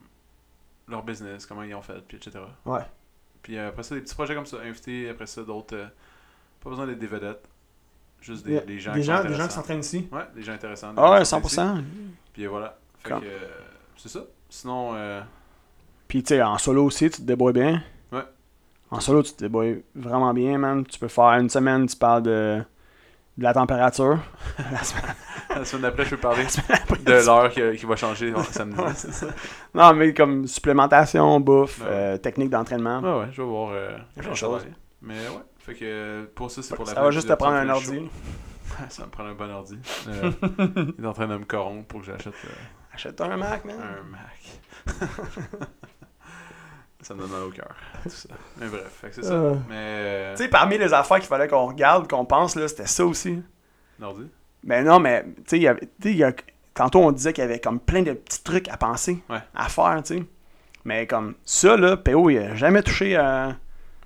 leur 0.88 1.02
business, 1.02 1.46
comment 1.46 1.62
ils 1.62 1.74
ont 1.74 1.82
fait, 1.82 2.00
puis 2.06 2.16
etc. 2.16 2.38
Ouais. 2.64 2.80
Puis 3.42 3.56
euh, 3.56 3.68
après 3.68 3.82
ça, 3.82 3.94
des 3.94 4.00
petits 4.00 4.14
projets 4.14 4.34
comme 4.34 4.46
ça, 4.46 4.58
inviter 4.60 5.08
après 5.08 5.26
ça 5.26 5.42
d'autres. 5.42 5.76
euh, 5.76 5.86
pas 6.60 6.70
besoin 6.70 6.86
d'être 6.86 6.98
des 6.98 7.06
vedettes. 7.06 7.48
Juste 8.20 8.44
des, 8.44 8.56
gens 8.80 8.92
Des 8.92 9.00
qui 9.00 9.06
sont 9.06 9.12
gens, 9.16 9.24
des 9.24 9.34
gens 9.34 9.46
qui 9.46 9.54
s'entraînent 9.54 9.80
ici. 9.80 10.08
Ouais, 10.10 10.26
des 10.34 10.42
gens 10.42 10.52
intéressants. 10.52 10.92
des 10.92 11.00
Ah 11.00 11.10
ouais, 11.12 11.24
gens 11.24 11.40
qui 11.40 11.48
sont 11.54 11.62
ici. 11.64 11.80
100%. 11.80 11.84
Puis 12.32 12.44
euh, 12.46 12.48
voilà. 12.48 12.76
Fait 12.98 13.10
que 13.10 13.14
euh, 13.22 13.38
c'est 13.96 14.08
ça. 14.08 14.20
Sinon, 14.48 14.90
euh, 14.94 15.20
Puis 16.08 16.22
tu 16.24 16.34
sais, 16.34 16.42
en 16.42 16.58
solo 16.58 16.84
aussi, 16.86 17.08
tu 17.10 17.18
te 17.18 17.22
débrouilles 17.22 17.52
bien. 17.52 17.82
En 18.90 19.00
solo, 19.00 19.22
tu 19.22 19.32
te 19.32 19.40
débrouilles 19.44 19.82
vraiment 19.94 20.32
bien, 20.32 20.56
man. 20.58 20.84
Tu 20.86 20.98
peux 20.98 21.08
faire 21.08 21.24
une 21.38 21.50
semaine, 21.50 21.86
tu 21.86 21.96
parles 21.96 22.22
de, 22.22 22.62
de 23.36 23.42
la 23.42 23.52
température. 23.52 24.18
la 24.72 24.82
semaine 24.82 25.04
la 25.50 25.64
semaine 25.64 25.82
d'après, 25.82 26.04
je 26.04 26.10
peux 26.10 26.16
parler 26.20 26.44
de 27.04 27.12
l'heure 27.26 27.50
qui, 27.50 27.60
qui 27.78 27.86
va 27.86 27.96
changer 27.96 28.32
samedi. 28.50 28.78
Ouais, 28.80 28.92
ça. 28.94 29.26
Non, 29.74 29.92
mais 29.94 30.12
comme 30.14 30.46
supplémentation, 30.46 31.40
bouffe, 31.40 31.80
Ouais. 31.80 31.86
euh, 31.88 32.16
technique 32.18 32.50
d'entraînement. 32.50 33.00
Ouais, 33.00 33.20
ouais, 33.26 33.28
je 33.32 33.42
vais 33.42 33.48
voir. 33.48 33.70
Euh, 33.72 33.96
plein 34.16 34.30
de 34.30 34.34
ça 34.34 34.34
choses. 34.34 34.66
Mais 35.02 35.14
ouais, 35.14 35.42
fait 35.58 35.74
que 35.74 35.84
euh, 35.84 36.24
pour 36.34 36.50
ça, 36.50 36.62
c'est 36.62 36.74
pour 36.74 36.84
la 36.86 36.94
ça 36.94 37.02
va 37.02 37.10
juste 37.10 37.28
te 37.28 37.32
prendre 37.34 37.56
un 37.56 37.68
ordi. 37.70 38.08
ça 38.88 39.02
va 39.02 39.06
me 39.06 39.10
prendre 39.10 39.30
un 39.30 39.34
bon 39.34 39.50
ordi. 39.50 39.78
Euh, 40.08 40.30
il 40.98 41.04
est 41.04 41.06
en 41.08 41.12
train 41.12 41.28
de 41.28 41.36
me 41.36 41.44
corrompre 41.44 41.86
pour 41.88 42.00
que 42.00 42.06
j'achète 42.06 42.34
euh, 42.44 42.48
Achète-toi 42.94 43.26
un 43.26 43.36
Mac, 43.36 43.64
man. 43.64 43.76
un 43.80 44.02
Mac. 44.10 45.08
Ça 47.08 47.14
me 47.14 47.20
donne 47.20 47.30
mal 47.30 47.42
au 47.42 47.50
cœur. 47.50 47.68
Mais 48.60 48.66
bref, 48.68 49.02
c'est 49.12 49.24
ça. 49.24 49.32
Euh. 49.32 49.54
Mais. 49.68 49.74
euh, 49.78 50.36
Tu 50.36 50.42
sais, 50.44 50.48
parmi 50.48 50.76
les 50.78 50.92
affaires 50.92 51.18
qu'il 51.18 51.26
fallait 51.26 51.48
qu'on 51.48 51.66
regarde, 51.66 52.08
qu'on 52.08 52.24
pense, 52.26 52.54
là, 52.54 52.68
c'était 52.68 52.86
ça 52.86 53.04
aussi. 53.06 53.42
L'ordi 53.98 54.28
Mais 54.62 54.82
non, 54.84 55.00
mais 55.00 55.24
tu 55.24 55.42
sais, 55.46 55.56
il 55.56 55.62
y 55.62 55.68
avait- 55.68 55.80
tu 55.80 55.86
sais, 56.02 56.10
il 56.10 56.16
y 56.18 56.24
a- 56.24 56.32
tantôt 56.74 57.00
on 57.00 57.10
disait 57.10 57.32
qu'il 57.32 57.42
y 57.42 57.46
avait 57.46 57.58
comme 57.60 57.80
plein 57.80 58.02
de 58.02 58.12
petits 58.12 58.42
trucs 58.44 58.68
à 58.68 58.76
penser, 58.76 59.22
Ouais. 59.30 59.38
à 59.54 59.68
faire, 59.68 60.00
tu 60.04 60.18
sais. 60.18 60.24
Mais 60.84 61.06
comme 61.06 61.34
ça, 61.44 61.76
là, 61.76 61.96
PO, 61.96 62.30
il 62.30 62.38
a 62.38 62.54
jamais 62.54 62.82
touché 62.82 63.16
à 63.16 63.56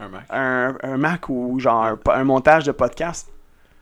Un 0.00 0.08
Mac. 0.08 0.24
un, 0.30 0.74
un 0.82 0.96
Mac 0.96 1.28
ou 1.28 1.58
genre 1.58 1.84
un, 1.84 1.98
un 2.12 2.24
montage 2.24 2.64
de 2.64 2.72
podcast. 2.72 3.28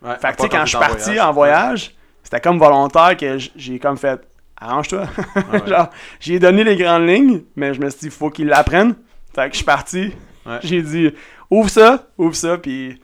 Ouais, 0.03 0.17
Fait 0.17 0.33
que, 0.33 0.37
tu 0.39 0.43
sais, 0.45 0.49
quand 0.49 0.65
je 0.65 0.71
suis 0.71 0.79
parti 0.79 1.21
en 1.21 1.33
voyage, 1.33 1.95
c'était 2.23 2.41
comme 2.41 2.59
volontaire 2.59 3.17
que 3.17 3.37
j'ai 3.55 3.79
comme 3.79 3.97
fait 3.99 4.21
arrange-toi. 4.57 5.05
Ouais. 5.53 5.67
genre, 5.67 5.91
j'ai 6.19 6.39
donné 6.39 6.65
les 6.65 6.77
grandes 6.77 7.07
lignes, 7.07 7.43
mais 7.57 7.73
je 7.75 7.81
me 7.81 7.89
suis 7.91 8.01
dit, 8.01 8.11
faut 8.11 8.31
qu'il 8.31 8.49
l'apprenne. 8.49 8.95
Fait 9.35 9.47
que 9.49 9.53
je 9.53 9.57
suis 9.57 9.65
parti. 9.65 10.13
Ouais. 10.47 10.59
J'ai 10.63 10.83
dit, 10.83 11.13
ouvre 11.51 11.69
ça, 11.71 12.07
ouvre 12.19 12.35
ça, 12.35 12.59
puis 12.59 13.01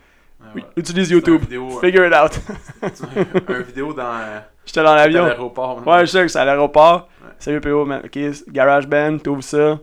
Ouais, 0.54 0.62
ouais. 0.62 0.68
utilise 0.76 1.10
YouTube. 1.10 1.40
vidéo, 1.42 1.80
Figure 1.80 2.06
it 2.06 2.14
out. 2.14 2.40
un 3.48 3.60
vidéo 3.62 3.92
dans 3.92 4.04
euh, 4.04 4.38
J'étais 4.64 4.82
dans 4.82 4.92
à 4.92 4.96
l'avion. 4.96 5.24
l'aéroport. 5.26 5.86
Ouais, 5.86 6.00
je 6.06 6.10
sais 6.12 6.22
que 6.22 6.28
c'est 6.28 6.38
à 6.38 6.44
l'aéroport. 6.44 7.08
Salut 7.38 7.60
PO, 7.60 7.84
man. 7.84 8.02
Ok, 8.04 8.18
GarageBand, 8.48 9.18
t'ouvres 9.18 9.42
ça. 9.42 9.78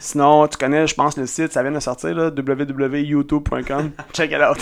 Sinon, 0.00 0.46
tu 0.48 0.56
connais, 0.56 0.86
je 0.86 0.94
pense, 0.94 1.16
le 1.18 1.26
site, 1.26 1.52
ça 1.52 1.62
vient 1.62 1.72
de 1.72 1.80
sortir, 1.80 2.14
là, 2.14 2.30
www.youtube.com. 2.30 3.90
Check 4.12 4.30
it 4.32 4.40
out. 4.40 4.58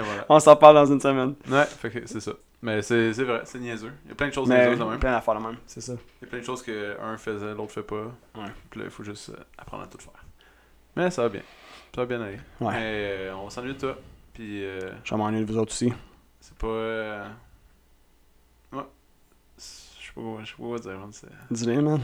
Voilà. 0.00 0.26
On 0.28 0.40
s'en 0.40 0.56
parle 0.56 0.74
dans 0.76 0.86
une 0.86 1.00
semaine. 1.00 1.34
Ouais, 1.48 1.64
fait 1.66 1.90
que 1.90 2.06
c'est 2.06 2.20
ça. 2.20 2.32
Mais 2.62 2.80
c'est 2.82 3.12
c'est 3.12 3.24
vrai, 3.24 3.42
c'est 3.44 3.58
niaiseux. 3.58 3.92
Il 4.04 4.08
y 4.10 4.12
a 4.12 4.14
plein 4.14 4.28
de 4.28 4.32
choses 4.32 4.48
Mais 4.48 4.58
niaiseuses 4.64 4.78
quand 4.78 4.88
même. 4.90 5.00
plein 5.00 5.10
d'affaires 5.12 5.34
de 5.34 5.40
même, 5.42 5.56
c'est 5.66 5.80
ça. 5.80 5.94
Il 6.20 6.24
y 6.24 6.28
a 6.28 6.30
plein 6.30 6.38
de 6.38 6.44
choses 6.44 6.62
que 6.62 6.96
un 7.00 7.16
faisait, 7.16 7.54
l'autre 7.54 7.72
fait 7.72 7.82
pas. 7.82 8.04
Ouais. 8.36 8.46
Puis 8.70 8.80
là, 8.80 8.86
il 8.86 8.90
faut 8.90 9.02
juste 9.02 9.32
apprendre 9.58 9.82
à 9.82 9.86
tout 9.88 9.98
faire. 9.98 10.12
Mais 10.96 11.10
ça 11.10 11.22
va 11.22 11.28
bien. 11.28 11.42
Ça 11.94 12.02
va 12.02 12.06
bien 12.06 12.20
aller. 12.22 12.38
Ouais. 12.60 12.72
Mais 12.72 12.78
euh, 13.30 13.34
on 13.36 13.50
s'ennuie 13.50 13.74
de 13.74 13.78
toi. 13.80 13.96
Puis 14.32 14.64
euh, 14.64 14.92
Je 15.04 15.10
vais 15.12 15.16
m'ennuyer 15.18 15.44
de 15.44 15.52
vous 15.52 15.58
autres 15.58 15.72
aussi. 15.72 15.92
c'est 16.40 16.56
pas. 16.56 16.66
euh, 16.68 17.28
Ouais. 18.72 18.84
Je 19.58 19.62
sais 19.62 20.12
pas, 20.14 20.20
quoi- 20.20 20.40
je 20.44 20.50
sais 20.50 20.56
pas 20.56 20.62
quoi 20.62 20.78
dire. 20.78 20.98
man, 20.98 21.10
Dis-le, 21.50 21.82
man. 21.82 22.00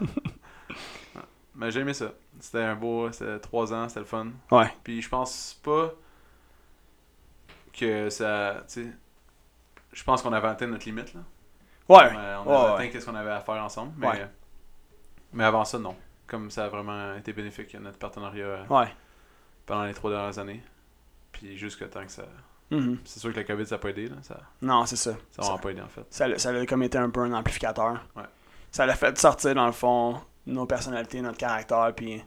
Mais 1.54 1.70
j'ai 1.70 1.80
aimé 1.80 1.92
ça. 1.92 2.12
C'était 2.40 2.62
un 2.62 2.76
beau. 2.76 3.10
C'était 3.12 3.38
3 3.40 3.74
ans, 3.74 3.88
c'était 3.88 4.00
le 4.00 4.06
fun. 4.06 4.28
Ouais. 4.50 4.72
Puis 4.84 5.02
je 5.02 5.08
pense 5.08 5.58
pas 5.62 5.92
que 7.78 8.10
ça. 8.10 8.64
Tu 8.68 8.84
sais. 8.84 8.90
Je 9.92 10.04
pense 10.04 10.22
qu'on 10.22 10.32
avait 10.32 10.48
atteint 10.48 10.66
notre 10.66 10.84
limite 10.84 11.14
là. 11.14 11.20
Ouais. 11.88 12.10
Euh, 12.14 12.38
on 12.44 12.50
Ouais, 12.50 12.56
ouais. 12.56 12.74
atteint 12.74 12.88
qu'est-ce 12.88 13.06
qu'on 13.06 13.14
avait 13.14 13.30
à 13.30 13.40
faire 13.40 13.62
ensemble. 13.62 13.92
Mais, 13.96 14.06
Ouais. 14.08 14.26
mais 15.32 15.44
avant 15.44 15.64
ça, 15.64 15.78
non. 15.78 15.96
Comme 16.26 16.50
ça 16.50 16.66
a 16.66 16.68
vraiment 16.68 17.14
été 17.16 17.32
bénéfique 17.32 17.74
notre 17.76 17.98
partenariat 17.98 18.44
euh, 18.44 18.64
Ouais. 18.68 18.88
pendant 19.64 19.84
les 19.84 19.94
trois 19.94 20.10
dernières 20.10 20.38
années. 20.38 20.62
Puis 21.32 21.56
jusqu'à 21.56 21.88
temps 21.88 22.04
que 22.04 22.12
ça. 22.12 22.24
Mhm. 22.70 22.98
C'est 23.04 23.18
sûr 23.20 23.32
que 23.32 23.36
la 23.38 23.44
COVID 23.44 23.66
ça 23.66 23.76
a 23.76 23.78
pas 23.78 23.88
aidé 23.88 24.08
là. 24.08 24.16
Ça, 24.22 24.38
Non, 24.60 24.84
c'est 24.84 24.96
ça. 24.96 25.12
ça 25.12 25.16
a 25.16 25.42
Ça, 25.42 25.42
vraiment 25.42 25.58
pas 25.62 25.70
aidé 25.70 25.80
en 25.80 25.88
fait. 25.88 26.04
ça, 26.10 26.26
a 26.50 26.66
comme 26.66 26.82
été 26.82 26.98
un 26.98 27.08
peu 27.08 27.20
un 27.20 27.32
amplificateur. 27.32 28.04
Ouais. 28.14 28.24
Ça 28.70 28.84
l'a 28.84 28.94
fait 28.94 29.16
sortir, 29.18 29.54
dans 29.54 29.64
le 29.66 29.72
fond, 29.72 30.20
nos 30.46 30.66
personnalités, 30.66 31.22
notre 31.22 31.38
caractère, 31.38 31.94
puis 31.96 32.22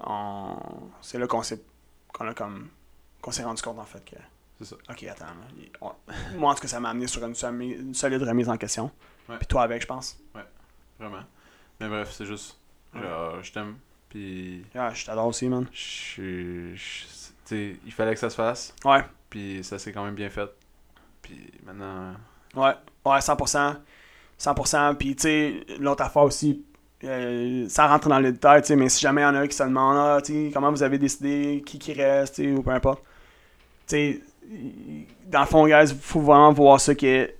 on... 0.00 0.56
c'est 1.00 1.18
là 1.18 1.26
qu'on 1.28 1.42
s'est 1.44 1.62
qu'on 2.12 2.26
a 2.26 2.34
comme 2.34 2.68
qu'on 3.22 3.30
s'est 3.30 3.44
rendu 3.44 3.62
compte 3.62 3.78
en 3.78 3.84
fait 3.84 4.04
que 4.04 4.16
C'est 4.58 4.64
ça. 4.64 4.76
ok 4.90 5.04
attends 5.04 5.26
là, 5.26 5.94
moi 6.36 6.50
en 6.50 6.54
tout 6.54 6.62
cas 6.62 6.68
ça 6.68 6.80
m'a 6.80 6.90
amené 6.90 7.06
sur 7.06 7.24
une, 7.24 7.34
une 7.62 7.94
solide 7.94 8.22
remise 8.22 8.48
en 8.48 8.56
question 8.56 8.90
Ouais. 9.28 9.36
puis 9.38 9.46
toi 9.46 9.62
avec 9.62 9.82
je 9.82 9.86
pense 9.86 10.18
Vraiment. 10.98 11.22
Mais 11.78 11.86
bref, 11.88 12.10
c'est 12.10 12.24
juste. 12.26 12.58
Ouais. 12.92 13.02
je 13.42 13.52
t'aime. 13.52 13.76
Puis. 14.08 14.64
ouais, 14.74 14.94
je 14.94 15.06
t'adore 15.06 15.26
aussi 15.26 15.48
man 15.48 15.66
Je. 15.72 16.74
je- 16.74 17.74
il 17.86 17.92
fallait 17.92 18.14
que 18.14 18.20
ça 18.20 18.30
se 18.30 18.34
fasse. 18.34 18.74
ouais 18.84 19.04
Puis 19.30 19.62
ça 19.62 19.78
s'est 19.78 19.92
quand 19.92 20.04
même 20.04 20.14
bien 20.16 20.28
fait. 20.28 20.50
Puis 21.22 21.50
maintenant. 21.64 22.14
ouais 22.56 22.74
ouais 23.04 23.18
100% 23.20 23.76
100% 24.40 24.94
puis 24.96 25.14
tu 25.16 25.22
sais 25.22 25.66
l'autre 25.78 26.02
affaire 26.02 26.22
aussi 26.22 26.64
euh, 27.04 27.68
sans 27.68 27.86
rentrer 27.86 28.10
dans 28.10 28.18
les 28.18 28.32
détails, 28.32 28.62
tu 28.62 28.68
sais, 28.68 28.76
mais 28.76 28.88
si 28.88 29.00
jamais 29.00 29.20
il 29.20 29.24
y 29.24 29.28
en 29.28 29.34
a 29.36 29.40
un 29.40 29.46
qui 29.46 29.56
se 29.56 29.62
demande 29.62 29.96
ah, 29.98 30.20
tu 30.20 30.32
sais, 30.46 30.50
comment 30.52 30.70
vous 30.72 30.82
avez 30.82 30.98
décidé, 30.98 31.62
qui 31.64 31.78
qui 31.78 31.92
reste, 31.92 32.34
tu 32.36 32.42
sais, 32.44 32.50
ou 32.50 32.60
peu 32.62 32.70
importe. 32.70 33.04
Tu 33.86 33.94
sais, 33.94 34.20
dans 35.26 35.40
le 35.40 35.46
fond, 35.46 35.66
guys, 35.66 35.90
il 35.90 35.98
faut 35.98 36.20
vraiment 36.20 36.52
voir 36.52 36.80
ça 36.80 36.94
que 36.94 37.30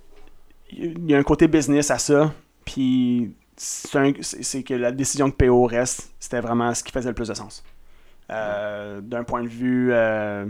il 0.71 1.09
y 1.09 1.15
a 1.15 1.17
un 1.17 1.23
côté 1.23 1.47
business 1.47 1.89
à 1.89 1.97
ça, 1.97 2.31
puis 2.63 3.33
c'est 3.57 4.63
que 4.63 4.73
la 4.73 4.91
décision 4.91 5.31
que 5.31 5.35
PO 5.35 5.65
reste, 5.65 6.11
c'était 6.19 6.39
vraiment 6.39 6.73
ce 6.73 6.83
qui 6.83 6.91
faisait 6.91 7.09
le 7.09 7.15
plus 7.15 7.27
de 7.27 7.33
sens. 7.33 7.63
Euh, 8.31 9.01
D'un 9.01 9.23
point 9.23 9.41
de 9.43 9.47
vue 9.47 9.89
euh, 9.91 10.45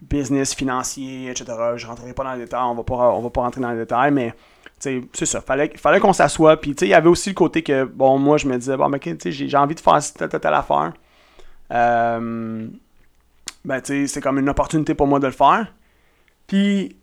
business, 0.00 0.54
financier, 0.54 1.30
etc., 1.30 1.52
je 1.76 1.86
rentrerai 1.86 2.14
pas 2.14 2.24
dans 2.24 2.32
les 2.32 2.40
détails, 2.40 2.64
on 2.64 2.74
va 2.74 2.82
pas, 2.82 2.94
on 2.94 3.20
va 3.20 3.30
pas 3.30 3.42
rentrer 3.42 3.60
dans 3.60 3.70
les 3.70 3.78
détails, 3.78 4.10
mais 4.10 4.34
c'est 4.78 5.24
ça, 5.24 5.40
fallait, 5.40 5.72
fallait 5.76 6.00
qu'on 6.00 6.12
s'assoie. 6.12 6.60
Puis, 6.60 6.72
il 6.72 6.88
y 6.88 6.94
avait 6.94 7.08
aussi 7.08 7.30
le 7.30 7.34
côté 7.34 7.62
que, 7.62 7.84
bon, 7.84 8.18
moi, 8.18 8.36
je 8.38 8.46
me 8.46 8.56
disais, 8.58 8.76
bon, 8.76 8.88
ben, 8.90 8.98
tu 8.98 9.16
sais, 9.20 9.32
j'ai 9.32 9.56
envie 9.56 9.74
de 9.74 9.80
faire 9.80 9.98
telle, 10.14 10.28
telle 10.28 10.54
affaire. 10.54 10.92
Euh, 11.72 12.68
ben, 13.66 13.82
c'est 13.84 14.20
comme 14.20 14.38
une 14.38 14.48
opportunité 14.48 14.94
pour 14.94 15.06
moi 15.08 15.18
de 15.18 15.26
le 15.26 15.32
faire. 15.32 15.74
Puis, 16.46 16.96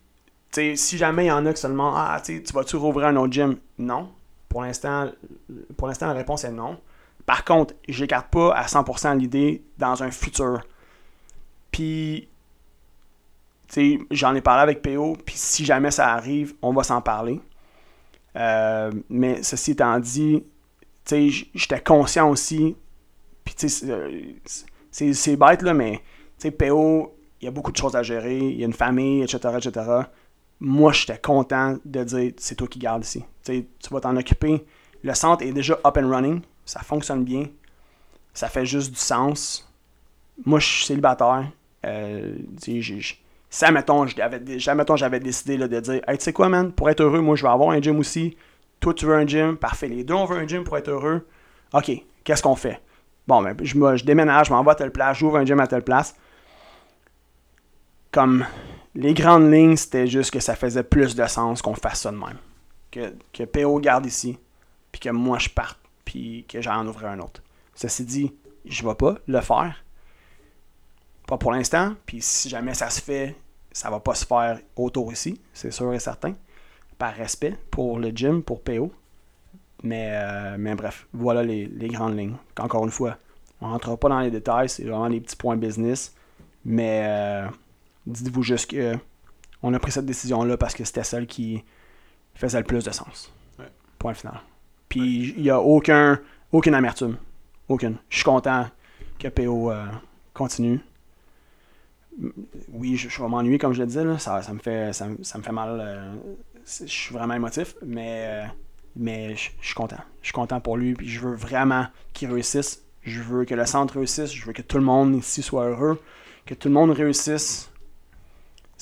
si 0.50 0.96
jamais 0.96 1.26
il 1.26 1.28
y 1.28 1.32
en 1.32 1.44
a 1.46 1.52
qui 1.52 1.60
se 1.60 1.66
demandent, 1.66 1.94
ah, 1.96 2.20
tu 2.24 2.42
vas-tu 2.52 2.76
rouvrir 2.76 3.08
un 3.08 3.16
autre 3.16 3.32
gym? 3.32 3.56
Non. 3.78 4.10
Pour 4.48 4.62
l'instant, 4.62 5.10
la 6.00 6.12
réponse 6.12 6.44
est 6.44 6.52
non. 6.52 6.80
Par 7.26 7.44
contre, 7.44 7.74
j'écarte 7.88 8.28
pas 8.30 8.54
à 8.54 8.66
100% 8.66 9.14
l'idée 9.18 9.62
dans 9.78 10.02
un 10.02 10.10
futur. 10.10 10.62
Puis, 11.70 12.28
j'en 14.10 14.34
ai 14.34 14.40
parlé 14.40 14.62
avec 14.62 14.80
PO, 14.82 15.16
puis 15.24 15.36
si 15.36 15.64
jamais 15.64 15.90
ça 15.90 16.12
arrive, 16.12 16.54
on 16.62 16.72
va 16.72 16.82
s'en 16.82 17.00
parler. 17.02 17.40
Euh, 18.36 18.90
mais 19.10 19.42
ceci 19.42 19.72
étant 19.72 19.98
dit, 19.98 20.44
j'étais 21.54 21.80
conscient 21.80 22.30
aussi, 22.30 22.76
puis 23.44 23.54
c'est- 23.56 25.36
bête 25.36 25.62
là, 25.62 25.74
mais 25.74 26.00
sais, 26.38 26.50
PO, 26.50 27.14
il 27.40 27.44
y 27.44 27.48
a 27.48 27.50
beaucoup 27.50 27.72
de 27.72 27.76
choses 27.76 27.96
à 27.96 28.02
gérer, 28.02 28.38
il 28.38 28.58
y 28.58 28.62
a 28.62 28.66
une 28.66 28.72
famille, 28.72 29.22
etc., 29.22 29.38
etc. 29.58 29.90
Moi, 30.60 30.92
j'étais 30.92 31.18
content 31.18 31.76
de 31.84 32.04
dire, 32.04 32.32
c'est 32.36 32.54
toi 32.54 32.68
qui 32.68 32.78
gardes 32.78 33.04
ici. 33.04 33.24
Tu 33.44 33.66
tu 33.78 33.92
vas 33.92 34.00
t'en 34.00 34.16
occuper. 34.16 34.64
Le 35.02 35.14
centre 35.14 35.44
est 35.44 35.52
déjà 35.52 35.78
up 35.84 35.98
and 35.98 36.08
running, 36.08 36.40
ça 36.64 36.80
fonctionne 36.80 37.24
bien, 37.24 37.46
ça 38.32 38.48
fait 38.48 38.64
juste 38.64 38.90
du 38.90 38.98
sens. 38.98 39.70
Moi, 40.46 40.58
je 40.60 40.66
suis 40.66 40.86
célibataire. 40.86 41.50
Euh, 41.84 42.36
tu 42.62 42.82
si, 43.50 43.64
admettons, 43.64 44.06
j'avais, 44.06 45.20
décidé 45.20 45.56
là, 45.56 45.68
de 45.68 45.78
dire 45.78 46.00
tu 46.08 46.14
sais 46.18 46.32
quoi, 46.32 46.48
man, 46.48 46.72
pour 46.72 46.90
être 46.90 47.02
heureux, 47.02 47.20
moi, 47.20 47.36
je 47.36 47.42
vais 47.42 47.50
avoir 47.50 47.70
un 47.70 47.80
gym 47.80 47.98
aussi. 48.00 48.36
Toi, 48.80 48.94
tu 48.94 49.06
veux 49.06 49.14
un 49.14 49.26
gym? 49.26 49.56
Parfait. 49.56 49.86
Les 49.86 50.02
deux, 50.02 50.14
on 50.14 50.24
veut 50.24 50.38
un 50.38 50.46
gym 50.48 50.64
pour 50.64 50.76
être 50.76 50.88
heureux. 50.88 51.24
OK, 51.72 51.92
qu'est-ce 52.24 52.42
qu'on 52.42 52.56
fait? 52.56 52.80
Bon, 53.28 53.42
ben, 53.42 53.56
je, 53.62 53.74
je 53.96 54.04
déménage, 54.04 54.48
je 54.48 54.52
m'en 54.52 54.64
vais 54.64 54.72
à 54.72 54.74
telle 54.74 54.90
place, 54.90 55.18
j'ouvre 55.18 55.36
un 55.36 55.44
gym 55.44 55.60
à 55.60 55.68
telle 55.68 55.84
place. 55.84 56.16
Comme 58.14 58.46
les 58.94 59.12
grandes 59.12 59.52
lignes, 59.52 59.74
c'était 59.74 60.06
juste 60.06 60.30
que 60.30 60.38
ça 60.38 60.54
faisait 60.54 60.84
plus 60.84 61.16
de 61.16 61.26
sens 61.26 61.60
qu'on 61.60 61.74
fasse 61.74 62.02
ça 62.02 62.12
de 62.12 62.16
même. 62.16 62.38
Que, 62.92 63.12
que 63.32 63.42
PO 63.42 63.80
garde 63.80 64.06
ici, 64.06 64.38
puis 64.92 65.00
que 65.00 65.10
moi, 65.10 65.40
je 65.40 65.48
parte, 65.48 65.80
puis 66.04 66.44
que 66.48 66.62
j'en 66.62 66.86
ouvre 66.86 67.04
un 67.06 67.18
autre. 67.18 67.42
Ceci 67.74 68.04
dit, 68.04 68.32
je 68.64 68.86
vais 68.86 68.94
pas 68.94 69.16
le 69.26 69.40
faire. 69.40 69.84
Pas 71.26 71.38
pour 71.38 71.50
l'instant. 71.50 71.94
Puis 72.06 72.22
si 72.22 72.48
jamais 72.48 72.74
ça 72.74 72.88
se 72.88 73.00
fait, 73.00 73.34
ça 73.72 73.90
va 73.90 73.98
pas 73.98 74.14
se 74.14 74.24
faire 74.24 74.60
autour 74.76 75.12
ici, 75.12 75.40
c'est 75.52 75.72
sûr 75.72 75.92
et 75.92 75.98
certain. 75.98 76.34
Par 76.96 77.14
respect 77.14 77.56
pour 77.72 77.98
le 77.98 78.10
gym, 78.10 78.44
pour 78.44 78.62
PO. 78.62 78.92
Mais, 79.82 80.10
euh, 80.12 80.54
mais 80.56 80.76
bref, 80.76 81.08
voilà 81.12 81.42
les, 81.42 81.66
les 81.66 81.88
grandes 81.88 82.16
lignes. 82.16 82.36
Encore 82.60 82.84
une 82.84 82.92
fois, 82.92 83.18
on 83.60 83.70
rentrera 83.70 83.96
pas 83.96 84.08
dans 84.08 84.20
les 84.20 84.30
détails, 84.30 84.68
c'est 84.68 84.84
vraiment 84.84 85.08
les 85.08 85.20
petits 85.20 85.34
points 85.34 85.56
business. 85.56 86.14
Mais 86.64 87.02
euh, 87.06 87.48
dites-vous 88.06 88.42
juste 88.42 88.70
que 88.70 88.94
on 89.62 89.72
a 89.74 89.78
pris 89.78 89.92
cette 89.92 90.06
décision-là 90.06 90.56
parce 90.56 90.74
que 90.74 90.84
c'était 90.84 91.04
celle 91.04 91.26
qui 91.26 91.64
faisait 92.34 92.58
le 92.58 92.64
plus 92.64 92.84
de 92.84 92.90
sens. 92.90 93.32
Ouais. 93.58 93.64
Point 93.98 94.14
final. 94.14 94.40
Puis 94.88 95.34
il 95.36 95.42
n'y 95.42 95.50
a 95.50 95.60
aucun, 95.60 96.20
aucune 96.52 96.74
amertume. 96.74 97.16
Aucune. 97.68 97.96
Je 98.10 98.16
suis 98.16 98.24
content 98.24 98.66
que 99.18 99.28
PO 99.28 99.70
euh, 99.70 99.86
continue. 100.34 100.80
Oui, 102.72 102.96
je, 102.96 103.08
je 103.08 103.22
vais 103.22 103.28
m'ennuyer, 103.28 103.58
comme 103.58 103.72
je 103.72 103.80
le 103.80 103.86
disais. 103.86 104.04
Là. 104.04 104.18
Ça, 104.18 104.40
ça, 104.42 104.52
me 104.52 104.58
fait, 104.58 104.92
ça, 104.92 105.06
me- 105.08 105.22
ça 105.22 105.38
me 105.38 105.42
fait 105.42 105.52
mal. 105.52 105.78
euh, 105.80 106.14
je 106.66 106.86
suis 106.86 107.12
vraiment 107.14 107.34
émotif, 107.34 107.74
mais, 107.84 108.24
euh, 108.26 108.46
mais 108.96 109.34
je, 109.34 109.50
je 109.60 109.66
suis 109.66 109.74
content. 109.74 109.96
Je 110.20 110.26
suis 110.26 110.32
content 110.32 110.60
pour 110.60 110.76
lui. 110.76 110.94
Puis 110.94 111.08
je 111.08 111.20
veux 111.20 111.34
vraiment 111.34 111.86
qu'il 112.12 112.30
réussisse. 112.30 112.82
Je 113.02 113.20
veux 113.20 113.44
que 113.44 113.54
le 113.54 113.66
centre 113.66 113.94
réussisse. 113.94 114.32
Je 114.32 114.44
veux 114.46 114.52
que 114.52 114.62
tout 114.62 114.78
le 114.78 114.84
monde 114.84 115.16
ici 115.16 115.42
soit 115.42 115.64
heureux. 115.68 116.00
Que 116.46 116.54
tout 116.54 116.68
le 116.68 116.74
monde 116.74 116.90
réussisse. 116.90 117.70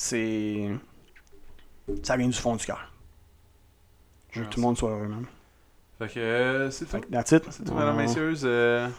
C'est. 0.03 0.69
Ça 2.03 2.17
vient 2.17 2.27
du 2.27 2.37
fond 2.37 2.55
du 2.57 2.65
cœur. 2.65 2.91
Je 4.31 4.39
veux 4.41 4.45
que 4.47 4.51
tout 4.51 4.59
le 4.59 4.65
monde 4.65 4.77
soit 4.77 4.89
heureux, 4.89 5.07
même. 5.07 5.25
Fait 5.97 6.07
que 6.13 6.19
euh, 6.19 6.71
c'est 6.71 6.85
tout. 6.85 6.97
C'est 7.49 7.63
tout, 7.63 7.73
mesdames, 7.73 7.95
On- 7.95 7.97
messieurs. 7.97 8.33
Euh, 8.43 8.89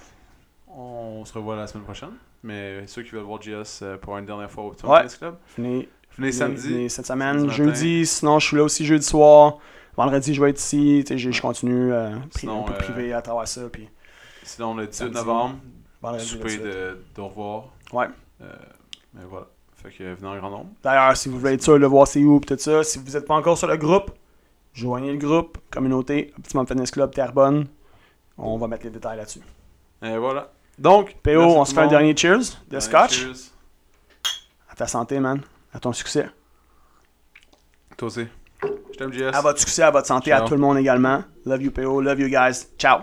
on 0.68 1.24
se 1.24 1.32
revoit 1.34 1.56
la 1.56 1.66
semaine 1.66 1.84
prochaine. 1.84 2.12
Mais 2.42 2.86
ceux 2.86 3.02
qui 3.02 3.10
veulent 3.10 3.22
voir 3.24 3.40
JS 3.42 3.80
euh, 3.82 3.96
pour 3.98 4.16
une 4.16 4.24
dernière 4.26 4.50
fois 4.50 4.64
au 4.64 4.70
Petit 4.70 4.86
Ouais. 4.86 5.06
Club, 5.18 5.36
Venez, 5.56 5.88
venez 6.18 6.32
samedi. 6.32 6.68
venez 6.68 6.88
cette 6.88 7.06
semaine, 7.06 7.48
jeudi, 7.50 8.04
sinon 8.06 8.38
je 8.38 8.46
suis 8.46 8.56
là 8.56 8.62
aussi 8.64 8.84
jeudi 8.86 9.04
soir. 9.04 9.58
Vendredi, 9.96 10.32
je 10.34 10.42
vais 10.42 10.50
être 10.50 10.58
ici. 10.60 11.04
Je 11.08 11.30
je 11.30 11.40
continue 11.42 11.92
euh, 11.92 12.10
pri- 12.30 12.40
Sinon, 12.40 12.62
un 12.66 12.72
peu 12.72 12.74
privé 12.74 13.12
à 13.12 13.20
travers 13.22 13.46
ça. 13.48 13.62
Puis 13.70 13.88
Sinon, 14.42 14.74
le 14.74 14.86
18 14.86 14.96
Samedi. 14.96 15.14
novembre, 15.16 15.56
Vendredi, 16.02 16.24
souper 16.24 16.44
le 16.44 16.48
18. 16.50 16.62
de, 16.64 17.04
d'au 17.14 17.28
revoir. 17.28 17.64
Ouais. 17.92 18.08
Mais 18.40 19.24
voilà. 19.28 19.46
Fait 19.84 19.90
que 19.90 20.14
venez 20.14 20.28
en 20.28 20.38
grand 20.38 20.50
nombre. 20.50 20.70
D'ailleurs, 20.82 21.14
si 21.16 21.28
vous 21.28 21.38
voulez 21.38 21.52
être 21.54 21.62
sûr 21.62 21.78
de 21.78 21.84
voir 21.86 22.06
c'est 22.06 22.20
où 22.24 22.40
tout 22.40 22.56
ça, 22.58 22.82
si 22.82 22.98
vous 22.98 23.10
n'êtes 23.10 23.26
pas 23.26 23.34
encore 23.34 23.58
sur 23.58 23.66
le 23.68 23.76
groupe, 23.76 24.10
joignez 24.72 25.12
le 25.12 25.18
groupe, 25.18 25.58
communauté, 25.70 26.32
Optimum 26.38 26.66
Fitness 26.66 26.90
Club 26.90 27.12
Terrebonne. 27.12 27.66
On 28.38 28.56
va 28.56 28.66
mettre 28.66 28.84
les 28.84 28.90
détails 28.90 29.18
là-dessus. 29.18 29.42
Et 30.02 30.16
voilà. 30.16 30.50
Donc, 30.78 31.14
PO, 31.22 31.30
merci 31.38 31.56
on 31.56 31.64
se 31.66 31.74
fait 31.74 31.80
un 31.80 31.86
dernier 31.86 32.16
cheers 32.16 32.60
de 32.70 32.80
scotch. 32.80 33.12
cheers. 33.20 33.50
À 34.70 34.74
ta 34.74 34.86
santé, 34.86 35.20
man. 35.20 35.40
À 35.72 35.78
ton 35.78 35.92
succès. 35.92 36.28
Toi 37.96 38.08
aussi. 38.08 38.26
Je 38.62 38.98
t'aime, 38.98 39.12
JS. 39.12 39.34
À 39.34 39.40
votre 39.40 39.60
succès, 39.60 39.82
à 39.82 39.90
votre 39.90 40.06
santé, 40.06 40.30
Ciao. 40.30 40.44
à 40.44 40.48
tout 40.48 40.54
le 40.54 40.60
monde 40.60 40.78
également. 40.78 41.22
Love 41.44 41.62
you, 41.62 41.70
PO. 41.70 42.00
Love 42.00 42.20
you, 42.20 42.28
guys. 42.28 42.66
Ciao. 42.78 43.02